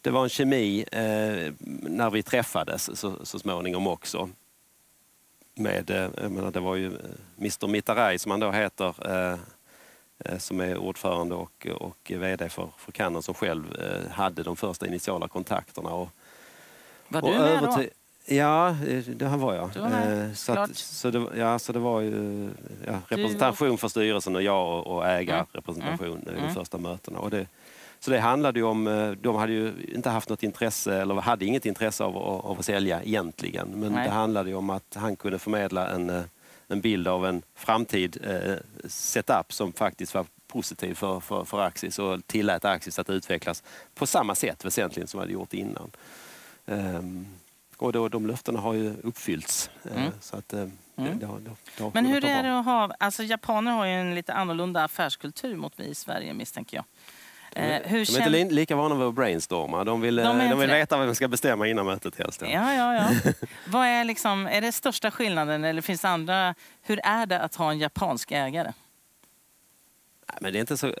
det 0.00 0.10
var 0.10 0.22
en 0.22 0.28
kemi 0.28 0.84
eh, 0.92 1.52
när 1.90 2.10
vi 2.10 2.22
träffades 2.22 2.98
så, 3.00 3.26
så 3.26 3.38
småningom 3.38 3.86
också 3.86 4.30
med, 5.54 5.90
eh, 5.90 6.10
jag 6.22 6.32
menar, 6.32 6.50
det 6.50 6.60
var 6.60 6.76
ju 6.76 6.86
Mr 7.38 7.66
Mitaray 7.66 8.18
som 8.18 8.30
han 8.30 8.40
då 8.40 8.50
heter, 8.50 8.94
som 10.38 10.60
är 10.60 10.76
ordförande 10.76 11.34
och, 11.34 11.66
och 11.80 12.12
VD 12.14 12.48
för, 12.48 12.70
för 12.76 12.92
Canon 12.92 13.22
som 13.22 13.34
själv 13.34 13.64
hade 14.10 14.42
de 14.42 14.56
första 14.56 14.86
initiala 14.86 15.28
kontakterna. 15.28 15.90
Och, 15.90 16.08
Var 17.08 17.22
och 17.22 17.32
du 17.32 17.38
med 17.38 17.62
då? 17.62 17.84
Ja, 18.30 18.68
eh, 18.68 19.04
det 19.04 19.28
här 19.28 19.36
var 19.36 19.54
jag. 19.54 19.70
Du 19.74 19.80
var 19.80 19.88
med, 19.88 20.28
Eh, 20.28 20.32
så, 20.34 20.52
att, 20.52 20.76
så, 20.76 21.10
det, 21.10 21.26
ja, 21.36 21.58
så 21.58 21.72
det 21.72 21.78
var 21.78 22.00
ju 22.00 22.48
ja, 22.86 23.00
representation 23.08 23.78
för 23.78 23.88
styrelsen 23.88 24.36
och 24.36 24.42
jag 24.42 24.78
och, 24.78 24.96
och 24.96 25.06
ägarrepresentation 25.06 26.28
i 26.28 26.40
de 26.40 26.54
första 26.54 26.78
mötena. 26.78 27.18
Och 27.18 27.30
det, 27.30 27.46
så 28.00 28.10
det 28.10 28.18
handlade 28.18 28.62
om, 28.62 28.86
eh, 28.86 29.10
de 29.10 29.36
hade 29.36 29.52
ju 29.52 29.72
inte 29.94 30.10
haft 30.10 30.28
något 30.28 30.42
intresse, 30.42 30.94
eller 30.94 31.14
hade 31.14 31.44
inget 31.44 31.66
intresse 31.66 32.04
av, 32.04 32.16
av, 32.16 32.58
att 32.58 32.64
sälja 32.64 33.02
egentligen. 33.02 33.68
Men 33.74 33.92
Nej. 33.92 34.04
det 34.04 34.14
handlade 34.14 34.54
om 34.54 34.70
att 34.70 34.96
han 34.96 35.16
kunde 35.16 35.38
förmedla 35.38 35.88
en, 35.88 36.24
en 36.68 36.80
bild 36.80 37.08
av 37.08 37.26
en 37.26 37.42
framtid 37.54 38.18
eh, 38.24 38.54
setup 38.88 39.52
som 39.52 39.72
faktiskt 39.72 40.14
var 40.14 40.26
positiv 40.46 40.94
för, 40.94 41.20
för, 41.20 41.44
för 41.44 41.60
Axis 41.60 41.98
och 41.98 42.26
tillät 42.26 42.64
Axis 42.64 42.98
att 42.98 43.10
utvecklas 43.10 43.62
på 43.94 44.06
samma 44.06 44.34
sätt 44.34 44.64
väsentligen 44.64 45.06
som 45.06 45.20
vi 45.20 45.22
hade 45.22 45.32
gjort 45.32 45.54
innan. 45.54 45.90
Ehm, 46.66 47.26
och 47.78 47.92
då, 47.92 48.08
de 48.08 48.26
löftena 48.26 48.60
har 48.60 48.74
ju 48.74 48.94
uppfyllts. 49.02 49.70
Eh, 49.84 49.96
Mm. 49.96 50.12
Så 50.20 50.36
att, 50.36 50.52
eh, 50.52 50.66
det, 50.94 51.10
det, 51.20 51.26
har- 51.26 51.38
det, 51.40 51.50
det 51.76 51.82
har 51.82 51.90
Men 51.94 52.06
hur 52.06 52.24
är 52.24 52.42
det 52.42 52.58
att 52.58 52.64
ha... 52.64 52.90
Alltså 53.00 53.22
japaner 53.22 53.72
har 53.72 53.86
ju 53.86 53.92
en 53.92 54.14
lite 54.14 54.32
annorlunda 54.34 54.84
affärskultur 54.84 55.56
mot 55.56 55.72
vi 55.76 55.84
i 55.84 55.94
Sverige 55.94 56.34
misstänker 56.34 56.76
jag. 56.76 56.84
Eh, 57.52 57.80
hur 57.84 58.06
De 58.06 58.12
är 58.12 58.18
inte 58.18 58.30
li- 58.30 58.50
lika 58.50 58.76
vana 58.76 58.94
vid 58.94 59.06
att 59.06 59.14
brainstorma. 59.14 59.84
De 59.84 60.00
vill, 60.00 60.16
De 60.16 60.22
de 60.22 60.40
är 60.40 60.44
inte 60.44 60.56
vill 60.56 60.70
veta 60.70 60.96
vad 60.96 61.06
de 61.08 61.14
ska 61.14 61.28
bestämma 61.28 61.66
innan 61.68 61.86
mötet 61.86 62.18
helst. 62.18 62.42
Ja. 62.42 62.74
Ja, 62.74 62.94
ja. 62.94 63.32
Vad 63.66 63.86
är, 63.86 64.04
liksom, 64.04 64.46
är 64.46 64.60
det 64.60 64.72
största 64.72 65.10
skillnaden 65.10 65.64
eller 65.64 65.82
finns 65.82 66.00
det 66.00 66.08
andra? 66.08 66.54
Hur 66.82 67.00
är 67.04 67.26
det 67.26 67.40
att 67.40 67.54
ha 67.54 67.70
en 67.70 67.78
japansk 67.78 68.32
ägare? 68.32 68.72
Nej, 70.28 70.38
Men 70.40 70.52
det 70.52 70.58
är 70.58 70.60
inte 70.60 70.76
så... 70.76 70.86
eh, 70.86 70.94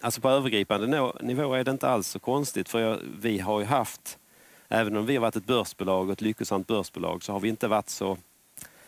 Alltså 0.00 0.20
på 0.20 0.28
övergripande 0.30 1.12
nivå 1.22 1.54
är 1.54 1.64
det 1.64 1.70
inte 1.70 1.88
alls 1.88 2.08
så 2.08 2.18
konstigt. 2.18 2.68
För 2.68 2.80
jag, 2.80 2.98
vi 3.20 3.38
har 3.38 3.60
ju 3.60 3.66
haft, 3.66 4.18
även 4.68 4.96
om 4.96 5.06
vi 5.06 5.14
har 5.14 5.20
varit 5.20 5.36
ett 5.36 5.46
börsbolag 5.46 6.10
ett 6.10 6.20
lyckosamt 6.20 6.66
börsbolag, 6.66 7.22
så 7.22 7.32
har 7.32 7.40
vi 7.40 7.48
inte 7.48 7.68
varit 7.68 7.90
så 7.90 8.16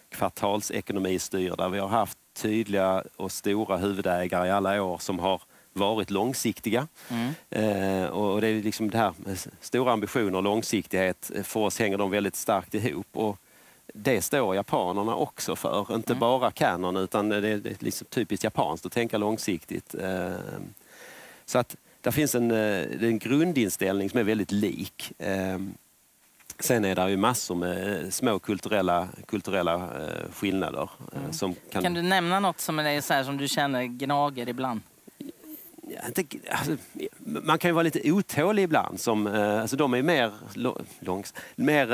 kvartalsekonomistyrda. 0.09 1.69
Vi 1.69 1.79
har 1.79 1.89
haft 1.89 2.19
tydliga 2.35 3.05
och 3.17 3.33
stora 3.33 3.77
huvudägare 3.77 4.49
i 4.49 4.51
alla 4.51 4.83
år 4.83 4.99
som 4.99 5.19
har 5.19 5.43
varit 5.73 6.11
långsiktiga. 6.11 6.89
Mm. 7.09 7.35
Eh, 7.51 8.09
och 8.09 8.41
det 8.41 8.49
är 8.49 8.63
liksom 8.63 8.91
det 8.91 8.99
här 8.99 9.13
med 9.17 9.39
stora 9.61 9.93
ambitioner 9.93 10.37
och 10.37 10.43
långsiktighet. 10.43 11.31
För 11.43 11.61
oss 11.61 11.79
hänger 11.79 11.99
de 11.99 12.11
väldigt 12.11 12.37
starkt 12.37 12.75
ihop. 12.75 13.07
Och 13.13 13.39
det 13.95 14.23
står 14.23 14.55
japanerna 14.55 15.15
också 15.15 15.57
för. 15.57 15.95
Inte 15.95 16.15
bara 16.15 16.51
Canon 16.51 16.97
utan 16.97 17.29
det 17.29 17.37
är, 17.37 17.41
det 17.41 17.71
är 17.71 17.77
liksom 17.79 18.07
typiskt 18.11 18.45
japanskt 18.45 18.87
att 18.87 18.93
tänka 18.93 19.19
långsiktigt. 19.19 19.95
Eh, 19.95 20.33
så 21.45 21.59
att 21.59 21.77
där 22.07 22.11
finns 22.13 22.35
en, 22.35 22.51
eh, 22.51 23.09
en 23.09 23.19
grundinställning 23.19 24.11
som 24.11 24.19
är 24.21 24.25
väldigt 24.25 24.53
lik. 24.53 25.13
Eh, 25.19 25.59
Sen 26.61 26.85
är 26.85 26.95
det 26.95 27.11
ju 27.11 27.17
massor 27.17 27.55
med 27.55 28.05
eh, 28.05 28.11
små 28.11 28.39
kulturella, 28.39 29.09
kulturella 29.27 29.75
eh, 29.75 30.33
skillnader. 30.33 30.91
eh, 31.13 31.31
Som 31.31 31.55
kan, 31.73 31.83
Kan 31.83 31.95
du 31.95 32.03
nämna 32.03 32.41
något 32.41 32.61
som, 32.61 32.79
är 32.79 33.01
så 33.01 33.13
här, 33.15 33.25
som 33.25 33.37
du 33.37 33.49
känner 33.49 33.85
gnager 33.85 34.49
ibland? 34.49 34.81
Alltså, 36.03 36.77
man 37.25 37.59
kan 37.59 37.69
ju 37.69 37.73
vara 37.73 37.83
lite 37.83 38.13
otålig 38.13 38.63
ibland. 38.63 39.01
Som, 39.01 39.27
alltså 39.27 39.77
de 39.77 39.95
är 39.95 40.03
mer, 40.03 40.33
långs, 41.01 41.35
mer 41.57 41.89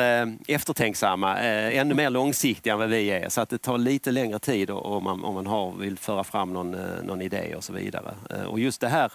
eftertänksamma, 0.48 1.36
ännu 1.38 1.94
mer 1.94 2.10
långsiktiga 2.10 2.72
än 2.72 2.78
vad 2.78 2.88
vi 2.88 3.10
är. 3.10 3.28
Så 3.28 3.40
att 3.40 3.48
det 3.48 3.58
tar 3.58 3.78
lite 3.78 4.10
längre 4.10 4.38
tid 4.38 4.70
om 4.70 5.04
man, 5.04 5.24
om 5.24 5.34
man 5.34 5.46
har, 5.46 5.72
vill 5.72 5.98
föra 5.98 6.24
fram 6.24 6.52
någon, 6.52 6.70
någon 7.02 7.22
idé 7.22 7.54
och 7.56 7.64
så 7.64 7.72
vidare. 7.72 8.14
Och 8.46 8.60
just 8.60 8.80
det 8.80 8.88
här 8.88 9.04
ehm, 9.04 9.10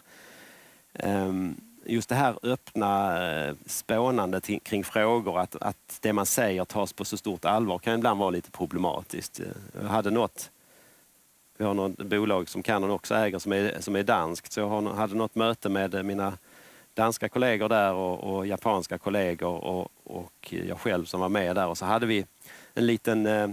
Ehm, 0.99 1.55
just 1.85 2.09
det 2.09 2.15
här 2.15 2.39
öppna 2.43 3.23
eh, 3.27 3.55
spånandet 3.65 4.49
kring 4.63 4.83
frågor, 4.83 5.39
att, 5.39 5.55
att 5.55 5.97
det 6.01 6.13
man 6.13 6.25
säger 6.25 6.65
tas 6.65 6.93
på 6.93 7.05
så 7.05 7.17
stort 7.17 7.45
allvar 7.45 7.79
kan 7.79 7.93
ibland 7.93 8.19
vara 8.19 8.29
lite 8.29 8.51
problematiskt. 8.51 9.39
Eh, 9.39 9.45
jag 9.81 9.89
hade 9.89 10.09
något 10.09 10.51
vi 11.57 11.65
har 11.65 11.73
något 11.73 11.97
bolag 11.97 12.49
som 12.49 12.63
Canon 12.63 12.91
också 12.91 13.15
äger 13.15 13.39
som 13.39 13.51
är, 13.53 13.77
som 13.79 13.95
är 13.95 14.03
danskt. 14.03 14.51
Så 14.51 14.59
jag 14.59 14.81
hade 14.81 15.15
något 15.15 15.35
möte 15.35 15.69
med 15.69 15.95
eh, 15.95 16.03
mina 16.03 16.33
danska 16.93 17.29
kollegor 17.29 17.69
där 17.69 17.93
och, 17.93 18.35
och 18.35 18.47
japanska 18.47 18.97
kollegor 18.97 19.63
och, 19.63 19.91
och 20.03 20.53
jag 20.67 20.79
själv 20.79 21.05
som 21.05 21.19
var 21.19 21.29
med 21.29 21.55
där. 21.55 21.67
Och 21.67 21.77
så 21.77 21.85
hade 21.85 22.05
vi 22.05 22.25
en 22.73 22.85
liten 22.85 23.25
eh, 23.25 23.47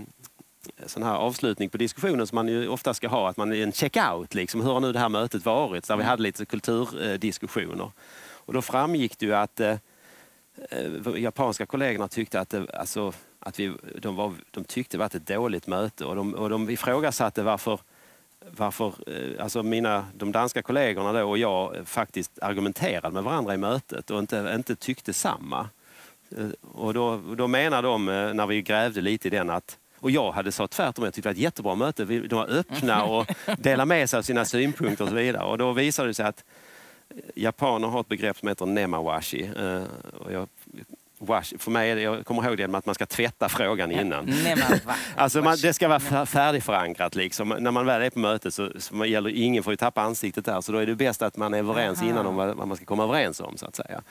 sån 0.86 1.02
här 1.02 1.14
avslutning 1.14 1.70
på 1.70 1.76
diskussionen 1.76 2.26
som 2.26 2.36
man 2.36 2.48
ju 2.48 2.68
ofta 2.68 2.94
ska 2.94 3.08
ha, 3.08 3.28
att 3.28 3.36
man 3.36 3.52
är 3.52 3.62
en 3.62 3.72
check-out. 3.72 4.34
Liksom. 4.34 4.60
Hur 4.60 4.72
har 4.72 4.80
nu 4.80 4.92
det 4.92 4.98
här 4.98 5.08
mötet 5.08 5.44
varit? 5.44 5.88
Där 5.88 5.96
vi 5.96 6.04
hade 6.04 6.22
lite 6.22 6.46
kulturdiskussioner. 6.46 7.90
Och 8.46 8.52
då 8.52 8.62
framgick 8.62 9.18
det 9.18 9.26
ju 9.26 9.34
att 9.34 9.60
eh, 9.60 9.76
eh, 10.70 11.16
japanska 11.16 11.66
kollegorna 11.66 12.08
tyckte 12.08 12.40
att, 12.40 12.50
det, 12.50 12.74
alltså, 12.74 13.12
att 13.38 13.60
vi, 13.60 13.72
de, 13.98 14.16
var, 14.16 14.34
de 14.50 14.64
tyckte 14.64 14.96
det 14.96 14.98
var 14.98 15.06
ett 15.06 15.26
dåligt 15.26 15.66
möte 15.66 16.04
och 16.04 16.16
de, 16.16 16.34
och 16.34 16.50
de 16.50 16.70
ifrågasatte 16.70 17.42
varför 17.42 17.80
varför 18.50 18.94
eh, 19.06 19.42
alltså 19.42 19.62
mina, 19.62 20.06
de 20.14 20.32
danska 20.32 20.62
kollegorna 20.62 21.12
då 21.12 21.30
och 21.30 21.38
jag 21.38 21.76
eh, 21.76 21.84
faktiskt 21.84 22.38
argumenterade 22.42 23.10
med 23.10 23.24
varandra 23.24 23.54
i 23.54 23.56
mötet 23.56 24.10
och 24.10 24.18
inte, 24.18 24.52
inte 24.54 24.76
tyckte 24.76 25.12
samma. 25.12 25.68
Och 26.72 26.94
då, 26.94 27.16
då 27.36 27.46
menar 27.46 27.82
de, 27.82 28.04
när 28.06 28.46
vi 28.46 28.62
grävde 28.62 29.00
lite 29.00 29.28
i 29.28 29.30
den, 29.30 29.50
att 29.50 29.78
och 30.04 30.10
jag 30.10 30.32
hade 30.32 30.52
sagt 30.52 30.72
tvärtom, 30.72 31.04
jag 31.04 31.14
tyckte 31.14 31.28
det 31.28 31.32
var 31.32 31.34
ett 31.34 31.42
jättebra 31.42 31.74
möte. 31.74 32.04
De 32.04 32.28
var 32.36 32.46
öppna 32.50 33.04
och 33.14 33.26
delade 33.58 33.86
med 33.88 34.10
sig 34.10 34.18
av 34.18 34.22
sina 34.22 34.44
synpunkter 34.44 35.04
och 35.04 35.10
så 35.10 35.16
vidare. 35.16 35.44
Och 35.44 35.58
då 35.58 35.72
visade 35.72 36.08
det 36.08 36.14
sig 36.14 36.26
att 36.26 36.44
japaner 37.34 37.88
har 37.88 38.00
ett 38.00 38.08
begrepp 38.08 38.36
som 38.38 38.48
heter 38.48 38.66
nemawashi. 38.66 39.50
Eh, 39.58 39.82
Och 40.24 40.32
jag, 40.32 40.48
washi, 41.18 41.58
för 41.58 41.70
mig 41.70 41.94
det, 41.94 42.00
jag 42.02 42.26
kommer 42.26 42.44
ihåg 42.48 42.56
det 42.56 42.68
med 42.68 42.78
att 42.78 42.86
man 42.86 42.94
ska 42.94 43.06
tvätta 43.06 43.48
frågan 43.48 43.92
innan. 43.92 44.24
Alltså 45.16 45.42
man, 45.42 45.56
det 45.62 45.72
ska 45.74 45.88
vara 45.88 45.98
fär- 45.98 46.26
färdigförankrat. 46.26 47.14
Liksom. 47.14 47.48
När 47.48 47.70
man 47.70 47.86
väl 47.86 48.02
är 48.02 48.10
på 48.10 48.18
mötet 48.18 48.54
så, 48.54 48.70
så 48.78 49.04
gäller 49.04 49.30
ingen 49.30 49.62
får 49.62 49.72
ju 49.72 49.76
tappa 49.76 50.02
ansiktet 50.02 50.44
där. 50.44 50.60
Så 50.60 50.72
då 50.72 50.78
är 50.78 50.86
det 50.86 50.94
bäst 50.94 51.22
att 51.22 51.36
man 51.36 51.54
är 51.54 51.58
överens 51.58 52.02
innan 52.02 52.26
om 52.26 52.36
vad, 52.36 52.56
vad 52.56 52.68
man 52.68 52.76
ska 52.76 52.86
komma 52.86 53.04
överens 53.04 53.40
om. 53.40 53.56
så 53.56 53.66
att 53.66 53.76
säga. 53.76 54.02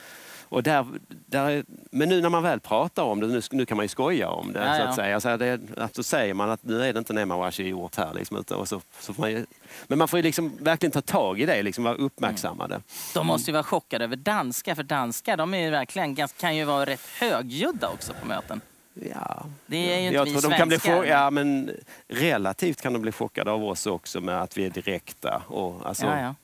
Och 0.53 0.63
där, 0.63 0.85
där 1.07 1.49
är, 1.49 1.63
men 1.91 2.09
nu 2.09 2.21
när 2.21 2.29
man 2.29 2.43
väl 2.43 2.59
pratar 2.59 3.03
om 3.03 3.19
det, 3.19 3.27
nu, 3.27 3.41
nu 3.51 3.65
kan 3.65 3.77
man 3.77 3.83
ju 3.83 3.87
skoja 3.87 4.29
om 4.29 4.53
det. 4.53 4.59
Ja, 4.59 4.77
så 4.77 4.83
att 4.83 4.95
säga. 4.95 5.19
Så 5.19 5.37
det, 5.37 5.59
att 5.77 5.93
då 5.93 6.03
säger 6.03 6.33
man 6.33 6.49
att 6.49 6.63
nu 6.63 6.83
är 6.85 6.93
det 6.93 6.99
inte 6.99 7.13
nemawashi 7.13 7.63
gjort 7.67 7.95
här. 7.95 8.13
Liksom, 8.13 8.37
utan, 8.37 8.59
och 8.59 8.67
så, 8.67 8.81
så 8.99 9.13
man 9.17 9.31
ju, 9.31 9.45
men 9.87 9.97
man 9.97 10.07
får 10.07 10.19
ju 10.19 10.23
liksom 10.23 10.57
verkligen 10.59 10.91
ta 10.91 11.01
tag 11.01 11.41
i 11.41 11.45
det, 11.45 11.63
liksom, 11.63 11.83
vara 11.83 11.95
uppmärksammade. 11.95 12.81
De 13.13 13.27
måste 13.27 13.51
ju 13.51 13.53
vara 13.53 13.63
chockade 13.63 14.05
över 14.05 14.15
danska, 14.15 14.75
för 14.75 14.83
danskar 14.83 15.37
de 15.37 15.53
är 15.53 15.57
ju 15.57 15.69
verkligen, 15.69 16.27
kan 16.39 16.55
ju 16.55 16.63
vara 16.63 16.85
rätt 16.85 17.07
högljudda 17.19 17.89
också 17.89 18.13
på 18.21 18.27
möten. 18.27 18.61
Ja. 18.93 19.45
Det 19.65 19.93
är 19.93 19.99
ju 19.99 20.05
inte 20.05 20.15
Jag 20.15 20.25
vi 20.25 20.31
tror 20.31 20.51
de 20.51 20.57
kan 20.57 20.67
bli 20.67 20.79
svenskar. 20.79 21.01
chock, 21.01 21.07
ja, 21.07 21.29
men 21.29 21.71
relativt 22.07 22.81
kan 22.81 22.93
de 22.93 23.01
bli 23.01 23.11
chockade 23.11 23.51
av 23.51 23.63
oss 23.63 23.85
också 23.87 24.21
med 24.21 24.41
att 24.41 24.57
vi 24.57 24.65
är 24.65 24.69
direkta. 24.69 25.41
Och, 25.47 25.87
alltså, 25.87 26.05
Ja, 26.05 26.21
ja. 26.21 26.35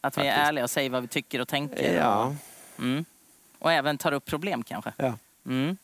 Att 0.00 0.18
vi 0.18 0.26
är 0.26 0.46
ärliga 0.46 0.64
och 0.64 0.70
säger 0.70 0.90
vad 0.90 1.02
vi 1.02 1.08
tycker 1.08 1.40
och 1.40 1.48
tänker. 1.48 1.96
ja, 1.96 2.34
Mm. 2.78 3.04
Och 3.58 3.72
även 3.72 3.98
tar 3.98 4.12
upp 4.12 4.24
problem 4.24 4.62
kanske. 4.62 4.92
ja. 4.96 5.18
Mm. 5.46 5.76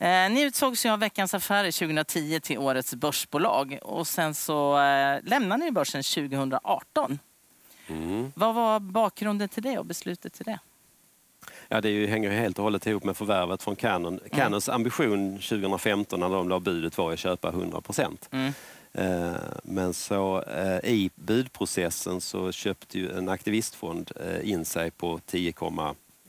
Eh, 0.00 0.30
ni 0.30 0.42
utsågs 0.42 0.86
ju 0.86 0.90
av 0.90 0.98
Veckans 0.98 1.34
Affärer 1.34 1.72
2010 1.72 2.40
till 2.40 2.58
årets 2.58 2.94
börsbolag 2.94 3.78
och 3.82 4.06
sen 4.06 4.34
så 4.34 4.78
eh, 4.80 5.18
lämnade 5.22 5.64
ni 5.64 5.70
börsen 5.70 6.02
2018. 6.02 7.18
Mm. 7.86 8.32
Vad 8.34 8.54
var 8.54 8.80
bakgrunden 8.80 9.48
till 9.48 9.62
det 9.62 9.78
och 9.78 9.86
beslutet 9.86 10.32
till 10.32 10.44
det? 10.44 10.58
Ja, 11.68 11.80
det 11.80 11.88
är 11.88 11.92
ju, 11.92 12.06
hänger 12.06 12.30
ju 12.30 12.36
helt 12.36 12.58
och 12.58 12.64
hållet 12.64 12.86
ihop 12.86 13.04
med 13.04 13.16
förvärvet 13.16 13.62
från 13.62 13.76
Canon. 13.76 14.20
Canons 14.32 14.68
ambition 14.68 15.38
2015 15.38 16.20
när 16.20 16.28
de 16.28 16.48
la 16.48 16.60
budet 16.60 16.98
var 16.98 17.12
att 17.12 17.18
köpa 17.18 17.48
100 17.48 17.80
procent. 17.80 18.28
Mm. 18.32 18.52
Eh, 18.98 19.32
Men 19.62 19.94
så 19.94 20.42
eh, 20.42 20.90
i 20.90 21.10
budprocessen 21.14 22.20
så 22.20 22.52
köpte 22.52 22.98
ju 22.98 23.10
en 23.18 23.28
aktivistfond 23.28 24.10
eh, 24.20 24.50
in 24.50 24.64
sig 24.64 24.90
på 24.90 25.20
10, 25.26 25.52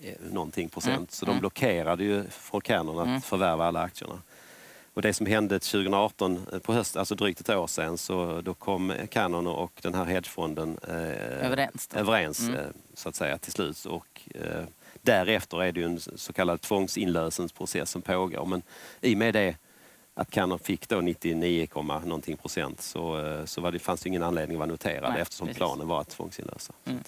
eh, 0.02 0.14
någonting 0.32 0.70
procent. 0.70 0.98
Mm. 0.98 1.08
Så 1.10 1.26
de 1.26 1.32
Mm. 1.32 1.40
blockerade 1.40 2.04
ju 2.04 2.24
från 2.30 2.62
Canon 2.62 3.00
att 3.00 3.08
Mm. 3.08 3.22
förvärva 3.22 3.66
alla 3.66 3.82
aktierna. 3.82 4.22
Och 4.94 5.02
det 5.02 5.14
som 5.14 5.26
hände 5.26 5.60
2018 5.60 6.46
eh, 6.54 6.60
på 6.60 6.74
hösten, 6.74 7.00
alltså 7.00 7.16
drygt 7.16 7.40
ett 7.40 7.50
år 7.50 7.68
sedan, 7.68 7.98
så 7.98 8.42
då 8.42 8.54
kom 8.54 8.94
Canon 9.12 9.48
och 9.48 9.72
den 9.82 9.94
här 9.96 10.06
hedgefonden 10.06 10.78
eh, 10.88 11.46
Överens 11.46 11.90
överens 11.94 12.40
Mm. 12.40 12.56
eh, 12.56 12.66
så 12.94 13.10
att 13.10 13.16
säga 13.16 13.38
till 13.38 13.52
slut. 13.52 13.86
Och, 13.86 14.22
eh, 14.36 14.64
därefter 15.02 15.64
är 15.64 15.72
det 15.72 15.84
en 15.84 16.00
så 16.00 16.34
kallad 16.34 16.62
tvångsinlösensprocess 16.62 17.90
som 17.90 18.02
pågår. 18.02 18.46
Men 18.46 18.62
i 19.02 19.14
och 19.14 19.18
med 19.18 19.34
det 19.34 19.56
att 20.20 20.32
Canon 20.32 20.60
fick 20.60 20.90
då 20.90 21.02
99, 21.02 21.68
komma 21.68 22.00
någonting 22.00 22.38
procent 22.38 22.82
så, 22.82 23.26
eh, 23.26 23.46
så 23.46 23.62
var 23.62 23.72
det, 23.72 23.80
fanns 23.80 24.02
det 24.02 24.10
ingen 24.10 24.24
anledning 24.24 24.56
att 24.56 24.60
vara 24.60 24.70
noterad 24.70 25.12
Nej, 25.14 25.22
eftersom 25.22 25.48
precis. 25.48 25.58
planen 25.58 25.88
var 25.88 26.02
att 26.02 26.10
tvångsinlösa. 26.10 26.74
Mm. 26.86 27.02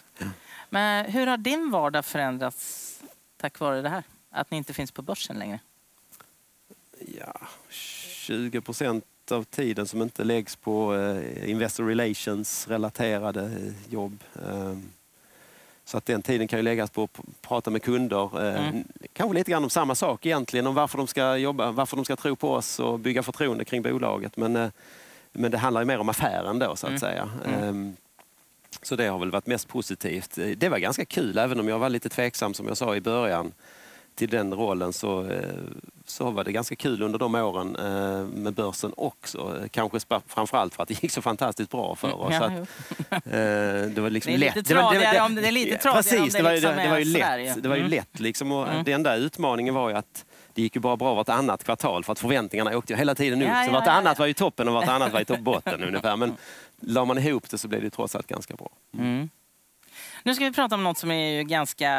Men 0.69 1.05
hur 1.05 1.27
har 1.27 1.37
din 1.37 1.71
vardag 1.71 2.05
förändrats 2.05 2.99
tack 3.37 3.59
vare 3.59 3.81
det 3.81 3.89
här? 3.89 4.03
Att 4.29 4.51
ni 4.51 4.57
inte 4.57 4.73
finns 4.73 4.91
på 4.91 5.01
börsen 5.01 5.39
längre? 5.39 5.59
Ja, 7.17 7.41
20 7.69 8.61
procent 8.61 9.05
av 9.31 9.43
tiden 9.43 9.87
som 9.87 10.01
inte 10.01 10.23
läggs 10.23 10.55
på 10.55 10.95
eh, 10.95 11.49
Investor 11.49 11.85
Relations-relaterade 11.85 13.73
jobb. 13.89 14.23
Så 15.91 15.97
att 15.97 16.05
den 16.05 16.21
tiden 16.21 16.47
kan 16.47 16.59
ju 16.59 16.63
läggas 16.63 16.89
på 16.89 17.03
att 17.03 17.19
prata 17.41 17.69
med 17.71 17.83
kunder. 17.83 18.47
Eh, 18.47 18.67
Mm. 18.67 18.83
kanske 19.13 19.37
lite 19.37 19.51
grann 19.51 19.63
om 19.63 19.69
samma 19.69 19.95
sak 19.95 20.25
egentligen, 20.25 20.67
om 20.67 20.75
varför 20.75 20.97
de 20.97 21.07
ska 21.07 21.37
jobba, 21.37 21.71
varför 21.71 21.95
de 21.95 22.05
ska 22.05 22.15
tro 22.15 22.35
på 22.35 22.53
oss 22.53 22.79
och 22.79 22.99
bygga 22.99 23.23
förtroende 23.23 23.65
kring 23.65 23.81
bolaget. 23.81 24.37
Men, 24.37 24.55
eh, 24.55 24.69
men 25.31 25.51
det 25.51 25.57
handlar 25.57 25.81
ju 25.81 25.85
mer 25.85 25.99
om 25.99 26.09
affären 26.09 26.59
då 26.59 26.75
så 26.75 26.87
att 26.87 26.89
mm. 26.89 26.99
säga. 26.99 27.29
Mm. 27.45 27.63
Ehm, 27.63 27.95
så 28.81 28.95
det 28.95 29.07
har 29.07 29.19
väl 29.19 29.31
varit 29.31 29.47
mest 29.47 29.67
positivt. 29.67 30.37
Det 30.57 30.69
var 30.69 30.77
ganska 30.77 31.05
kul, 31.05 31.37
även 31.37 31.59
om 31.59 31.67
jag 31.67 31.79
var 31.79 31.89
lite 31.89 32.09
tveksam 32.09 32.53
som 32.53 32.67
jag 32.67 32.77
sa 32.77 32.95
i 32.95 33.01
början 33.01 33.51
till 34.21 34.29
den 34.29 34.53
rollen 34.53 34.93
så, 34.93 35.29
eh, 35.29 35.39
så 36.05 36.31
var 36.31 36.43
det 36.43 36.51
ganska 36.51 36.75
kul 36.75 37.01
under 37.01 37.19
de 37.19 37.35
åren 37.35 37.75
eh, 37.75 38.41
med 38.41 38.53
börsen 38.53 38.93
också. 38.97 39.67
Kanske 39.71 39.99
framförallt 40.27 40.75
för 40.75 40.83
att 40.83 40.89
det 40.89 41.03
gick 41.03 41.11
så 41.11 41.21
fantastiskt 41.21 41.71
bra 41.71 41.95
för 41.95 42.21
oss. 42.21 42.33
Ja, 42.33 42.45
att, 43.09 43.25
eh, 43.25 43.31
det 43.93 43.97
var 43.97 44.09
liksom 44.09 44.31
det 44.31 44.35
är 44.35 44.55
lite 44.55 44.63
tradigare 44.63 45.21
om 45.21 45.35
det, 45.35 45.47
är 45.47 45.51
lite 45.51 45.77
tradigare 45.77 46.03
Precis, 46.03 46.19
om 46.19 46.27
det, 46.31 46.37
det, 46.37 46.43
var, 46.43 46.51
liksom 46.51 46.75
det, 46.75 46.83
det 46.83 46.89
var 46.89 46.97
ju 46.97 47.05
lätt. 47.05 47.63
Det 47.63 47.69
var 47.69 47.75
ju 47.75 47.81
mm. 47.81 47.91
lätt 47.91 48.19
liksom, 48.19 48.51
och 48.51 48.67
mm. 48.67 48.83
Den 48.83 48.93
enda 48.93 49.15
utmaningen 49.15 49.73
var 49.73 49.89
ju 49.89 49.95
att 49.95 50.25
det 50.53 50.61
gick 50.61 50.75
ju 50.75 50.81
bara 50.81 50.97
bra 50.97 51.13
vartannat 51.13 51.63
kvartal 51.63 52.03
för 52.03 52.11
att 52.11 52.19
förväntningarna 52.19 52.77
åkte 52.77 52.95
hela 52.95 53.15
tiden 53.15 53.41
upp. 53.41 53.47
Ja, 53.47 53.63
så 53.65 53.71
vartannat 53.71 54.17
ja, 54.17 54.21
var 54.21 54.27
ju 54.27 54.33
toppen 54.33 54.67
och 54.67 54.73
vartannat 54.73 55.13
var 55.13 55.35
i 55.35 55.37
botten 55.37 55.83
ungefär. 55.87 56.15
Men 56.17 56.37
la 56.79 57.05
man 57.05 57.17
ihop 57.17 57.49
det 57.49 57.57
så 57.57 57.67
blev 57.67 57.81
det 57.81 57.89
trots 57.89 58.15
allt 58.15 58.27
ganska 58.27 58.55
bra. 58.55 58.69
Mm. 58.97 59.29
Nu 60.23 60.35
ska 60.35 60.45
vi 60.45 60.51
prata 60.51 60.75
om 60.75 60.83
något 60.83 60.97
som 60.97 61.11
är 61.11 61.43
ganska 61.43 61.91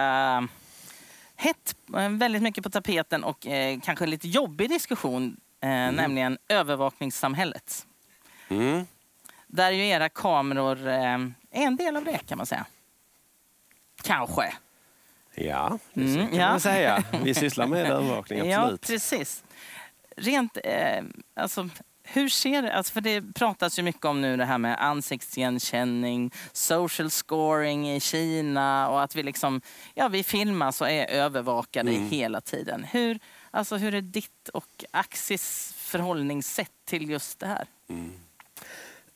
hett, 1.43 1.77
eh, 1.97 2.09
väldigt 2.09 2.43
mycket 2.43 2.65
på 2.65 2.71
tapeten 2.71 3.25
och 3.25 3.47
eh, 3.47 3.81
kanske 3.81 4.07
lite 4.07 4.29
jobbig 4.29 4.69
diskussion, 4.69 5.37
eh, 5.61 5.69
mm. 5.71 5.95
nämligen 5.95 6.39
övervakningssamhället. 6.49 7.87
Mm. 8.49 8.87
Där 9.47 9.71
ju 9.71 9.87
era 9.87 10.09
kameror 10.09 10.89
eh, 10.89 11.19
är 11.51 11.67
en 11.67 11.77
del 11.77 11.97
av 11.97 12.05
det 12.05 12.19
kan 12.19 12.39
man 12.39 12.47
säga. 12.47 12.67
Kanske. 14.03 14.53
Ja, 15.35 15.79
det 15.93 16.01
mm, 16.01 16.29
kan 16.29 16.39
ja. 16.39 16.49
man 16.49 16.61
säga. 16.61 17.05
Vi 17.25 17.35
sysslar 17.35 17.67
med 17.67 17.87
övervakning, 17.91 18.53
absolut. 18.53 18.89
Ja, 18.89 18.95
precis. 18.95 19.45
Rent, 20.17 20.59
eh, 20.65 21.03
alltså, 21.35 21.69
hur 22.05 22.29
ser 22.29 22.63
det, 22.63 22.73
alltså 22.73 22.93
för 22.93 23.01
det 23.01 23.35
pratas 23.35 23.79
ju 23.79 23.83
mycket 23.83 24.05
om 24.05 24.21
nu 24.21 24.37
det 24.37 24.45
här 24.45 24.59
med 24.59 24.85
ansiktsigenkänning, 24.85 26.31
social 26.53 27.11
scoring 27.11 27.91
i 27.91 28.01
Kina 28.01 28.89
och 28.89 29.03
att 29.03 29.17
vi 29.17 29.23
liksom, 29.23 29.61
ja 29.95 30.09
vi 30.09 30.23
filmas 30.23 30.81
och 30.81 30.91
är 30.91 31.07
övervakade 31.11 31.91
mm. 31.91 32.09
hela 32.09 32.41
tiden. 32.41 32.85
Hur, 32.85 33.19
alltså 33.51 33.77
hur 33.77 33.95
är 33.95 34.01
ditt 34.01 34.49
och 34.49 34.85
Axis 34.91 35.75
förhållningssätt 35.77 36.73
till 36.85 37.11
just 37.11 37.39
det 37.39 37.47
här? 37.47 37.67
Mm. 37.89 38.13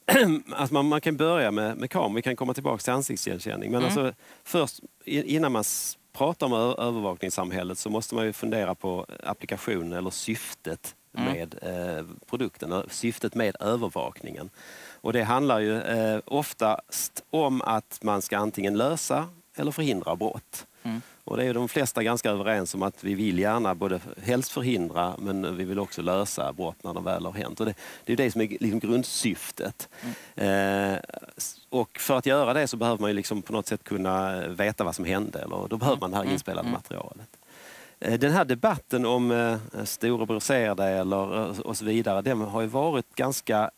Alltså 0.53 0.75
man, 0.75 0.89
man, 0.89 1.01
kan 1.01 1.17
börja 1.17 1.51
med, 1.51 1.77
med 1.77 1.91
kameran, 1.91 2.15
vi 2.15 2.23
kan 2.23 2.37
komma 2.37 2.55
tillbaka 2.55 2.83
till 2.83 2.93
ansiktsigenkänning. 2.93 3.71
Men 3.71 3.83
mm. 3.83 3.85
alltså, 3.85 4.23
först 4.45 4.81
innan 5.05 5.53
man 5.53 5.65
pratar 6.13 6.47
om 6.47 6.53
övervakningssamhället 6.53 7.79
så 7.79 7.91
måste 7.91 8.15
man 8.15 8.25
ju 8.25 8.33
fundera 8.33 8.75
på 8.75 9.07
applikationen 9.23 9.93
eller 9.93 10.11
syftet 10.11 10.95
mm. 11.17 11.33
med 11.33 11.55
eh, 11.63 12.05
produkten, 12.27 12.83
syftet 12.89 13.35
med 13.35 13.57
övervakningen. 13.61 14.51
Och 15.01 15.13
det 15.13 15.23
handlar 15.23 15.61
ju 15.61 15.81
eh, 15.81 16.21
oftast 16.25 17.25
om 17.31 17.63
att 17.63 17.99
man 18.03 18.23
ska 18.23 18.39
antingen 18.39 18.77
lösa 18.79 19.29
eller 19.57 19.71
förhindra 19.71 20.17
brott. 20.17 20.67
Mm. 20.83 21.01
Och 21.25 21.37
det 21.37 21.45
är 21.45 21.55
de 21.55 21.69
flesta 21.69 22.03
ganska 22.03 22.31
överens 22.31 22.75
om 22.75 22.83
att 22.83 23.05
vi 23.05 23.15
vill 23.15 23.39
gärna 23.39 23.75
både 23.75 24.01
helst 24.23 24.53
förhindra 24.53 25.15
men 25.19 25.57
vi 25.57 25.65
vill 25.65 25.79
också 25.79 26.03
lösa 26.03 26.53
brott 26.53 26.83
när 26.83 26.95
de 26.95 27.05
väl 27.05 27.25
har 27.25 27.33
hänt. 27.33 27.61
Och 27.61 27.67
det, 27.67 27.75
det 28.05 28.13
är 28.13 28.17
det 28.17 28.31
som 28.31 28.41
är 28.41 28.49
liksom 28.49 28.79
grundsyftet. 28.79 29.89
Mm. 30.37 30.95
Eh, 30.95 30.99
och 31.69 31.99
för 31.99 32.19
att 32.19 32.27
göra 32.27 32.53
det 32.53 32.69
så 32.69 32.77
behöver 32.77 33.01
man 33.01 33.11
ju 33.11 33.15
liksom 33.15 33.43
på 33.43 33.53
något 33.53 33.67
sätt 33.67 33.85
kunna 33.85 34.49
veta 34.49 34.85
vad 34.85 34.95
som 34.95 35.05
hände. 35.05 35.39
Eller 35.39 35.69
då 35.69 35.77
behöver 35.77 36.01
man 36.01 36.11
det 36.11 36.17
här 36.17 36.25
mm. 36.25 36.33
inspelade 36.33 36.69
mm. 36.69 36.73
materialet. 36.73 37.36
Eh, 38.07 38.19
den 38.19 38.33
här 38.33 38.45
debatten 38.45 39.07
om 39.07 39.31
eh, 39.31 39.85
storebror 39.85 40.41
ser 40.41 40.75
dig 40.75 40.99
eller, 40.99 41.51
eh, 41.51 41.61
och 41.61 41.77
så 41.77 41.85
vidare, 41.85 42.23
den 42.23 42.41
har 42.41 42.61
ju 42.61 42.67
varit 42.67 43.15
ganska 43.15 43.71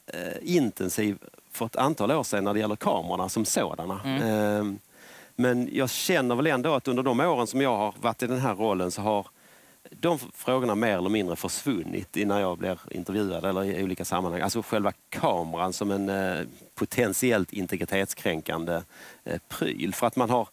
intensiv 0.43 1.19
för 1.53 1.67
ett 1.67 1.77
antal 1.77 2.11
år 2.11 2.23
sedan 2.23 2.45
när 2.45 2.55
det 2.55 2.61
gäller 2.61 2.77
kamerorna 2.77 3.29
som 3.29 3.45
sådana. 3.45 4.01
Mm. 4.05 4.23
Eh, 4.23 4.79
men 5.37 5.69
jag 5.73 5.91
känner 5.91 6.35
väl 6.35 6.47
ändå 6.47 6.75
att 6.75 6.89
under 6.89 7.03
de 7.03 7.21
åren 7.21 7.47
som 7.47 7.61
jag 7.61 7.77
har 7.77 7.95
varit 8.01 8.23
i 8.23 8.27
den 8.27 8.39
här 8.39 8.55
rollen 8.55 8.91
så 8.91 9.03
har 9.03 9.27
de 9.91 10.19
frågorna 10.19 10.75
mer 10.75 10.99
eller 10.99 11.11
mindre 11.11 11.37
försvunnit 11.37 12.17
innan 12.17 12.41
jag 12.41 12.59
blir 12.59 12.79
intervjuad 12.91 13.45
eller 13.45 13.65
i 13.65 13.85
olika 13.85 14.05
sammanhang. 14.05 14.41
Alltså 14.41 14.63
själva 14.63 14.93
kameran 15.09 15.73
som 15.73 15.91
en 15.91 16.11
potentiellt 16.75 17.53
integritetskränkande 17.53 18.83
pryl. 19.49 19.95
För 19.95 20.07
att 20.07 20.17
man 20.17 20.31
har 20.31 20.49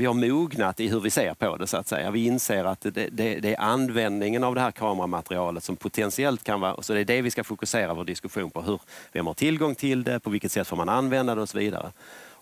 vi 0.00 0.06
har 0.06 0.14
mognat 0.14 0.80
i 0.80 0.88
hur 0.88 1.00
vi 1.00 1.10
ser 1.10 1.34
på 1.34 1.56
det 1.56 1.66
så 1.66 1.76
att 1.76 1.88
säga. 1.88 2.10
Vi 2.10 2.26
inser 2.26 2.64
att 2.64 2.80
det, 2.80 2.90
det, 2.90 3.40
det, 3.40 3.54
är 3.54 3.60
användningen 3.60 4.44
av 4.44 4.54
det 4.54 4.60
här 4.60 4.70
kameramaterialet 4.70 5.64
som 5.64 5.76
potentiellt 5.76 6.44
kan 6.44 6.60
vara, 6.60 6.82
så 6.82 6.92
det 6.92 7.00
är 7.00 7.04
det 7.04 7.22
vi 7.22 7.30
ska 7.30 7.44
fokusera 7.44 7.94
vår 7.94 8.04
diskussion 8.04 8.50
på. 8.50 8.62
Hur, 8.62 8.80
vem 9.12 9.26
har 9.26 9.34
tillgång 9.34 9.74
till 9.74 10.04
det, 10.04 10.20
på 10.20 10.30
vilket 10.30 10.52
sätt 10.52 10.68
får 10.68 10.76
man 10.76 10.88
använda 10.88 11.34
det 11.34 11.40
och 11.40 11.48
så 11.48 11.58
vidare. 11.58 11.92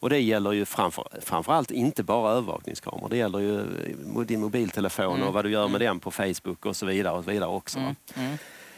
Och 0.00 0.10
det 0.10 0.18
gäller 0.18 0.52
ju 0.52 0.64
framför, 0.64 1.04
framförallt 1.20 1.70
inte 1.70 2.02
bara 2.02 2.32
övervakningskameror. 2.32 3.08
Det 3.08 3.16
gäller 3.16 3.38
ju 3.38 3.64
din 4.26 4.40
mobiltelefon 4.40 5.16
mm. 5.16 5.28
och 5.28 5.34
vad 5.34 5.44
du 5.44 5.50
gör 5.50 5.68
med 5.68 5.82
mm. 5.82 5.86
den 5.86 6.00
på 6.00 6.10
Facebook 6.10 6.66
och 6.66 6.76
så 6.76 6.86
vidare, 6.86 7.14
och 7.14 7.24
så 7.24 7.30
vidare 7.30 7.50
också. 7.50 7.78
Mm. 7.78 7.94
Mm. 8.14 8.36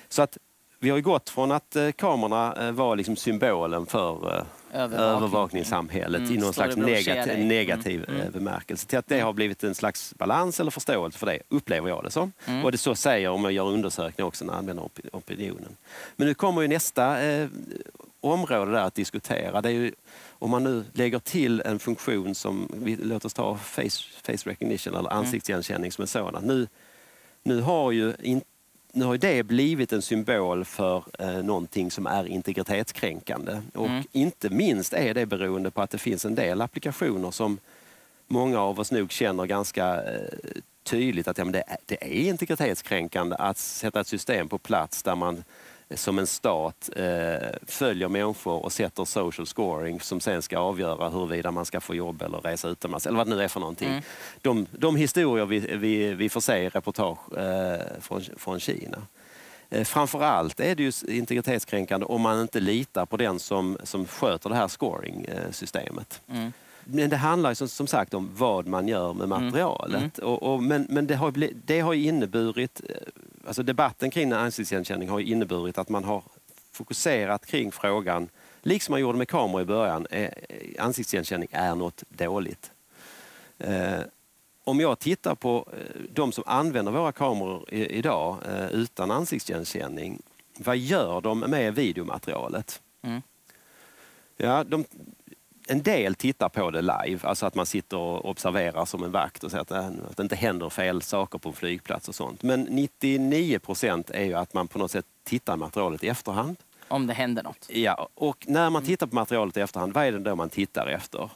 Så 0.08 0.22
att 0.22 0.38
vi 0.78 0.90
har 0.90 0.96
ju 0.96 1.02
gått 1.02 1.30
från 1.30 1.52
att 1.52 1.76
eh, 1.76 1.90
kamerorna 1.90 2.66
eh, 2.66 2.72
var 2.72 2.96
liksom 2.96 3.16
symbolen 3.16 3.86
för 3.86 4.36
eh, 4.36 4.42
Övervakning. 4.72 5.16
övervakningssamhället 5.16 6.20
mm. 6.20 6.34
i 6.34 6.36
någon 6.36 6.52
slags 6.52 6.76
negativ, 6.76 7.46
negativ 7.46 8.04
mm. 8.08 8.20
mm. 8.20 8.32
bemärkelse 8.32 8.86
till 8.86 8.98
att 8.98 9.06
det 9.06 9.20
har 9.20 9.32
blivit 9.32 9.64
en 9.64 9.74
slags 9.74 10.14
balans 10.14 10.60
eller 10.60 10.70
förståelse 10.70 11.18
för 11.18 11.26
det, 11.26 11.38
upplever 11.48 11.88
jag 11.88 12.04
det 12.04 12.10
som. 12.10 12.32
Mm. 12.46 12.64
Och 12.64 12.72
det 12.72 12.78
så 12.78 12.94
säger 12.94 13.28
om 13.28 13.44
jag 13.44 13.52
gör 13.52 13.66
undersökningar 13.66 14.28
också 14.28 14.44
när 14.44 14.52
jag 14.52 14.58
använder 14.58 14.88
opinionen. 15.12 15.76
Men 16.16 16.28
nu 16.28 16.34
kommer 16.34 16.62
ju 16.62 16.68
nästa 16.68 17.22
eh, 17.22 17.48
område 18.20 18.72
där 18.72 18.84
att 18.84 18.94
diskutera. 18.94 19.62
Det 19.62 19.68
är 19.68 19.72
ju, 19.72 19.92
om 20.28 20.50
man 20.50 20.64
nu 20.64 20.84
lägger 20.92 21.18
till 21.18 21.60
en 21.60 21.78
funktion 21.78 22.34
som, 22.34 22.68
vi, 22.74 22.96
låt 22.96 23.24
oss 23.24 23.34
ta 23.34 23.56
face, 23.56 23.90
face 24.22 24.50
recognition 24.50 24.94
eller 24.94 25.10
mm. 25.10 25.18
ansiktsigenkänning 25.18 25.92
som 25.92 26.02
en 26.02 26.08
sådan. 26.08 26.44
Nu, 26.44 26.66
nu 27.42 27.60
har 27.60 27.92
ju 27.92 28.14
inte 28.22 28.46
nu 28.92 29.04
har 29.04 29.18
det 29.18 29.42
blivit 29.42 29.92
en 29.92 30.02
symbol 30.02 30.64
för 30.64 31.04
eh, 31.18 31.42
någonting 31.42 31.90
som 31.90 32.06
är 32.06 32.26
integritetskränkande. 32.26 33.62
Och 33.74 33.86
mm. 33.86 34.04
inte 34.12 34.50
minst 34.50 34.92
är 34.92 35.14
det 35.14 35.26
beroende 35.26 35.70
på 35.70 35.82
att 35.82 35.90
det 35.90 35.98
finns 35.98 36.24
en 36.24 36.34
del 36.34 36.60
applikationer 36.60 37.30
som 37.30 37.58
många 38.26 38.60
av 38.60 38.80
oss 38.80 38.92
nog 38.92 39.12
känner 39.12 39.46
ganska 39.46 40.02
eh, 40.02 40.28
tydligt 40.82 41.28
att 41.28 41.38
ja, 41.38 41.44
men 41.44 41.52
det, 41.52 41.64
det 41.86 42.04
är 42.04 42.28
integritetskränkande 42.28 43.36
att 43.38 43.58
sätta 43.58 44.00
ett 44.00 44.06
system 44.06 44.48
på 44.48 44.58
plats 44.58 45.02
där 45.02 45.14
man 45.14 45.44
som 45.94 46.18
en 46.18 46.26
stat 46.26 46.90
eh, 46.96 47.48
följer 47.66 48.08
människor 48.08 48.64
och 48.64 48.72
sätter 48.72 49.04
social 49.04 49.46
scoring 49.46 50.00
som 50.00 50.20
sen 50.20 50.42
ska 50.42 50.58
avgöra 50.58 51.08
huruvida 51.08 51.50
man 51.50 51.64
ska 51.64 51.80
få 51.80 51.94
jobb 51.94 52.22
eller 52.22 52.38
resa 52.38 52.68
utomlands 52.68 53.06
eller 53.06 53.18
vad 53.18 53.26
det 53.26 53.36
nu 53.36 53.42
är 53.42 53.48
för 53.48 53.60
någonting. 53.60 53.88
Mm. 53.88 54.02
De, 54.42 54.66
de 54.70 54.96
historier 54.96 55.46
vi, 55.46 55.58
vi, 55.58 56.14
vi 56.14 56.28
får 56.28 56.40
se 56.40 56.56
i 56.56 56.68
reportage 56.68 57.38
eh, 57.38 58.00
från, 58.00 58.22
från 58.36 58.60
Kina. 58.60 58.98
Eh, 59.70 59.84
framförallt 59.84 60.60
är 60.60 60.74
det 60.74 60.82
ju 60.82 60.92
integritetskränkande 61.08 62.06
om 62.06 62.20
man 62.20 62.40
inte 62.40 62.60
litar 62.60 63.06
på 63.06 63.16
den 63.16 63.38
som, 63.38 63.78
som 63.84 64.06
sköter 64.06 64.50
det 64.50 64.56
här 64.56 64.68
scoring-systemet. 64.68 66.22
Mm. 66.28 66.52
Men 66.92 67.10
det 67.10 67.16
handlar 67.16 67.54
som, 67.54 67.68
som, 67.68 67.86
sagt 67.86 68.14
om 68.14 68.30
vad 68.34 68.66
man 68.66 68.88
gör 68.88 69.14
med 69.14 69.24
mm. 69.24 69.44
materialet. 69.44 70.18
Mm. 70.18 70.30
Och, 70.30 70.42
och, 70.42 70.62
men 70.62 70.86
men 70.90 71.06
det, 71.06 71.14
har, 71.14 71.50
det 71.66 71.80
har 71.80 71.94
inneburit 71.94 72.80
eh, 72.88 72.96
alltså 73.46 73.62
debatten 73.62 74.10
kring 74.10 74.32
ansiktsigenkänning 74.32 75.08
har 75.08 75.20
inneburit 75.20 75.78
att 75.78 75.88
man 75.88 76.04
har 76.04 76.22
fokuserat 76.72 77.46
kring 77.46 77.72
frågan, 77.72 78.28
liksom 78.62 78.92
man 78.92 79.00
gjorde 79.00 79.18
med 79.18 79.28
kameror 79.28 79.62
i 79.62 79.64
början, 79.64 80.06
är, 80.10 80.34
ansiktsigenkänning 80.78 81.48
är 81.52 81.74
något 81.74 82.04
dåligt. 82.08 82.72
Eh, 83.58 84.00
om 84.64 84.80
jag 84.80 84.98
tittar 84.98 85.34
på 85.34 85.68
eh, 85.72 86.00
de 86.12 86.32
som 86.32 86.44
använder 86.46 86.92
våra 86.92 87.12
kameror 87.12 87.74
i, 87.74 87.86
idag 87.86 88.36
eh, 88.48 88.70
utan 88.70 89.10
ansiktsigenkänning, 89.10 90.22
vad 90.58 90.76
gör 90.76 91.20
de 91.20 91.40
med 91.40 91.74
videomaterialet? 91.74 92.82
Mm. 93.02 93.22
Ja, 94.36 94.64
de, 94.64 94.84
en 95.70 95.82
del 95.82 96.14
tittar 96.14 96.48
på 96.48 96.70
det 96.70 96.80
live, 96.80 97.18
alltså 97.22 97.46
att 97.46 97.54
man 97.54 97.66
sitter 97.66 97.96
och 97.96 98.30
observerar 98.30 98.84
som 98.84 99.04
en 99.04 99.12
vakt 99.12 99.44
och 99.44 99.50
ser 99.50 99.58
att, 99.58 99.72
att 99.72 100.16
det 100.16 100.22
inte 100.22 100.36
händer 100.36 100.70
fel 100.70 101.02
saker 101.02 101.38
på 101.38 101.48
en 101.48 101.54
flygplats 101.54 102.08
och 102.08 102.14
sånt. 102.14 102.42
Men 102.42 102.60
99 102.60 103.58
procent 103.58 104.10
är 104.10 104.24
ju 104.24 104.34
att 104.34 104.54
man 104.54 104.68
på 104.68 104.78
något 104.78 104.90
sätt 104.90 105.04
tittar 105.24 105.56
materialet 105.56 106.04
i 106.04 106.08
efterhand. 106.08 106.56
Om 106.88 107.06
det 107.06 107.14
händer 107.14 107.42
något? 107.42 107.66
Ja, 107.68 108.08
och 108.14 108.44
när 108.48 108.70
man 108.70 108.84
tittar 108.84 109.06
på 109.06 109.14
materialet 109.14 109.56
i 109.56 109.60
efterhand, 109.60 109.92
vad 109.92 110.04
är 110.04 110.12
det 110.12 110.18
då 110.18 110.36
man 110.36 110.50
tittar 110.50 110.86
efter? 110.86 111.30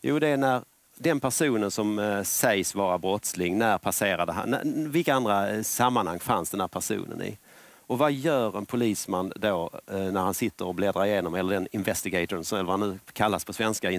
Jo, 0.00 0.18
det 0.18 0.28
är 0.28 0.36
när 0.36 0.62
den 0.96 1.20
personen 1.20 1.70
som 1.70 1.98
eh, 1.98 2.22
sägs 2.22 2.74
vara 2.74 2.98
brottsling, 2.98 3.58
när 3.58 3.78
passerade 3.78 4.32
han? 4.32 4.56
Vilka 4.90 5.14
andra 5.14 5.50
eh, 5.50 5.62
sammanhang 5.62 6.18
fanns 6.18 6.50
den 6.50 6.60
här 6.60 6.68
personen 6.68 7.22
i? 7.22 7.38
Och 7.90 7.98
vad 7.98 8.12
gör 8.12 8.58
en 8.58 8.66
polisman 8.66 9.32
då 9.36 9.70
eh, 9.86 9.98
när 9.98 10.20
han 10.20 10.34
sitter 10.34 10.66
och 10.66 10.74
bläddrar 10.74 11.06
igenom, 11.06 11.34
eller 11.34 11.54
den 11.54 11.68
investigatorn, 11.72 12.44
eller 12.52 12.62
vad 12.62 12.80
han 12.80 12.90
nu 12.90 12.98
kallas 13.12 13.44
på 13.44 13.52
svenska, 13.52 13.90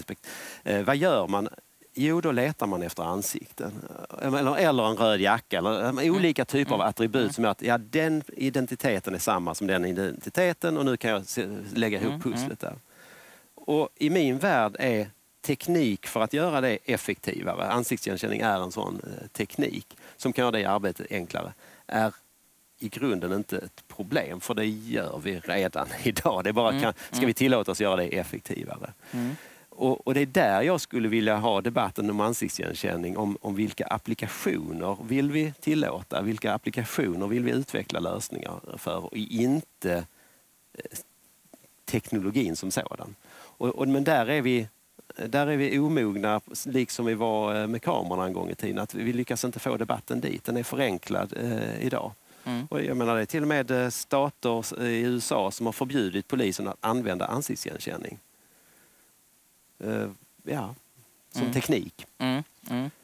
eh, 0.63 0.83
vad 0.83 0.97
gör 0.97 1.27
man 1.27 1.49
Jo, 1.93 2.21
då 2.21 2.31
letar 2.31 2.67
man 2.67 2.81
efter 2.81 3.03
ansikten. 3.03 3.71
Eller, 4.21 4.57
eller 4.57 4.89
en 4.89 4.97
röd 4.97 5.21
jacka. 5.21 5.57
Eller 5.57 5.89
mm. 5.89 6.15
olika 6.15 6.45
typer 6.45 6.75
av 6.75 6.81
attribut 6.81 7.21
mm. 7.21 7.33
som 7.33 7.43
gör 7.43 7.51
att 7.51 7.61
ja, 7.61 7.77
den 7.77 8.23
identiteten 8.27 9.15
är 9.15 9.19
samma 9.19 9.55
som 9.55 9.67
den 9.67 9.85
identiteten 9.85 10.77
och 10.77 10.85
nu 10.85 10.97
kan 10.97 11.11
jag 11.11 11.23
lägga 11.73 11.99
ihop 11.99 12.09
mm, 12.11 12.21
pusslet 12.21 12.59
där. 12.59 12.75
Och 13.55 13.89
i 13.95 14.09
min 14.09 14.37
värld 14.37 14.75
är 14.79 15.07
teknik 15.41 16.07
för 16.07 16.21
att 16.21 16.33
göra 16.33 16.61
det 16.61 16.77
effektivare, 16.85 17.67
ansiktsigenkänning 17.67 18.41
är 18.41 18.63
en 18.63 18.71
sån 18.71 19.01
eh, 19.03 19.27
teknik 19.27 19.97
som 20.17 20.33
kan 20.33 20.43
göra 20.43 20.51
det 20.51 20.65
arbetet 20.65 21.07
enklare, 21.11 21.53
är 21.87 22.13
i 22.81 22.87
grunden 22.87 23.33
inte 23.33 23.57
ett 23.57 23.83
problem 23.87 24.39
för 24.39 24.53
det 24.53 24.65
gör 24.65 25.19
vi 25.23 25.39
redan 25.39 25.87
idag. 26.03 26.43
Det 26.43 26.49
är 26.49 26.53
bara, 26.53 26.79
kan, 26.79 26.93
ska 27.11 27.25
vi 27.25 27.33
tillåta 27.33 27.71
oss 27.71 27.81
göra 27.81 27.95
det 27.95 28.17
effektivare? 28.17 28.93
Mm. 29.11 29.35
Och, 29.69 30.07
och, 30.07 30.13
det 30.13 30.21
är 30.21 30.25
där 30.25 30.61
jag 30.61 30.81
skulle 30.81 31.07
vilja 31.07 31.37
ha 31.37 31.61
debatten 31.61 32.09
om 32.09 32.19
ansiktsigenkänning, 32.19 33.17
om, 33.17 33.37
om 33.41 33.55
vilka 33.55 33.85
applikationer 33.85 34.97
vill 35.03 35.31
vi 35.31 35.53
tillåta? 35.59 36.21
Vilka 36.21 36.53
applikationer 36.53 37.27
vill 37.27 37.43
vi 37.43 37.51
utveckla 37.51 37.99
lösningar 37.99 38.59
för? 38.77 39.05
Och 39.05 39.17
inte 39.17 39.93
eh, 40.73 40.97
teknologin 41.85 42.55
som 42.55 42.71
sådan. 42.71 43.15
Och, 43.57 43.69
och, 43.69 43.87
men 43.87 44.03
där 44.03 44.29
är, 44.29 44.41
vi, 44.41 44.67
där 45.27 45.47
är 45.47 45.57
vi 45.57 45.79
omogna, 45.79 46.41
liksom 46.65 47.05
vi 47.05 47.13
var 47.13 47.61
eh, 47.61 47.67
med 47.67 47.81
kamerorna 47.81 48.25
en 48.25 48.33
gång 48.33 48.49
i 48.49 48.55
tiden. 48.55 48.79
Att 48.79 48.93
vi 48.93 49.13
lyckas 49.13 49.45
inte 49.45 49.59
få 49.59 49.77
debatten 49.77 50.21
dit. 50.21 50.43
Den 50.43 50.57
är 50.57 50.63
förenklad 50.63 51.33
eh, 51.37 51.85
idag. 51.85 52.11
Mm. 52.43 52.65
Och 52.65 52.83
jag 52.83 52.97
menar, 52.97 53.15
det 53.15 53.21
är 53.21 53.25
till 53.25 53.41
och 53.41 53.47
med 53.47 53.71
eh, 53.71 53.89
stater 53.89 54.83
i 54.83 55.01
USA 55.01 55.51
som 55.51 55.65
har 55.65 55.73
förbjudit 55.73 56.27
polisen 56.27 56.67
att 56.67 56.77
använda 56.79 57.25
ansiktsigenkänning 57.25 58.19
eh, 59.79 60.09
ja, 60.43 60.75
som 61.31 61.41
mm. 61.41 61.53
teknik. 61.53 62.05
Mm. 62.17 62.43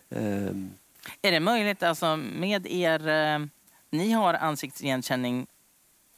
Um. 0.10 0.72
är 1.22 1.32
det 1.32 1.40
möjligt, 1.40 1.84
alltså 1.84 2.16
med 2.18 2.68
er... 2.68 3.08
Eh, 3.08 3.40
ni 3.90 4.12
har 4.12 4.34
ansiktsigenkänning 4.34 5.48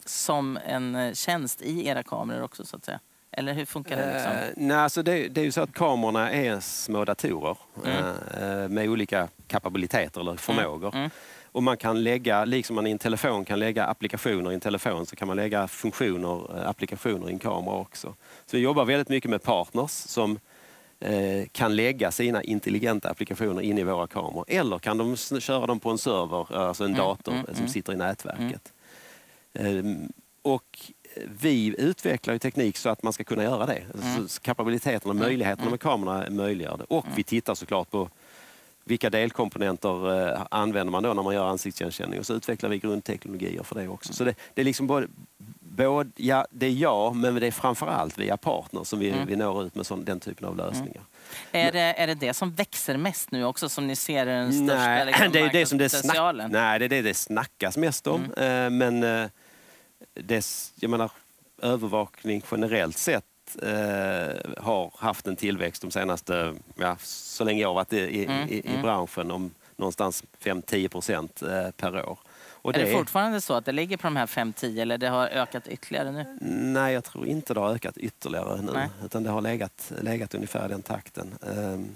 som 0.06 0.60
en 0.66 1.16
tjänst 1.16 1.62
i 1.62 1.88
era 1.88 2.04
kameror 2.04 2.42
också 2.42 2.66
så 2.66 2.76
att 2.76 2.86
säga? 2.86 3.00
Eller 3.32 3.54
hur 3.54 3.66
funkar 3.66 3.98
det? 3.98 4.14
Liksom? 4.14 4.32
Uh, 4.32 4.68
nej, 4.68 4.78
alltså 4.78 5.04
det, 5.04 5.28
det, 5.28 5.42
är 5.42 5.46
ju 5.46 5.52
så 5.52 5.62
att 5.62 5.74
kamerorna 5.74 6.32
är 6.32 6.60
små 6.60 7.06
datorer 7.06 7.58
mm. 7.86 8.06
uh, 8.44 8.70
med 8.70 8.90
olika 8.90 9.28
kapabiliteter 9.48 10.22
eller 10.22 10.36
förmågor. 10.36 10.96
Mm. 10.96 11.00
Mm. 11.00 11.12
Och 11.52 11.64
man 11.64 11.78
kan 11.78 12.04
lägga, 12.04 12.46
liksom 12.46 12.76
man 12.76 12.88
i 12.88 12.92
en 12.92 12.98
telefon 12.98 13.46
kan 13.46 13.60
lägga 13.60 13.86
applikationer 13.86 14.52
i 14.52 14.54
en 14.54 14.60
telefon 14.60 15.06
så 15.06 15.16
kan 15.16 15.28
man 15.28 15.38
lägga 15.38 15.68
funktioner, 15.68 16.68
applikationer 16.68 17.30
i 17.30 17.34
en 17.34 17.40
kamera 17.40 17.76
också. 17.76 18.16
Så 18.46 18.58
vi 18.58 18.64
jobbar 18.64 18.86
väldigt 18.86 19.10
mycket 19.10 19.32
med 19.32 19.44
partners 19.44 19.92
som 19.92 20.40
Eh, 21.02 21.48
kan 21.52 21.76
lägga 21.76 22.12
sina 22.12 22.44
intelligenta 22.44 23.10
applikationer 23.10 23.62
in 23.62 23.78
i 23.78 23.84
våra 23.84 24.08
kameror. 24.08 24.46
Eller 24.48 24.80
kan 24.80 24.98
de 24.98 25.18
köra 25.18 25.68
dem 25.68 25.80
på 25.80 25.90
en 25.90 25.98
server, 25.98 26.56
alltså 26.56 26.84
en 26.84 26.90
mm, 26.90 27.06
dator 27.06 27.34
mm, 27.34 27.46
som 27.46 27.56
mm. 27.56 27.68
sitter 27.68 27.94
i 27.94 27.96
nätverket. 27.96 28.74
Mm. 29.54 30.12
Och 30.42 30.92
vi 31.42 31.76
utvecklar 31.78 32.34
ju 32.34 32.40
teknik 32.40 32.78
så 32.78 32.90
att 32.90 33.04
man 33.04 33.14
ska 33.14 33.24
kunna 33.24 33.44
göra 33.44 33.66
det. 33.66 33.84
Mm. 33.94 34.28
Så 34.28 34.42
kapabiliteten 34.42 35.10
och 35.10 35.16
mm, 35.16 35.28
möjligheterna 35.28 35.70
med 35.70 35.80
kamerorna 35.80 36.30
möjliggör 36.30 36.78
det. 36.78 36.84
Och 36.84 37.06
vi 37.16 37.24
tittar 37.24 37.56
såklart 37.56 37.90
på 37.92 38.10
vilka 38.90 39.10
delkomponenter 39.10 40.28
eh, 40.30 40.42
använder 40.52 40.92
man 40.92 41.04
då 41.04 41.14
när 41.14 41.24
man 41.24 41.34
gör 41.34 41.46
ansiktsigenkänning 41.46 42.20
och 42.20 42.26
så 42.26 42.34
utvecklar 42.34 42.70
vi 42.70 42.78
grundteknologier 42.78 43.64
för 43.64 43.76
det 43.76 43.88
också. 43.88 44.14
Så 44.14 44.24
det, 44.24 44.36
det 44.54 44.62
är 44.62 44.66
liksom 44.66 44.88
både, 44.88 45.08
både, 45.60 46.10
ja, 46.16 46.48
det 46.52 46.66
är 46.66 46.72
jag, 46.72 47.16
men 47.16 47.36
det 47.36 47.48
är 47.48 47.52
framförallt 47.52 48.18
via 48.18 48.38
partners 48.38 48.88
som 48.88 49.00
vi, 49.00 49.10
mm. 49.10 49.28
vi 49.28 49.36
når 49.36 49.64
ut 49.64 49.76
med 49.76 49.86
sån, 49.86 50.06
den 50.06 50.20
typen 50.20 50.48
av 50.48 50.58
lösningar. 50.58 51.02
Mm. 51.52 51.68
Är, 51.68 51.72
det, 51.72 51.80
är 51.80 52.08
det 52.08 52.16
det 52.16 52.34
som 52.34 52.52
växer 52.52 52.98
mest 52.98 53.32
nu 53.32 53.46
också, 53.46 53.70
som 53.70 53.88
ni 53.88 53.96
ser 53.96 54.28
är 54.28 54.42
den 54.42 54.54
största 54.54 54.76
nej, 54.76 55.06
liksom, 55.06 55.30
det 55.32 55.40
är 55.40 55.50
det 55.50 55.66
som 55.66 55.78
det 55.78 55.90
snack, 55.90 56.36
Nej, 56.50 56.80
det 56.80 56.86
är 56.86 56.90
det 56.90 57.02
det 57.02 57.14
snackas 57.14 57.78
mest 57.78 58.08
om. 58.08 58.26
Mm. 58.38 58.66
Eh, 58.66 58.70
men 58.70 59.24
eh, 59.24 59.30
det, 60.14 60.46
jag 60.80 60.90
menar, 60.90 61.12
övervakning 61.62 62.44
generellt 62.52 62.98
sett 62.98 63.26
eh, 63.56 64.64
har 64.64 64.92
haft 64.98 65.28
en 65.28 65.36
tillväxt 65.36 65.82
de 65.82 65.92
senaste, 65.92 66.54
ja, 66.76 66.96
så 67.02 67.44
länge 67.44 67.62
jag 67.62 67.70
har 67.70 67.76
varit 67.76 67.94
i, 67.94 67.98
i, 67.98 68.26
mm. 68.26 68.50
i, 68.50 68.54
i 68.54 68.70
mm. 68.70 68.82
branschen, 68.82 69.32
om 69.32 69.52
någonstans 69.76 70.24
5-10 70.44 70.88
procent 70.88 71.42
eh, 71.42 71.72
per 71.72 72.10
år. 72.10 72.20
Och 72.62 72.76
är 72.76 72.80
det, 72.80 72.86
det 72.86 72.92
fortfarande 72.92 73.42
så 73.42 73.54
att 73.54 73.66
det 73.66 73.72
ligger 73.72 73.98
på 73.98 74.08
de 74.08 74.16
här 74.16 74.26
5-10 74.26 74.82
eller 74.82 74.98
det 74.98 75.08
har 75.08 75.28
ökat 75.28 75.68
ytterligare 75.68 76.12
nu? 76.12 76.38
Nej, 76.42 76.94
jag 76.94 77.04
tror 77.04 77.26
inte 77.26 77.54
det 77.54 77.60
har 77.60 77.74
ökat 77.74 77.98
ytterligare 77.98 78.62
nu. 78.62 78.72
Nej. 78.74 78.90
Utan 79.06 79.24
det 79.24 79.30
har 79.30 79.42
legat, 79.42 79.92
legat 80.02 80.34
ungefär 80.34 80.70
den 80.70 80.82
takten. 80.82 81.34
Um, 81.42 81.90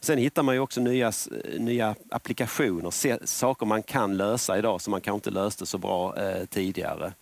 sen 0.00 0.18
hittar 0.18 0.42
man 0.42 0.54
ju 0.54 0.60
också 0.60 0.80
nya, 0.80 1.12
nya 1.58 1.94
applikationer, 2.10 3.26
saker 3.26 3.66
man 3.66 3.82
kan 3.82 4.16
lösa 4.16 4.58
idag 4.58 4.80
som 4.80 4.90
man 4.90 5.00
kanske 5.00 5.16
inte 5.16 5.30
löste 5.30 5.66
så 5.66 5.78
bra 5.78 6.16
eh, 6.16 6.44
tidigare. 6.44 7.12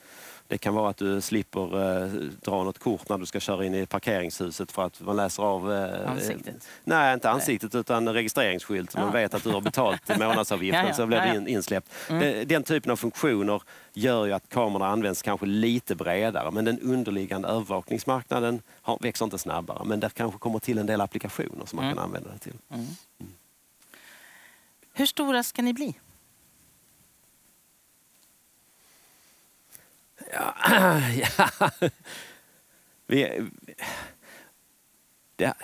Det 0.51 0.59
kan 0.59 0.74
vara 0.74 0.90
att 0.90 0.96
du 0.96 1.20
slipper 1.20 2.03
eh, 2.03 2.09
dra 2.44 2.64
något 2.64 2.78
kort 2.78 3.09
när 3.09 3.18
du 3.18 3.26
ska 3.26 3.40
köra 3.40 3.64
in 3.64 3.74
i 3.74 3.86
parkeringshuset 3.86 4.72
för 4.72 4.86
att 4.86 5.01
man 5.01 5.16
läser 5.16 5.42
av... 5.42 5.72
Eh, 5.72 6.11
ansiktet? 6.11 6.68
nej, 6.84 7.14
inte 7.14 7.30
ansiktet 7.30 7.72
nej. 7.72 7.80
utan 7.80 8.09
registreringsskylt. 8.09 8.92
Ja. 8.94 9.01
man 9.01 9.12
vet 9.12 9.34
att 9.34 9.44
du 9.44 9.51
har 9.51 9.61
betalt 9.61 10.09
månadsavgiften 10.18 10.80
ja, 10.80 10.88
ja. 10.88 10.94
så 10.94 11.07
blir 11.07 11.18
ja, 11.18 11.40
du 11.40 11.51
insläppt. 11.51 11.88
Mm. 12.09 12.48
Den 12.48 12.62
typen 12.62 12.92
av 12.92 12.96
funktioner 12.96 13.62
gör 13.92 14.26
ju 14.26 14.32
att 14.32 14.48
kamerorna 14.48 14.86
används 14.86 15.22
kanske 15.22 15.46
lite 15.46 15.94
bredare 15.94 16.51
men 16.51 16.64
den 16.64 16.80
underliggande 16.80 17.48
övervakningsmarknaden 17.48 18.62
har, 18.82 18.98
växer 19.01 19.24
inte 19.24 19.38
snabbare. 19.38 19.84
Men 19.84 20.01
där 20.01 20.09
kanske 20.09 20.38
kommer 20.38 20.59
till 20.59 20.78
en 20.78 20.86
del 20.86 21.01
applikationer 21.01 21.66
som 21.66 21.76
man 21.76 21.84
mm. 21.84 21.96
kan 21.96 22.05
använda 22.05 22.30
det 22.30 22.38
till. 22.38 22.57
Mm. 22.70 22.86
mm. 23.20 23.32
Hur 24.92 25.07
stora 25.07 25.42
ska 25.42 25.62
ni 25.62 25.72
bli? 25.72 25.94
Ja, 30.32 30.54
ja. 31.38 31.70
Vi, 33.06 33.48
det, 35.36 35.54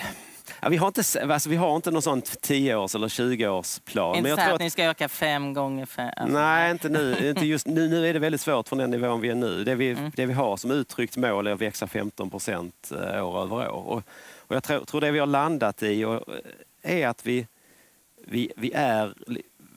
ja, 0.60 0.68
vi, 0.68 0.76
har 0.76 0.86
inte, 0.86 1.02
alltså, 1.34 1.48
vi 1.48 1.56
har 1.56 1.76
inte 1.76 1.90
någon 1.90 2.02
sån 2.02 2.22
10-års 2.22 2.94
eller 2.94 3.08
20-årsplan. 3.08 4.16
Inte 4.16 4.34
så 4.34 4.40
att, 4.40 4.52
att 4.52 4.60
ni 4.60 4.70
ska 4.70 4.84
öka 4.84 5.08
fem 5.08 5.54
gånger 5.54 5.86
fem? 5.86 6.10
Alltså. 6.16 6.38
Nej, 6.38 6.70
inte 6.70 6.88
nu. 6.88 7.28
Inte 7.28 7.46
just, 7.46 7.66
nu. 7.66 7.88
Nu 7.88 8.08
är 8.08 8.12
det 8.12 8.18
väldigt 8.18 8.40
svårt 8.40 8.68
från 8.68 8.78
den 8.78 8.90
nivån 8.90 9.20
vi 9.20 9.28
är 9.28 9.34
nu. 9.34 9.64
Det 9.64 9.74
vi, 9.74 9.90
mm. 9.90 10.12
det 10.16 10.26
vi 10.26 10.32
har 10.32 10.56
som 10.56 10.70
uttryckt 10.70 11.16
mål 11.16 11.46
är 11.46 11.52
att 11.52 11.60
växa 11.60 11.86
15 11.86 12.30
procent 12.30 12.92
eh, 12.92 13.26
år 13.26 13.42
över 13.42 13.56
år. 13.56 13.66
Och, 13.66 14.02
och 14.38 14.56
jag 14.56 14.62
tror, 14.62 14.84
tror 14.84 15.00
det 15.00 15.10
vi 15.10 15.18
har 15.18 15.26
landat 15.26 15.82
i 15.82 16.04
och, 16.04 16.24
är 16.82 17.08
att 17.08 17.26
vi, 17.26 17.46
vi, 18.26 18.52
vi 18.56 18.72
är 18.74 19.14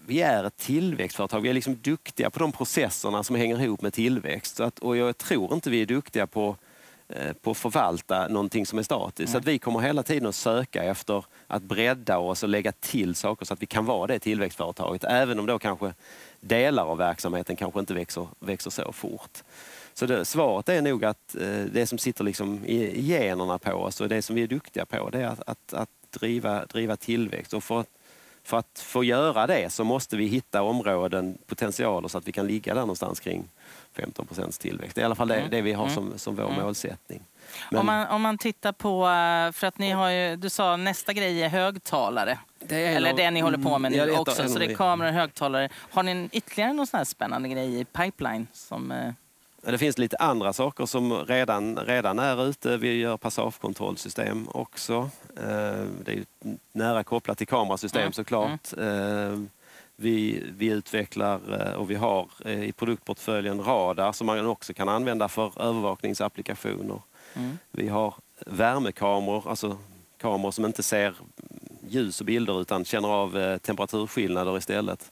vi 0.10 0.22
är 0.22 0.44
ett 0.44 0.58
tillväxtföretag. 0.58 1.42
Vi 1.42 1.50
är 1.50 1.54
liksom 1.54 1.76
duktiga 1.82 2.30
på 2.30 2.40
de 2.40 2.52
processerna 2.52 3.24
som 3.24 3.36
hänger 3.36 3.62
ihop 3.62 3.82
med 3.82 3.94
tillväxt. 3.94 4.60
Att, 4.60 4.80
och 4.80 4.98
jag 4.98 5.18
tror 5.18 5.54
inte 5.54 5.70
vi 5.70 5.82
är 5.82 5.86
duktiga 5.86 6.28
på, 6.28 6.56
eh, 7.10 7.34
på 7.34 7.52
att 7.52 7.58
förvalta 7.58 8.28
någonting 8.28 8.66
som 8.66 8.80
är 8.80 8.84
statiskt. 8.84 9.32
Så 9.32 9.38
att 9.38 9.46
vi 9.46 9.60
kommer 9.60 9.80
hela 9.80 10.04
tiden 10.04 10.28
att 10.28 10.36
söka 10.36 10.84
efter 10.84 11.26
att 11.48 11.64
bredda 11.64 12.18
oss 12.18 12.44
och 12.44 12.50
lägga 12.50 12.72
till 12.72 13.16
saker 13.16 13.46
så 13.46 13.54
att 13.54 13.62
vi 13.62 13.66
kan 13.66 13.86
vara 13.86 14.08
det 14.08 14.20
tillväxtföretaget. 14.20 15.04
Även 15.04 15.40
om 15.40 15.46
då 15.46 15.60
kanske 15.60 15.94
delar 16.40 16.86
av 16.86 16.98
verksamheten 16.98 17.56
kanske 17.56 17.80
inte 17.80 17.94
växer, 17.94 18.28
växer 18.40 18.70
så 18.70 18.92
fort. 18.92 19.44
Så 19.94 20.06
det, 20.06 20.26
svaret 20.26 20.70
är 20.70 20.82
nog 20.82 21.06
att 21.06 21.36
eh, 21.36 21.64
det 21.74 21.88
som 21.88 21.98
sitter 21.98 22.24
liksom 22.24 22.66
i, 22.66 22.76
i 22.76 23.02
generna 23.02 23.58
på 23.58 23.74
oss 23.74 24.02
och 24.02 24.10
det 24.10 24.22
som 24.22 24.36
vi 24.36 24.44
är 24.44 24.48
duktiga 24.48 24.86
på 24.86 25.10
det 25.10 25.22
är 25.22 25.28
att, 25.28 25.42
att, 25.46 25.74
att 25.74 25.90
driva, 26.20 26.66
driva 26.66 26.96
tillväxt. 26.96 27.54
Och 27.54 27.64
för 27.64 27.80
att 27.80 27.99
för 28.50 28.58
att 28.58 28.80
få 28.86 29.04
göra 29.04 29.48
det 29.48 29.74
så 29.74 29.84
måste 29.84 30.18
vi 30.18 30.26
hitta 30.28 30.62
områden, 30.62 31.38
potentialer 31.46 32.08
så 32.08 32.18
att 32.18 32.28
vi 32.28 32.32
kan 32.32 32.48
ligga 32.48 32.74
där 32.74 32.82
någonstans 32.82 33.20
kring 33.20 33.50
15 33.94 34.26
procents 34.26 34.58
tillväxt. 34.58 34.96
Det 34.96 35.02
är 35.02 35.04
i 35.04 35.06
alla 35.06 35.16
fall 35.16 35.28
det, 35.28 35.36
mm. 35.36 35.50
det 35.52 35.62
vi 35.62 35.74
har 35.74 35.84
mm. 35.84 35.96
som, 35.96 36.14
som 36.18 36.36
vår 36.36 36.44
mm. 36.44 36.62
målsättning. 36.62 37.22
Men, 37.72 37.80
om, 37.80 37.86
man, 37.86 38.08
om 38.08 38.22
man 38.22 38.38
tittar 38.38 38.72
på, 38.72 39.02
eh, 39.02 39.52
för 39.52 39.68
att 39.68 39.78
ni 39.78 39.92
har 39.92 40.10
ju, 40.10 40.36
du 40.36 40.50
sa 40.50 40.78
nästa 40.78 41.14
grej 41.14 41.44
är 41.44 41.50
högtalare. 41.50 42.40
Det 42.60 42.86
är 42.86 42.96
Eller 42.96 43.14
det 43.14 43.32
ni 43.32 43.40
håller 43.40 43.58
på 43.58 43.80
med 43.80 43.92
nu 43.92 44.12
också, 44.12 44.50
så 44.50 44.60
det 44.60 44.66
är 44.66 44.76
kameror 44.76 45.10
och 45.10 45.16
högtalare. 45.16 45.70
Har 45.76 46.04
ni 46.04 46.30
ytterligare 46.32 46.74
någon 46.74 46.88
sån 46.88 46.98
här 46.98 47.06
spännande 47.06 47.50
grej 47.50 47.80
i 47.80 47.86
pipeline? 47.86 48.48
Som, 48.54 48.92
eh, 48.92 49.14
det 49.62 49.78
finns 49.78 49.98
lite 49.98 50.18
andra 50.18 50.54
saker 50.54 50.86
som 50.86 51.14
redan, 51.14 51.78
redan 51.78 52.20
är 52.20 52.46
ute. 52.46 52.78
Vi 52.78 52.94
gör 52.94 53.18
passagekontrollsystem 53.18 54.48
också. 54.52 55.10
Eh, 55.38 55.86
det 56.06 56.12
är 56.14 56.26
nära 56.72 57.04
kopplat 57.04 57.38
till 57.38 57.48
kamerasystem 57.48 58.02
mm. 58.02 58.14
såklart. 58.14 58.74
Mm. 58.78 59.50
Vi, 59.96 60.44
vi 60.58 60.68
utvecklar 60.68 61.40
eh, 61.62 61.74
och 61.74 61.92
vi 61.92 61.96
har 61.96 62.48
i 62.48 62.72
produktportföljen 62.72 63.64
radar 63.64 64.12
som 64.12 64.28
man 64.28 64.46
också 64.46 64.74
kan 64.74 64.90
använda 64.90 65.28
för 65.28 65.62
övervakningsapplikationer. 65.62 67.02
Mm. 67.34 67.58
Vi 67.72 67.88
har 67.88 68.14
värmekameror, 68.46 69.50
alltså 69.50 69.78
kameror 70.18 70.52
som 70.52 70.66
inte 70.66 70.84
ser 70.84 71.16
ljus 71.88 72.20
och 72.20 72.26
bilder 72.26 72.62
utan 72.62 72.86
känner 72.86 73.10
av 73.10 73.58
temperaturskillnader 73.58 74.58
istället. 74.58 75.12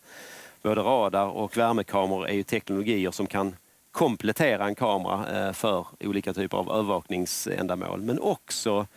Både 0.62 0.82
radar 0.82 1.26
och 1.26 1.58
värmekameror 1.58 2.28
är 2.28 2.34
ju 2.34 2.44
teknologier 2.44 3.12
som 3.12 3.28
kan 3.28 3.56
komplettera 3.92 4.66
en 4.68 4.76
kamera 4.76 5.48
eh, 5.48 5.54
för 5.54 5.86
olika 6.00 6.34
typer 6.34 6.58
av 6.58 6.72
övervakningsändamål. 6.72 8.02
Men 8.02 8.20
också 8.20 8.88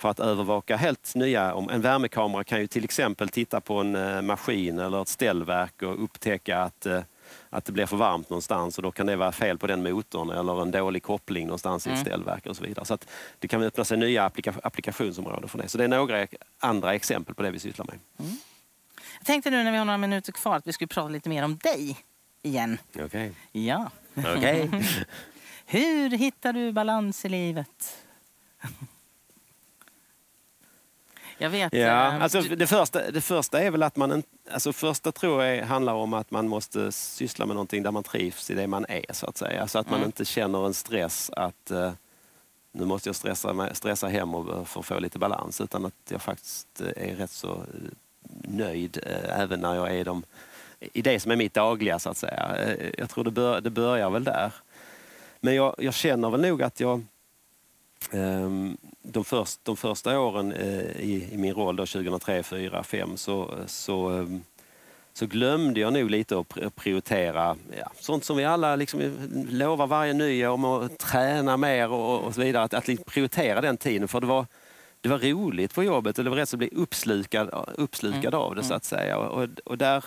för 0.00 0.08
att 0.08 0.20
övervaka 0.20 0.76
helt 0.76 1.14
nya... 1.14 1.54
Om 1.54 1.70
en 1.70 1.80
värmekamera 1.80 2.44
kan 2.44 2.60
ju 2.60 2.66
till 2.66 2.84
exempel 2.84 3.28
titta 3.28 3.60
på 3.60 3.74
en 3.74 3.96
eh, 3.96 4.22
maskin 4.22 4.78
eller 4.78 5.02
ett 5.02 5.08
ställverk 5.08 5.82
och 5.82 6.04
upptäcka 6.04 6.58
att, 6.58 6.86
eh, 6.86 7.00
att 7.50 7.64
det 7.64 7.72
blir 7.72 7.86
för 7.86 7.96
varmt 7.96 8.30
någonstans 8.30 8.76
och 8.76 8.82
då 8.82 8.90
kan 8.90 9.06
det 9.06 9.16
vara 9.16 9.32
fel 9.32 9.58
på 9.58 9.66
den 9.66 9.82
motorn 9.82 10.30
eller 10.30 10.62
en 10.62 10.70
dålig 10.70 11.02
koppling 11.02 11.46
någonstans 11.46 11.86
i 11.86 11.90
ett 11.90 11.98
ställverk 11.98 12.46
och 12.46 12.56
så 12.56 12.64
vidare. 12.64 12.84
Så 12.84 12.98
det 13.38 13.48
kan 13.48 13.62
öppna 13.62 13.84
sig 13.84 13.98
nya 13.98 14.24
applika 14.24 14.54
applikationsområden 14.62 15.48
för 15.48 15.58
det. 15.58 15.68
Så 15.68 15.78
det 15.78 15.84
är 15.84 15.88
några 15.88 16.26
andra 16.58 16.94
exempel 16.94 17.34
på 17.34 17.42
det 17.42 17.50
vi 17.50 17.58
sysslar 17.58 17.86
med. 17.86 17.98
Jag 19.18 19.26
tänkte 19.26 19.50
nu 19.50 19.64
när 19.64 19.72
vi 19.72 19.78
har 19.78 19.84
några 19.84 19.98
minuter 19.98 20.32
kvar 20.32 20.56
att 20.56 20.66
vi 20.66 20.72
skulle 20.72 20.88
prata 20.88 21.08
lite 21.08 21.28
mer 21.28 21.44
om 21.44 21.56
dig 21.56 21.98
igen. 22.42 22.78
Okej. 23.04 23.32
Ja. 23.52 23.90
Okej. 24.14 24.70
Hur 25.66 26.10
hittar 26.10 26.52
du 26.52 26.72
balans 26.72 27.24
i 27.24 27.28
livet? 27.28 27.96
Jag 31.38 31.50
vet... 31.50 31.72
Ja, 31.72 31.78
eh, 32.08 32.22
alltså 32.22 32.40
du- 32.40 32.56
det, 32.56 32.66
första, 32.66 33.10
det 33.10 33.20
första 33.20 33.60
är 33.62 33.70
väl 33.70 33.82
att 33.82 33.96
man... 33.96 34.22
Alltså 34.50 34.72
första 34.72 35.12
tror 35.12 35.44
jag 35.44 35.66
handlar 35.66 35.94
om 35.94 36.14
att 36.14 36.30
man 36.30 36.48
måste 36.48 36.92
syssla 36.92 37.46
med 37.46 37.54
någonting 37.56 37.82
där 37.82 37.90
man 37.90 38.02
trivs 38.02 38.50
i 38.50 38.54
det 38.54 38.66
man 38.66 38.86
är 38.88 39.04
så 39.12 39.26
att 39.26 39.36
säga. 39.36 39.68
Så 39.68 39.78
att 39.78 39.86
man 39.90 39.96
Mm. 39.98 40.06
inte 40.08 40.24
känner 40.24 40.66
en 40.66 40.74
stress 40.74 41.30
att 41.36 41.70
eh, 41.70 41.92
nu 42.72 42.84
måste 42.84 43.08
jag 43.08 43.16
stressa, 43.16 43.74
stressa 43.74 44.08
hem 44.08 44.34
och, 44.34 44.68
för 44.68 44.80
att 44.80 44.86
få 44.86 44.98
lite 44.98 45.18
balans. 45.18 45.60
Utan 45.60 45.86
att 45.86 45.94
jag 46.10 46.22
faktiskt 46.22 46.80
eh, 46.80 47.10
är 47.10 47.16
rätt 47.16 47.30
så 47.30 47.52
eh, 47.52 47.90
nöjd 48.42 48.98
eh, 49.06 49.40
även 49.40 49.60
när 49.60 49.74
jag 49.74 49.96
är 49.96 50.04
de, 50.04 50.22
i 50.80 51.02
det 51.02 51.20
som 51.20 51.32
är 51.32 51.36
mitt 51.36 51.54
dagliga 51.54 51.98
så 51.98 52.10
att 52.10 52.16
säga. 52.16 52.56
Eh, 52.66 52.90
Jag 52.98 53.10
tror 53.10 53.24
det, 53.24 53.30
bör, 53.30 53.60
det 53.60 53.70
börjar 53.70 54.10
väl 54.10 54.24
där. 54.24 54.52
Men 55.40 55.54
jag, 55.54 55.74
jag 55.78 55.94
känner 55.94 56.30
väl 56.30 56.40
nog 56.40 56.62
att 56.62 56.80
jag 56.80 57.02
Ehm, 58.12 58.76
de, 59.02 59.24
först, 59.24 59.60
de 59.62 59.76
första 59.76 60.20
åren 60.20 60.52
eh, 60.52 60.80
i, 61.00 61.28
i 61.32 61.36
min 61.36 61.54
roll, 61.54 61.76
då, 61.76 61.86
2003, 61.86 62.42
2004, 62.42 62.70
2005, 62.70 63.16
så, 63.16 63.54
så, 63.66 64.08
ehm, 64.08 64.42
så 65.12 65.26
glömde 65.26 65.80
jag 65.80 65.92
nog 65.92 66.10
lite 66.10 66.38
att 66.38 66.46
pr- 66.48 66.70
prioritera 66.70 67.56
ja, 67.78 67.90
sånt 68.00 68.24
som 68.24 68.36
vi 68.36 68.44
alla 68.44 68.76
liksom 68.76 69.16
lovar 69.50 69.86
varje 69.86 70.12
nyår 70.12 70.50
om 70.50 70.64
att 70.64 70.98
träna 70.98 71.56
mer 71.56 71.90
och, 71.90 72.20
och 72.20 72.34
så 72.34 72.40
vidare. 72.40 72.64
Att, 72.64 72.74
att 72.74 72.88
liksom 72.88 73.04
prioritera 73.04 73.60
den 73.60 73.76
tiden. 73.76 74.08
För 74.08 74.20
det 74.20 74.26
var, 74.26 74.46
det 75.00 75.08
var 75.08 75.18
roligt 75.18 75.74
på 75.74 75.82
jobbet 75.84 76.18
och 76.18 76.24
det 76.24 76.30
var 76.30 76.36
rätt 76.36 76.48
så 76.48 76.56
att 76.56 76.58
bli 76.58 76.70
uppslukad, 76.72 77.66
uppslukad 77.74 78.34
av 78.34 78.54
det 78.54 78.62
så 78.64 78.74
att 78.74 78.84
säga. 78.84 79.18
Och, 79.18 79.48
och 79.64 79.78
där, 79.78 80.04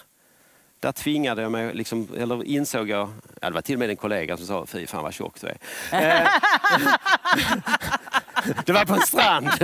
där 0.84 0.92
tvingade 0.92 1.42
jag 1.42 1.52
mig, 1.52 1.74
liksom, 1.74 2.08
eller 2.18 2.44
insåg 2.44 2.90
jag, 2.90 3.10
ja, 3.42 3.48
det 3.48 3.54
var 3.54 3.62
till 3.62 3.76
och 3.76 3.80
med 3.80 3.90
en 3.90 3.96
kollega 3.96 4.38
som 4.38 4.46
sa 4.46 4.66
fy 4.66 4.88
fan 4.88 5.04
vad 5.04 5.14
tjock 5.14 5.42
du 5.42 5.48
är. 5.48 5.58
Eh, 5.94 6.28
det 8.66 8.74
var 8.74 8.86
på 8.86 8.94
en 8.94 9.02
strand. 9.02 9.48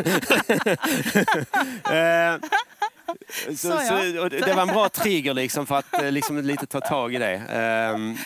Eh, 1.90 2.36
så, 3.56 3.78
Så, 3.78 4.22
och 4.24 4.30
det 4.30 4.54
var 4.56 4.62
en 4.62 4.68
bra 4.68 4.90
trigger 4.90 5.34
liksom 5.34 5.66
för 5.66 5.76
att 5.76 5.94
eh, 6.02 6.12
liksom, 6.12 6.38
lite 6.42 6.66
ta 6.66 6.82
tag 6.82 7.16
i 7.16 7.18
det. 7.18 7.36
Ehm, 7.50 8.18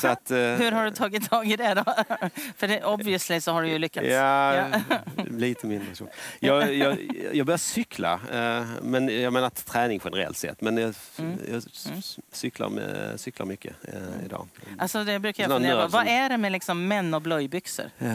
så 0.00 0.08
att, 0.08 0.30
eh, 0.30 0.36
Hur 0.38 0.72
har 0.72 0.84
du 0.84 0.90
tagit 0.90 1.30
tag 1.30 1.50
i 1.52 1.56
det 1.56 1.74
då? 1.74 1.84
För 2.56 2.68
det, 2.68 2.84
obviously 2.84 3.40
så 3.40 3.52
har 3.52 3.62
du 3.62 3.68
ju 3.68 3.78
lyckats. 3.78 4.06
Ja, 4.08 4.54
Ja. 4.56 4.66
lite 5.30 5.66
mindre 5.66 5.94
så. 5.94 6.08
Jag, 6.40 6.74
jag, 6.74 6.96
jag 7.32 7.46
började 7.46 7.58
cykla, 7.62 8.12
eh, 8.32 8.64
men 8.82 9.20
jag 9.20 9.32
menar 9.32 9.50
träning 9.50 10.00
generellt 10.04 10.36
sett. 10.36 10.60
Men 10.60 10.76
jag, 10.76 10.94
Mm. 11.18 11.38
jag 11.50 11.56
s- 11.58 12.18
cyklar, 12.32 12.68
med, 12.68 13.20
cyklar 13.20 13.46
mycket 13.46 13.72
eh, 13.88 14.24
idag. 14.24 14.48
Alltså 14.78 15.04
det 15.04 15.18
brukar 15.18 15.42
jag 15.42 15.50
fundera 15.52 15.82
på. 15.82 15.88
Vad 15.88 16.06
är 16.06 16.28
det 16.28 16.36
med 16.36 16.52
liksom 16.52 16.88
män 16.88 17.14
och 17.14 17.22
blöjbyxor? 17.22 17.86
Ja. 17.98 18.06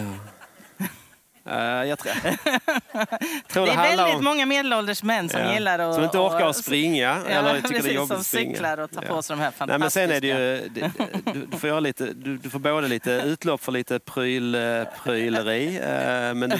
Eh, 1.49 1.55
jag 1.89 1.99
tror, 1.99 2.11
tror 3.47 3.65
Det 3.65 3.71
är 3.71 3.75
handlar 3.75 3.97
väldigt 3.97 4.15
om- 4.17 4.23
många 4.23 4.45
medelålders 4.45 5.03
män 5.03 5.29
som 5.29 5.39
Ja. 5.41 5.53
gillar 5.53 5.79
att... 5.79 5.95
Som 5.95 6.03
inte 6.03 6.17
orkar 6.17 6.41
och- 6.43 6.49
att 6.49 6.55
springa 6.55 7.01
Ja, 7.01 7.15
eller 7.25 7.55
tycker 7.55 7.69
det 7.69 7.75
är 7.75 7.79
precis, 7.81 7.93
jobbigt 7.95 8.15
som 8.15 8.23
springa. 8.23 8.51
cyklar 8.53 8.77
och 8.77 8.91
tar 8.91 9.03
Ja. 9.09 9.15
på 9.15 9.21
sig 9.21 9.35
de 9.35 9.41
här 9.43 9.53
Nej, 9.67 9.79
men 9.79 9.91
sen 9.91 10.11
är 10.11 10.21
det 10.21 10.33
fantastiska... 10.33 10.39
ju, 10.41 10.91
det, 11.23 11.31
du, 11.33 11.45
du, 11.51 11.57
får 11.57 11.81
lite, 11.81 12.05
du, 12.13 12.37
du 12.37 12.49
får 12.49 12.59
både 12.59 12.87
lite 12.87 13.11
utlopp 13.11 13.63
för 13.63 13.71
lite 13.71 13.99
pryl, 13.99 14.55
eh, 14.55 14.83
pryleri 15.03 15.77
eh, 15.77 16.33
men, 16.33 16.53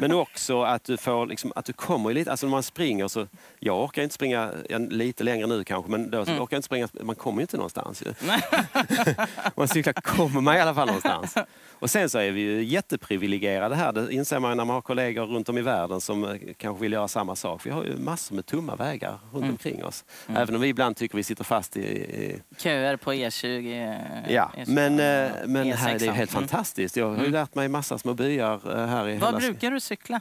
men 0.00 0.12
också 0.12 0.62
att 0.62 0.84
du 0.84 0.96
får 0.96 1.26
liksom, 1.26 1.52
att 1.56 1.64
du 1.64 1.72
kommer 1.72 2.12
lite, 2.14 2.30
alltså 2.30 2.46
när 2.46 2.50
man 2.50 2.62
springer 2.62 3.08
så, 3.08 3.26
jag 3.58 3.84
orkar 3.84 4.02
inte 4.02 4.14
springa 4.14 4.50
lite 4.90 5.24
längre 5.24 5.46
nu 5.46 5.64
kanske 5.64 5.90
men 5.90 6.10
då 6.10 6.18
Mm. 6.28 6.40
orkar 6.42 6.56
inte 6.56 6.66
springa, 6.66 6.88
man 7.02 7.14
kommer 7.16 7.38
ju 7.38 7.42
inte 7.42 7.56
någonstans 7.56 8.02
ju. 8.02 8.14
Man 9.56 9.68
cyklar 9.68 9.92
kommer 9.92 10.40
man 10.40 10.56
i 10.56 10.60
alla 10.60 10.74
fall 10.74 10.86
någonstans. 10.86 11.34
Och 11.80 11.90
sen 11.90 12.10
så 12.10 12.18
är 12.18 12.30
vi 12.30 12.40
ju 12.40 12.64
jätteprivilegierade 12.64 13.74
här. 13.76 14.12
Inser 14.28 14.38
man 14.40 14.56
när 14.56 14.64
man 14.64 14.74
har 14.74 14.80
kollegor 14.82 15.26
runt 15.26 15.48
om 15.48 15.58
i 15.58 15.62
världen 15.62 16.00
som 16.00 16.24
eh, 16.24 16.36
kanske 16.56 16.82
vill 16.82 16.92
göra 16.92 17.08
samma 17.08 17.36
sak. 17.36 17.66
Vi 17.66 17.70
har 17.70 17.84
ju 17.84 17.96
massor 17.96 18.34
med 18.34 18.46
tomma 18.46 18.76
vägar 18.76 19.18
runt 19.32 19.36
Mm. 19.42 19.50
omkring 19.50 19.84
oss. 19.84 20.04
Även 20.28 20.54
om 20.54 20.60
vi 20.60 20.68
ibland 20.68 20.96
tycker 20.96 21.16
vi 21.16 21.22
sitter 21.24 21.44
fast 21.44 21.76
i... 21.76 21.80
i 21.80 22.42
Köer 22.58 22.96
på 22.96 23.12
E20. 23.12 23.88
eh, 24.26 24.34
ja, 24.34 24.50
E20, 24.56 24.64
men, 24.70 25.00
eh, 25.00 25.42
och 25.42 25.48
men 25.48 25.72
här 25.72 25.94
är 25.94 25.98
det 25.98 26.04
E6. 26.06 26.12
helt 26.12 26.30
Mm. 26.34 26.48
fantastiskt. 26.48 26.96
Jag 26.96 27.10
har 27.14 27.24
ju 27.24 27.30
lärt 27.30 27.54
mig 27.54 27.68
massa 27.68 27.98
små 27.98 28.14
byar 28.14 28.78
eh, 28.80 28.86
här 28.86 29.08
i 29.08 29.16
Var 29.18 29.26
hela... 29.26 29.38
brukar 29.38 29.70
du 29.70 29.80
cykla? 29.80 30.20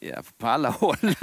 Ja, 0.00 0.22
på 0.38 0.46
alla 0.46 0.70
håll. 0.70 0.96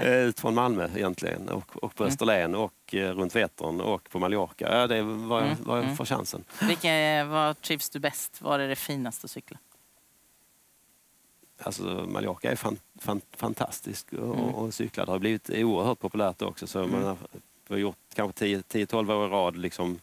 Eh, 0.00 0.12
Ut 0.12 0.40
från 0.40 0.54
Malmö 0.54 0.88
egentligen 0.96 1.48
och, 1.48 1.84
och 1.84 1.94
på 1.94 2.04
Österlen 2.04 2.54
och 2.54 2.94
eh, 2.94 3.10
runt 3.10 3.36
Vättern 3.36 3.80
och 3.80 4.10
på 4.10 4.18
Mallorca. 4.18 4.78
Ja, 4.78 4.86
det 4.86 4.96
är 4.96 5.02
vad 5.02 5.42
jag, 5.42 5.84
jag 5.86 5.96
får 5.96 6.04
chansen. 6.04 6.44
Vilka, 6.62 7.24
vad 7.24 7.60
trivs 7.60 7.90
du 7.90 7.98
bäst? 7.98 8.42
Var 8.42 8.58
är 8.58 8.68
det 8.68 8.76
finaste 8.76 9.24
att 9.24 9.30
cykla? 9.30 9.58
Alltså 11.62 11.82
Mallorca 12.08 12.50
är 12.50 12.56
fan, 12.56 12.78
fan, 13.00 13.20
fantastisk 13.36 14.12
och, 14.12 14.18
Mm. 14.38 14.54
och 14.54 14.74
cykla. 14.74 15.04
Det 15.04 15.10
har 15.12 15.18
blivit 15.18 15.50
oerhört 15.50 15.98
populärt 15.98 16.42
också. 16.42 16.66
Så 16.66 16.86
man 16.86 17.02
har, 17.02 17.16
har 17.68 17.76
gjort 17.76 17.96
kanske 18.14 18.44
10-12 18.46 19.12
år 19.12 19.26
i 19.26 19.30
rad 19.30 19.56
liksom, 19.56 19.98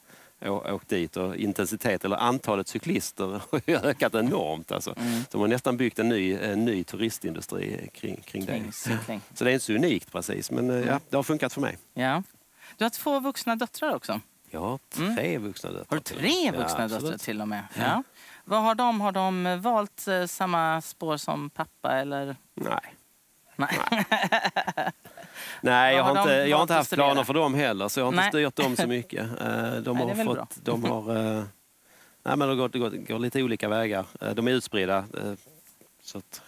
åkt 0.46 0.90
dit 0.90 1.18
och 1.18 1.36
intensitet 1.36 2.06
eller 2.06 2.16
antalet 2.18 2.68
cyklister 2.68 3.26
har 3.52 3.62
ökat 3.86 4.16
enormt. 4.16 4.72
Alltså. 4.72 4.94
Mm. 4.98 5.22
Så 5.32 5.38
man 5.38 5.42
har 5.42 5.48
nästan 5.48 5.78
byggt 5.78 6.00
en 6.00 6.10
ny, 6.10 6.34
en 6.34 6.66
ny 6.66 6.84
turistindustri 6.84 7.90
kring, 7.94 8.16
kring 8.26 8.46
Kring 8.46 8.64
det. 8.66 8.72
cykling. 8.72 9.22
Så 9.34 9.44
det 9.44 9.50
är 9.52 9.54
inte 9.54 9.66
så 9.66 9.74
unikt 9.74 10.12
precis 10.12 10.52
men 10.52 10.70
eh, 10.70 10.88
ja, 10.88 11.00
det 11.10 11.16
har 11.16 11.24
funkat 11.24 11.54
för 11.54 11.62
mig. 11.62 11.78
Ja. 11.94 12.24
Du 12.78 12.86
har 12.86 12.90
två 12.90 13.20
vuxna 13.20 13.56
döttrar 13.56 13.96
också. 13.96 14.22
Jag 14.56 14.62
har 14.62 14.80
tre 15.16 15.38
vuxna 15.38 15.70
döttrar. 15.72 15.82
Mm. 15.82 15.88
Har 15.90 15.98
du 15.98 16.02
tre 16.04 16.52
vuxna 16.52 16.82
Ja, 16.82 16.88
döttrar 16.88 17.18
till 17.18 17.42
och 17.42 17.48
med? 17.48 17.64
Ja. 17.80 18.04
Vad 18.46 18.62
har 18.62 18.76
de? 18.76 19.02
Har 19.02 19.12
de 19.12 19.62
valt 19.62 20.08
eh, 20.08 20.26
samma 20.26 20.82
spår 20.82 21.18
som 21.18 21.50
pappa 21.50 21.92
eller? 21.92 22.36
Nej. 22.54 22.96
Nej. 23.56 24.06
Nej, 25.62 25.96
jag 25.96 26.04
har, 26.04 26.16
de 26.16 26.22
inte, 26.22 26.34
jag 26.34 26.58
har 26.58 26.62
inte 26.62 26.74
haft 26.74 26.94
planer 26.94 27.24
för 27.24 27.34
dem 27.34 27.54
heller 27.54 27.88
så 27.88 28.00
jag 28.00 28.06
har 28.06 28.12
inte 28.12 28.22
Nej. 28.22 28.30
styrt 28.32 28.56
dem 28.56 28.76
så 28.76 28.88
mycket. 28.98 29.24
Eh, 29.42 29.74
De 29.76 29.98
Nej, 29.98 30.08
har 30.08 30.16
väl 30.16 30.26
fått, 30.26 30.36
bra. 30.36 30.48
de 30.64 30.84
har, 30.84 31.16
eh, 31.38 31.44
nej, 32.24 32.38
men 32.38 32.50
det 32.50 32.56
går, 32.56 32.70
går, 32.70 32.90
går 32.90 33.20
lite 33.20 33.44
olika 33.44 33.70
vägar. 33.70 34.06
Eh, 34.22 34.30
De 34.32 34.48
är 34.48 34.52
utspridda. 34.52 34.98
eh, 34.98 35.34
Så 36.02 36.18
att, 36.18 36.42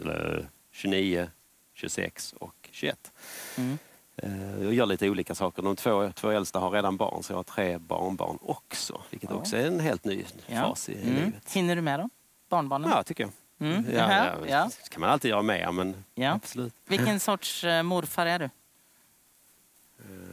eller 0.00 0.48
29, 0.72 1.28
26 1.74 2.34
och 2.40 2.68
21. 2.70 3.12
Mm. 3.58 3.78
Eh, 4.22 4.62
Jag 4.64 4.74
gör 4.74 4.86
lite 4.86 5.08
olika 5.10 5.34
saker. 5.34 5.62
De 5.62 5.76
två, 5.76 6.10
två 6.14 6.30
äldsta 6.30 6.58
har 6.58 6.70
redan 6.70 6.96
barn 6.96 7.22
så 7.22 7.32
jag 7.32 7.38
har 7.38 7.42
tre 7.44 7.78
barnbarn 7.78 8.38
också. 8.42 9.00
Vilket 9.10 9.30
Ja. 9.30 9.36
också 9.36 9.56
är 9.56 9.66
en 9.66 9.80
helt 9.80 10.04
ny 10.04 10.24
Ja. 10.46 10.60
fas 10.62 10.88
i 10.88 10.94
Mm. 11.02 11.14
livet. 11.14 11.52
Hinner 11.52 11.76
du 11.76 11.82
med 11.82 11.98
dem? 12.00 12.10
Barnbarnen? 12.48 12.90
Ja, 12.90 13.02
tycker 13.02 13.24
jag. 13.24 13.32
Mm. 13.68 13.84
Ja, 13.94 13.98
ja, 14.16 14.24
ja. 14.48 14.68
Det 14.84 14.90
kan 14.90 15.00
man 15.00 15.10
alltid 15.10 15.30
göra 15.30 15.42
mer 15.42 15.72
men 15.72 16.04
absolut. 16.34 16.74
Vilken 16.88 17.20
sorts 17.20 17.64
eh, 17.64 17.82
morfar 17.82 18.26
är 18.26 18.38
du? 18.38 18.48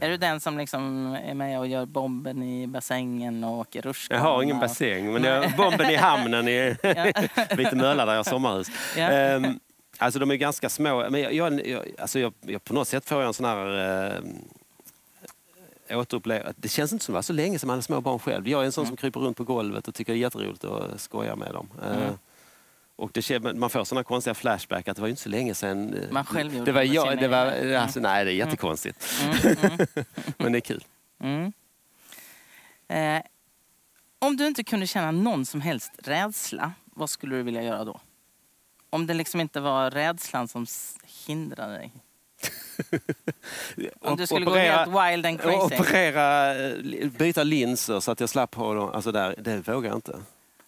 Är 0.01 0.09
du 0.09 0.17
den 0.17 0.39
som 0.39 0.57
liksom 0.57 1.13
är 1.23 1.33
med 1.33 1.59
och 1.59 1.67
gör 1.67 1.85
bomben 1.85 2.43
i 2.43 2.67
bassängen 2.67 3.43
och 3.43 3.51
åker 3.59 3.81
rutschkana? 3.81 4.19
Jag 4.21 4.25
har 4.31 4.43
ingen 4.43 4.59
bassäng, 4.59 5.13
men 5.13 5.23
jag, 5.23 5.55
bomben 5.57 5.89
i 5.89 5.95
hamnen 5.95 6.47
i 6.47 6.75
Vita 7.57 7.75
Mölla 7.75 8.05
där 8.05 8.13
jag 8.13 8.19
har 8.19 8.23
sommarhus. 8.23 8.67
Ja. 8.97 9.09
Alltså 10.01 10.19
de 10.19 10.31
är 10.31 10.35
ganska 10.35 10.69
små. 10.69 11.09
Men 11.09 11.21
jag, 11.21 11.33
jag, 11.33 11.67
jag, 11.67 11.85
alltså 11.99 12.19
jag, 12.19 12.33
jag, 12.41 12.63
på 12.63 12.73
något 12.73 12.87
sätt 12.87 13.05
får 13.05 13.19
jag 13.21 13.27
en 13.27 13.33
sån 13.33 13.45
här 13.45 14.19
äh, 15.87 15.97
återupplevelse. 15.99 16.53
Det 16.57 16.69
känns 16.69 16.93
inte 16.93 17.05
som 17.05 17.13
det 17.13 17.17
var 17.17 17.21
så 17.21 17.33
länge 17.33 17.59
som 17.59 17.67
man 17.67 17.73
hade 17.73 17.83
små 17.83 18.01
barn 18.01 18.19
själv. 18.19 18.47
Jag 18.47 18.61
är 18.61 18.65
en 18.65 18.71
sån 18.71 18.87
som 18.87 18.97
kryper 18.97 19.19
runt 19.19 19.37
på 19.37 19.43
golvet 19.43 19.87
och 19.87 19.95
tycker 19.95 20.13
det 20.13 20.19
är 20.19 20.21
jätteroligt 20.21 20.63
att 20.63 21.01
skoja 21.01 21.35
med 21.35 21.53
dem. 21.53 21.67
Eh, 21.83 21.97
Mm. 21.97 22.13
Och 22.95 23.11
det, 23.13 23.39
man 23.55 23.69
får 23.69 23.83
såna 23.83 24.03
konstiga 24.03 24.33
flashback 24.33 24.87
att 24.87 24.95
det 24.95 25.01
var 25.01 25.07
ju 25.07 25.11
inte 25.11 25.21
så 25.21 25.29
länge 25.29 25.53
sedan. 25.55 25.93
eh, 25.93 26.11
Man 26.11 26.25
själv 26.25 26.53
gjorde 26.53 26.65
det 26.65 26.71
var 26.71 26.81
jag, 26.81 27.17
det 27.19 27.27
var, 27.27 27.51
egna. 27.51 27.79
alltså, 27.79 27.99
Nej, 27.99 28.25
det 28.25 28.31
är 28.31 28.35
jättekonstigt. 28.35 29.05
Mm, 29.23 29.57
mm, 29.63 29.77
Men 30.37 30.51
det 30.51 30.57
är 30.57 30.61
kul. 30.61 30.83
mm. 31.23 31.53
Eh, 32.87 33.21
om 34.19 34.37
du 34.37 34.47
inte 34.47 34.63
kunde 34.63 34.87
känna 34.87 35.11
någon 35.11 35.45
som 35.45 35.61
helst 35.61 35.91
rädsla, 35.97 36.71
vad 36.85 37.09
skulle 37.09 37.35
du 37.35 37.43
vilja 37.43 37.63
göra 37.63 37.83
då? 37.83 37.99
Om 38.89 39.07
det 39.07 39.13
liksom 39.13 39.41
inte 39.41 39.59
var 39.59 39.91
rädslan 39.91 40.47
som 40.47 40.65
hindrade 41.27 41.73
dig? 41.73 41.91
Om 44.01 44.17
du 44.17 44.27
skulle 44.27 44.45
gå 44.45 44.55
helt 44.55 44.87
wild 44.87 45.25
and 45.25 45.41
crazy? 45.41 45.75
Operera, 45.75 46.55
eh, 46.69 47.09
byta 47.09 47.43
linser 47.43 47.99
så 47.99 48.11
att 48.11 48.19
jag 48.19 48.29
slapp 48.29 48.55
ha 48.55 48.73
dem. 48.73 48.89
Alltså 48.93 49.11
där, 49.11 49.35
det 49.37 49.67
vågar 49.67 49.89
jag 49.89 49.97
inte. 49.97 50.19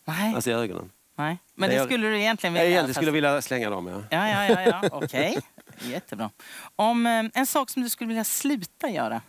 Nej, 0.06 0.36
Alltså 0.36 0.50
i 0.50 0.54
ögonen. 0.54 0.90
Nej, 1.16 1.38
men 1.56 1.70
det, 1.70 1.76
Det 1.76 1.86
skulle 1.86 2.08
du 2.08 2.20
egentligen 2.20 2.56
Jag 2.56 2.64
vilja? 2.64 2.72
egentligen 2.78 2.94
fast- 2.94 2.98
skulle 2.98 3.12
vilja 3.12 3.42
slänga 3.42 3.70
dem, 3.70 3.88
ja. 3.88 4.04
Ja, 4.10 4.30
ja, 4.48 4.62
ja, 4.62 4.80
ja. 4.82 4.90
okej. 4.92 5.38
Jättebra. 5.80 6.30
Om 6.76 7.06
eh, 7.06 7.24
en 7.34 7.46
sak 7.46 7.70
som 7.70 7.82
du 7.84 7.90
skulle 7.90 8.08
vilja 8.08 8.24
sluta 8.24 8.90
göra? 8.90 9.22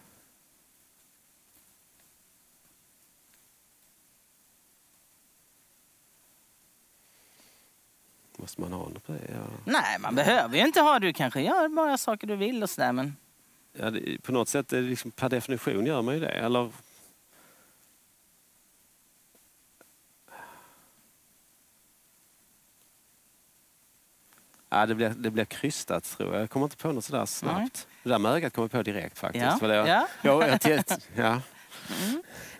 Måste 8.42 8.60
man 8.60 8.72
ha 8.72 8.88
något 8.88 9.06
på 9.06 9.12
det? 9.12 9.30
Ja. 9.32 9.40
Nej, 9.64 9.98
man 10.00 10.14
behöver 10.14 10.56
ju 10.56 10.66
inte 10.66 10.80
ha. 10.80 10.98
Du 10.98 11.12
kanske 11.12 11.40
gör 11.40 11.68
bara 11.68 11.98
saker 11.98 12.26
du 12.26 12.36
vill 12.36 12.62
och 12.62 12.70
sådär, 12.70 12.92
men... 12.92 13.16
Ja, 13.72 13.90
det, 13.90 14.22
på 14.22 14.32
något 14.32 14.48
sätt, 14.48 14.72
är 14.72 14.76
det 14.82 14.88
liksom, 14.88 15.10
per 15.10 15.28
definition 15.28 15.86
gör 15.86 16.02
man 16.02 16.14
ju 16.14 16.20
det. 16.20 16.28
Eller... 16.28 16.70
Ja, 24.68 24.86
det, 24.86 24.94
blir, 24.94 25.08
det 25.08 25.30
blir 25.30 25.44
krystat 25.44 26.04
tror 26.04 26.32
jag. 26.32 26.42
Jag 26.42 26.50
kommer 26.50 26.66
inte 26.66 26.76
på 26.76 26.92
något 26.92 27.04
sådär 27.04 27.26
snabbt. 27.26 27.88
Det 28.02 28.08
där 28.08 28.18
med 28.18 28.32
ögat 28.32 28.52
kommer 28.52 28.64
jag 28.64 28.70
på 28.70 28.82
direkt 28.82 29.18
faktiskt. 29.18 29.44
Ja, 29.60 29.68
det, 29.68 29.74
ja. 29.74 30.08
ja, 30.22 30.46
jag, 30.46 30.58
jag, 30.64 30.84
ja. 31.14 31.40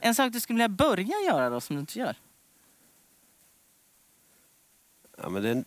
En 0.01 0.15
sak 0.15 0.33
du 0.33 0.41
skulle 0.41 0.57
vilja 0.57 0.69
börja 0.69 1.17
göra 1.27 1.51
då, 1.51 1.61
som 1.61 1.77
du 1.77 1.81
inte 1.81 1.99
gör? 1.99 2.17
Ja, 5.23 5.29
men 5.29 5.43
det, 5.43 5.65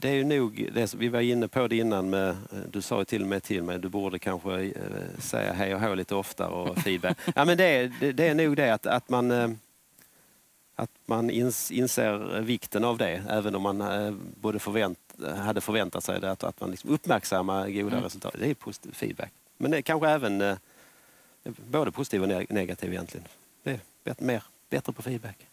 det 0.00 0.08
är 0.08 0.14
ju 0.14 0.24
nog, 0.24 0.68
det, 0.74 0.88
som 0.88 1.00
vi 1.00 1.08
var 1.08 1.20
inne 1.20 1.48
på 1.48 1.68
det 1.68 1.76
innan, 1.76 2.10
med, 2.10 2.36
du 2.72 2.82
sa 2.82 2.98
ju 2.98 3.04
till 3.04 3.22
och 3.22 3.28
med 3.28 3.42
till 3.42 3.62
mig, 3.62 3.78
du 3.78 3.88
borde 3.88 4.18
kanske 4.18 4.60
eh, 4.62 4.72
säga 5.18 5.52
hej 5.52 5.74
och 5.74 5.80
hå 5.80 5.94
lite 5.94 6.14
oftare 6.14 6.48
och 6.50 6.78
feedback. 6.82 7.18
ja, 7.34 7.44
men 7.44 7.56
det, 7.58 7.64
är- 7.64 8.12
det, 8.12 8.28
är 8.28 8.34
nog 8.34 8.56
det 8.56 8.74
att, 8.74 8.86
att 8.86 9.08
man, 9.08 9.30
eh, 9.30 9.50
att 10.74 10.90
man 11.06 11.30
ins, 11.30 11.70
inser 11.70 12.40
vikten 12.40 12.84
av 12.84 12.98
det, 12.98 13.22
även 13.28 13.54
om 13.54 13.62
man 13.62 13.80
eh, 13.80 14.14
både 14.40 14.58
förvänt, 14.58 14.98
hade 15.36 15.60
förväntat 15.60 16.04
sig 16.04 16.20
det, 16.20 16.30
att, 16.30 16.44
att 16.44 16.60
man 16.60 16.70
liksom 16.70 16.90
uppmärksammar 16.90 17.68
goda 17.70 17.92
Mm. 17.96 18.04
resultat. 18.04 18.34
Det 18.38 18.50
är 18.50 18.54
positiv 18.54 18.92
feedback. 18.92 19.32
Men 19.56 19.70
det 19.70 19.82
kanske 19.82 20.08
även 20.08 20.40
eh, 20.40 20.56
både 21.70 21.92
positiv 21.92 22.22
och 22.22 22.28
neg- 22.28 22.52
negativ 22.52 22.92
egentligen. 22.92 23.26
Det 23.62 23.70
är 23.70 23.80
bättre, 24.04 24.24
mer, 24.26 24.42
bättre 24.70 24.92
på 24.92 25.02
feedback. 25.02 25.46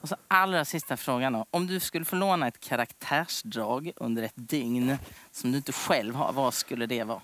Och 0.00 0.08
så 0.08 0.16
allra 0.28 0.64
sista 0.64 0.96
frågan 0.96 1.32
då. 1.32 1.46
Om 1.50 1.66
du 1.66 1.80
skulle 1.80 2.04
få 2.04 2.16
låna 2.16 2.48
ett 2.48 2.60
karaktärsdrag 2.60 3.92
under 3.96 4.22
ett 4.22 4.32
dygn 4.34 4.98
som 5.30 5.50
du 5.52 5.56
inte 5.56 5.72
själv 5.72 6.14
har, 6.14 6.32
vad 6.32 6.54
skulle 6.54 6.86
det 6.86 7.04
vara? 7.04 7.20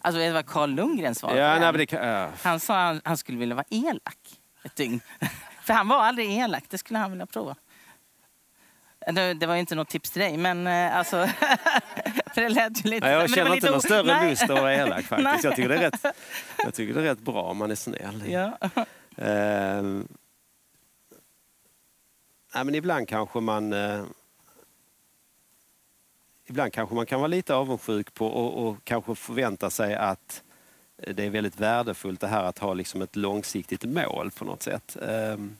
Alltså, 0.00 0.18
vet 0.18 0.28
du 0.28 0.32
vad 0.32 0.46
Carl 0.46 0.70
Lundgren 0.70 1.14
svarade? 1.14 1.40
Ja, 1.40 1.50
nej, 1.50 1.60
men 1.60 1.74
det 1.74 1.86
kan, 1.86 2.08
ja. 2.08 2.30
Han 2.42 2.60
sa 2.60 2.74
han, 2.74 3.00
han 3.04 3.16
skulle 3.16 3.38
vilja 3.38 3.54
vara 3.54 3.66
elak 3.70 4.40
ett 4.62 4.76
dygn. 4.76 5.00
För 5.62 5.74
han 5.74 5.88
var 5.88 6.02
aldrig 6.02 6.38
elak, 6.38 6.64
det 6.68 6.78
skulle 6.78 6.98
han 6.98 7.10
vilja 7.10 7.26
prova. 7.26 7.54
Det, 9.12 9.34
det 9.34 9.46
var 9.46 9.56
inte 9.56 9.74
något 9.74 9.88
tips 9.88 10.10
till 10.10 10.22
dig, 10.22 10.36
men 10.36 10.66
eh, 10.66 10.96
alltså... 10.96 11.16
för 12.34 12.40
det 12.40 12.48
lät 12.48 12.86
ju 12.86 12.90
lite... 12.90 13.06
Men 13.06 13.14
jag 13.14 13.30
känner 13.30 13.54
inte 13.54 13.70
någon 13.70 13.82
större 13.82 14.02
Nej. 14.20 14.30
lust 14.30 14.42
att 14.42 14.48
vara 14.48 14.74
elak 14.74 15.04
faktiskt. 15.04 15.44
Jag 15.44 15.56
tycker, 15.56 15.68
det 15.68 15.74
är 15.74 15.78
Nej. 15.78 15.90
rätt, 15.90 16.16
jag 16.64 16.74
tycker 16.74 16.94
det 16.94 17.00
är 17.00 17.04
rätt 17.04 17.18
bra 17.18 17.42
om 17.42 17.56
man 17.56 17.70
är 17.70 17.74
snäll. 17.74 18.22
Ja. 18.28 18.58
Ehm, 19.18 20.08
nej, 22.54 22.64
men 22.64 22.74
ibland 22.74 23.08
kanske 23.08 23.40
man... 23.40 23.72
eh, 23.72 24.04
ibland 26.46 26.72
kanske 26.72 26.94
man 26.94 27.06
kan 27.06 27.20
vara 27.20 27.28
lite 27.28 27.54
avundsjuk 27.54 28.14
på 28.14 28.26
och, 28.26 28.68
och 28.68 28.76
kanske 28.84 29.14
förvänta 29.14 29.70
sig 29.70 29.94
att 29.94 30.42
det 30.96 31.24
är 31.24 31.30
väldigt 31.30 31.60
värdefullt 31.60 32.20
det 32.20 32.26
här 32.26 32.44
att 32.44 32.58
ha 32.58 32.74
liksom 32.74 33.02
ett 33.02 33.16
långsiktigt 33.16 33.84
mål 33.84 34.30
på 34.30 34.44
något 34.44 34.62
sätt. 34.62 34.96
Ehm, 35.02 35.56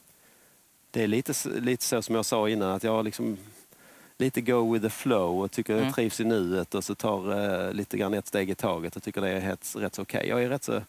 det 0.91 1.03
är 1.03 1.07
lite, 1.09 1.33
lite 1.61 1.85
så 1.85 2.03
som 2.03 2.15
jag 2.15 2.25
sa 2.25 2.49
innan 2.49 2.71
att 2.71 2.85
jag 2.85 3.05
liksom 3.05 3.39
lite 4.19 4.41
go 4.41 4.73
with 4.73 4.85
the 4.85 4.91
flow 4.91 5.41
och 5.43 5.51
tycker 5.51 5.73
jag 5.73 5.83
Mm. 5.83 5.93
trivs 5.93 6.21
i 6.21 6.25
nuet 6.25 6.75
och 6.75 6.85
så 6.85 6.95
tar 6.95 7.33
eh, 7.67 7.73
lite 7.73 7.99
grann 7.99 8.15
ett 8.15 8.27
steg 8.27 8.51
i 8.51 8.55
taget 8.55 8.97
och 8.97 9.03
tycker 9.03 9.21
det 9.21 9.29
är 9.31 9.41
helt, 9.41 9.75
rätt 9.77 9.95
så 9.95 10.03
okej. 10.03 10.29
Jag 10.29 10.43
är 10.43 10.49
rätt 10.49 10.65
så 10.65 10.83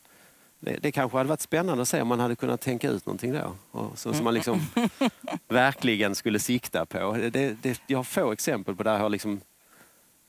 det, 0.60 0.78
det 0.82 0.92
kanske 0.92 1.18
hade 1.18 1.30
varit 1.30 1.42
spännande 1.42 1.82
att 1.82 1.88
se 1.88 2.02
om 2.02 2.08
man 2.08 2.20
hade 2.20 2.36
kunnat 2.36 2.62
tänka 2.62 2.90
ut 2.90 3.06
någonting 3.06 3.34
då. 3.34 3.56
Och 3.72 4.00
så, 4.00 4.14
som 4.14 4.24
man 4.24 4.34
liksom 4.34 4.62
verkligen 5.48 6.16
skulle 6.16 6.40
sikta 6.40 6.86
på. 6.86 7.18
Det, 7.32 7.64
det, 7.64 7.82
jag 7.88 8.00
har 8.00 8.04
få 8.04 8.32
exempel 8.32 8.76
på 8.76 8.84
där 8.84 8.94
jag 8.94 9.00
har 9.00 9.10
liksom 9.10 9.42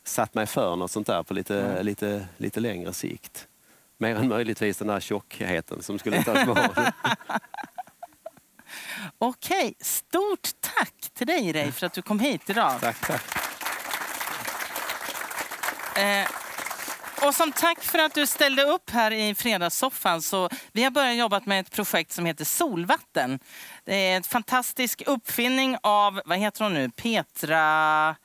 satt 0.05 0.35
mig 0.35 0.47
för 0.47 0.77
något 0.77 0.91
sånt 0.91 1.07
där 1.07 1.23
på 1.23 1.35
lite, 1.35 1.83
lite, 1.83 2.27
lite 2.37 2.61
längre 2.61 2.93
sikt. 2.93 3.49
Mer 3.99 4.17
än 4.17 4.29
möjligtvis 4.29 4.77
den 4.77 4.89
där 4.89 5.01
tjockheten 5.01 5.83
som 5.83 5.99
skulle 5.99 6.23
tas 6.23 6.47
bort. 6.47 6.79
Okej, 9.19 9.75
stort 9.81 10.49
tack 10.61 11.11
till 11.13 11.27
dig 11.27 11.53
Ray 11.53 11.73
för 11.73 11.87
att 11.87 11.93
du 11.93 12.03
kom 12.03 12.21
hit 12.21 12.51
idag. 12.51 12.81
tack, 12.81 13.07
tack. 13.07 13.23
Eh, 15.99 16.27
och 17.23 17.35
som 17.35 17.53
tack 17.53 17.83
för 17.83 17.99
att 17.99 18.15
du 18.15 18.27
ställde 18.27 18.63
upp 18.63 18.91
här 18.91 19.11
i 19.11 19.35
fredagssoffan 19.35 20.23
så 20.23 20.49
vi 20.73 20.83
har 20.83 20.91
börjat 20.91 21.17
jobba 21.17 21.41
med 21.45 21.61
ett 21.61 21.71
projekt 21.71 22.13
som 22.13 22.27
heter 22.27 22.45
Solvatten. 22.45 23.39
Det 23.85 23.95
är 23.95 24.17
en 24.17 24.23
fantastisk 24.23 25.03
uppfinning 25.07 25.77
av, 25.83 26.21
vad 26.25 26.39
heter 26.39 26.65
hon 26.65 26.75
nu, 26.75 26.91
Petra 26.91 28.17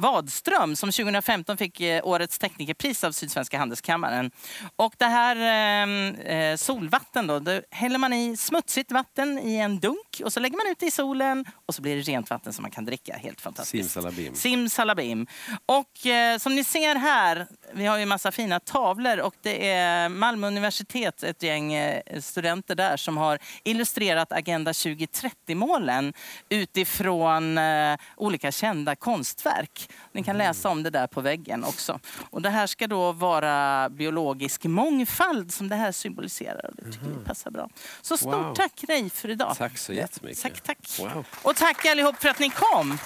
Wadström 0.00 0.76
som 0.76 0.92
2015 0.92 1.56
fick 1.56 1.80
eh, 1.80 2.06
årets 2.06 2.38
teknikerpris 2.38 3.04
av 3.04 3.12
Sydsvenska 3.12 3.58
handelskammaren. 3.58 4.30
Och 4.76 4.94
det 4.98 5.04
här 5.04 5.36
eh, 5.36 6.36
eh, 6.36 6.56
solvatten 6.56 7.26
då, 7.26 7.38
då 7.38 7.60
häller 7.70 7.98
man 7.98 8.12
i 8.12 8.36
smutsigt 8.36 8.92
vatten 8.92 9.38
i 9.38 9.56
en 9.56 9.80
dunk 9.80 10.20
och 10.24 10.32
så 10.32 10.40
lägger 10.40 10.56
man 10.56 10.72
ut 10.72 10.78
det 10.78 10.86
i 10.86 10.90
solen 10.90 11.44
och 11.66 11.74
så 11.74 11.82
blir 11.82 11.96
det 11.96 12.02
rent 12.02 12.30
vatten 12.30 12.52
som 12.52 12.62
man 12.62 12.70
kan 12.70 12.84
dricka. 12.84 13.16
Helt 13.16 13.40
fantastiskt. 13.40 13.90
Simsalabim. 13.90 14.34
Simsalabim. 14.34 15.26
Och 15.66 16.06
eh, 16.06 16.38
som 16.38 16.54
ni 16.54 16.64
ser 16.64 16.94
här, 16.94 17.46
vi 17.72 17.86
har 17.86 17.98
ju 17.98 18.06
massa 18.06 18.32
fina 18.32 18.60
tavlor 18.60 19.20
och 19.20 19.34
det 19.42 19.70
är 19.70 20.08
Malmö 20.08 20.46
universitet, 20.46 21.22
ett 21.22 21.42
gäng 21.42 21.72
eh, 21.72 22.20
studenter 22.20 22.74
där 22.74 22.96
som 22.96 23.16
har 23.16 23.38
illustrerat 23.64 24.32
Agenda 24.32 24.72
2030-målen 24.72 26.12
utifrån 26.48 27.58
eh, 27.58 27.96
olika 28.16 28.52
kända 28.52 28.96
konstverk. 28.96 29.89
Ni 30.12 30.22
kan 30.22 30.38
läsa 30.38 30.68
om 30.68 30.82
det 30.82 30.90
där 30.90 31.06
på 31.06 31.20
väggen 31.20 31.64
också. 31.64 32.00
Och 32.30 32.42
det 32.42 32.50
här 32.50 32.66
ska 32.66 32.86
då 32.86 33.12
vara 33.12 33.88
biologisk 33.88 34.64
mångfald 34.64 35.52
som 35.52 35.68
det 35.68 35.76
här 35.76 35.92
symboliserar. 35.92 36.66
Och 36.66 36.74
det 36.76 36.92
tycker 36.92 37.06
vi 37.06 37.24
passar 37.24 37.50
bra. 37.50 37.68
Så 38.02 38.16
stort 38.16 38.34
Wow. 38.34 38.54
tack 38.54 38.84
Rej 38.88 39.10
för 39.10 39.28
idag. 39.30 39.54
Tack 39.58 39.78
så 39.78 39.92
jättemycket. 39.92 40.42
Tack, 40.42 40.60
tack. 40.60 40.78
Wow. 40.98 41.24
Och 41.42 41.56
tack 41.56 41.86
allihop 41.86 42.16
för 42.16 42.28
att 42.28 42.38
ni 42.38 42.50
kom. 42.50 42.98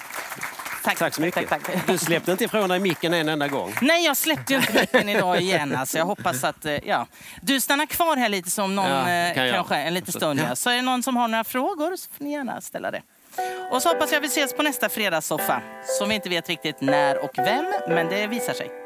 Tack 0.83 1.15
så 1.15 1.21
mycket. 1.21 1.49
Tack, 1.49 1.63
tack. 1.63 1.87
Du 1.87 1.97
släppte 1.97 2.31
inte 2.31 2.43
ifrån 2.43 2.69
dig 2.69 2.79
micken 2.79 3.13
en 3.13 3.29
enda 3.29 3.47
gång. 3.47 3.73
Nej, 3.81 4.05
jag 4.05 4.17
släppte 4.17 4.53
ju 4.53 4.59
inte 4.59 4.73
micken 4.73 5.09
idag 5.09 5.41
igen. 5.41 5.75
Alltså, 5.75 5.97
jag 5.97 6.05
hoppas 6.05 6.43
att... 6.43 6.65
eh, 6.65 6.73
Ja. 6.87 7.07
Du 7.41 7.59
stannar 7.61 7.85
kvar 7.85 8.17
här 8.17 8.29
lite 8.29 8.49
som 8.49 8.75
någon, 8.75 8.89
Ja, 8.89 9.09
eh, 9.09 9.33
kan 9.35 9.51
kanske 9.51 9.75
en 9.75 9.93
liten 9.93 10.13
stund. 10.13 10.39
Ja. 10.49 10.55
Så 10.55 10.69
är 10.69 10.75
det 10.75 10.81
någon 10.81 11.03
som 11.03 11.17
har 11.17 11.27
några 11.27 11.43
frågor 11.43 11.95
så 11.95 12.09
får 12.17 12.23
ni 12.23 12.31
gärna 12.31 12.61
ställa 12.61 12.91
det. 12.91 13.01
Och 13.71 13.81
så 13.81 13.89
hoppas 13.89 14.11
jag 14.11 14.21
vi 14.21 14.27
ses 14.27 14.53
på 14.53 14.63
nästa 14.63 14.89
fredagssoffa. 14.89 15.61
Som 15.99 16.09
vi 16.09 16.15
inte 16.15 16.29
vet 16.29 16.49
riktigt 16.49 16.81
när 16.81 17.23
och 17.23 17.37
vem, 17.37 17.65
men 17.87 18.07
det 18.07 18.27
visar 18.27 18.53
sig. 18.53 18.84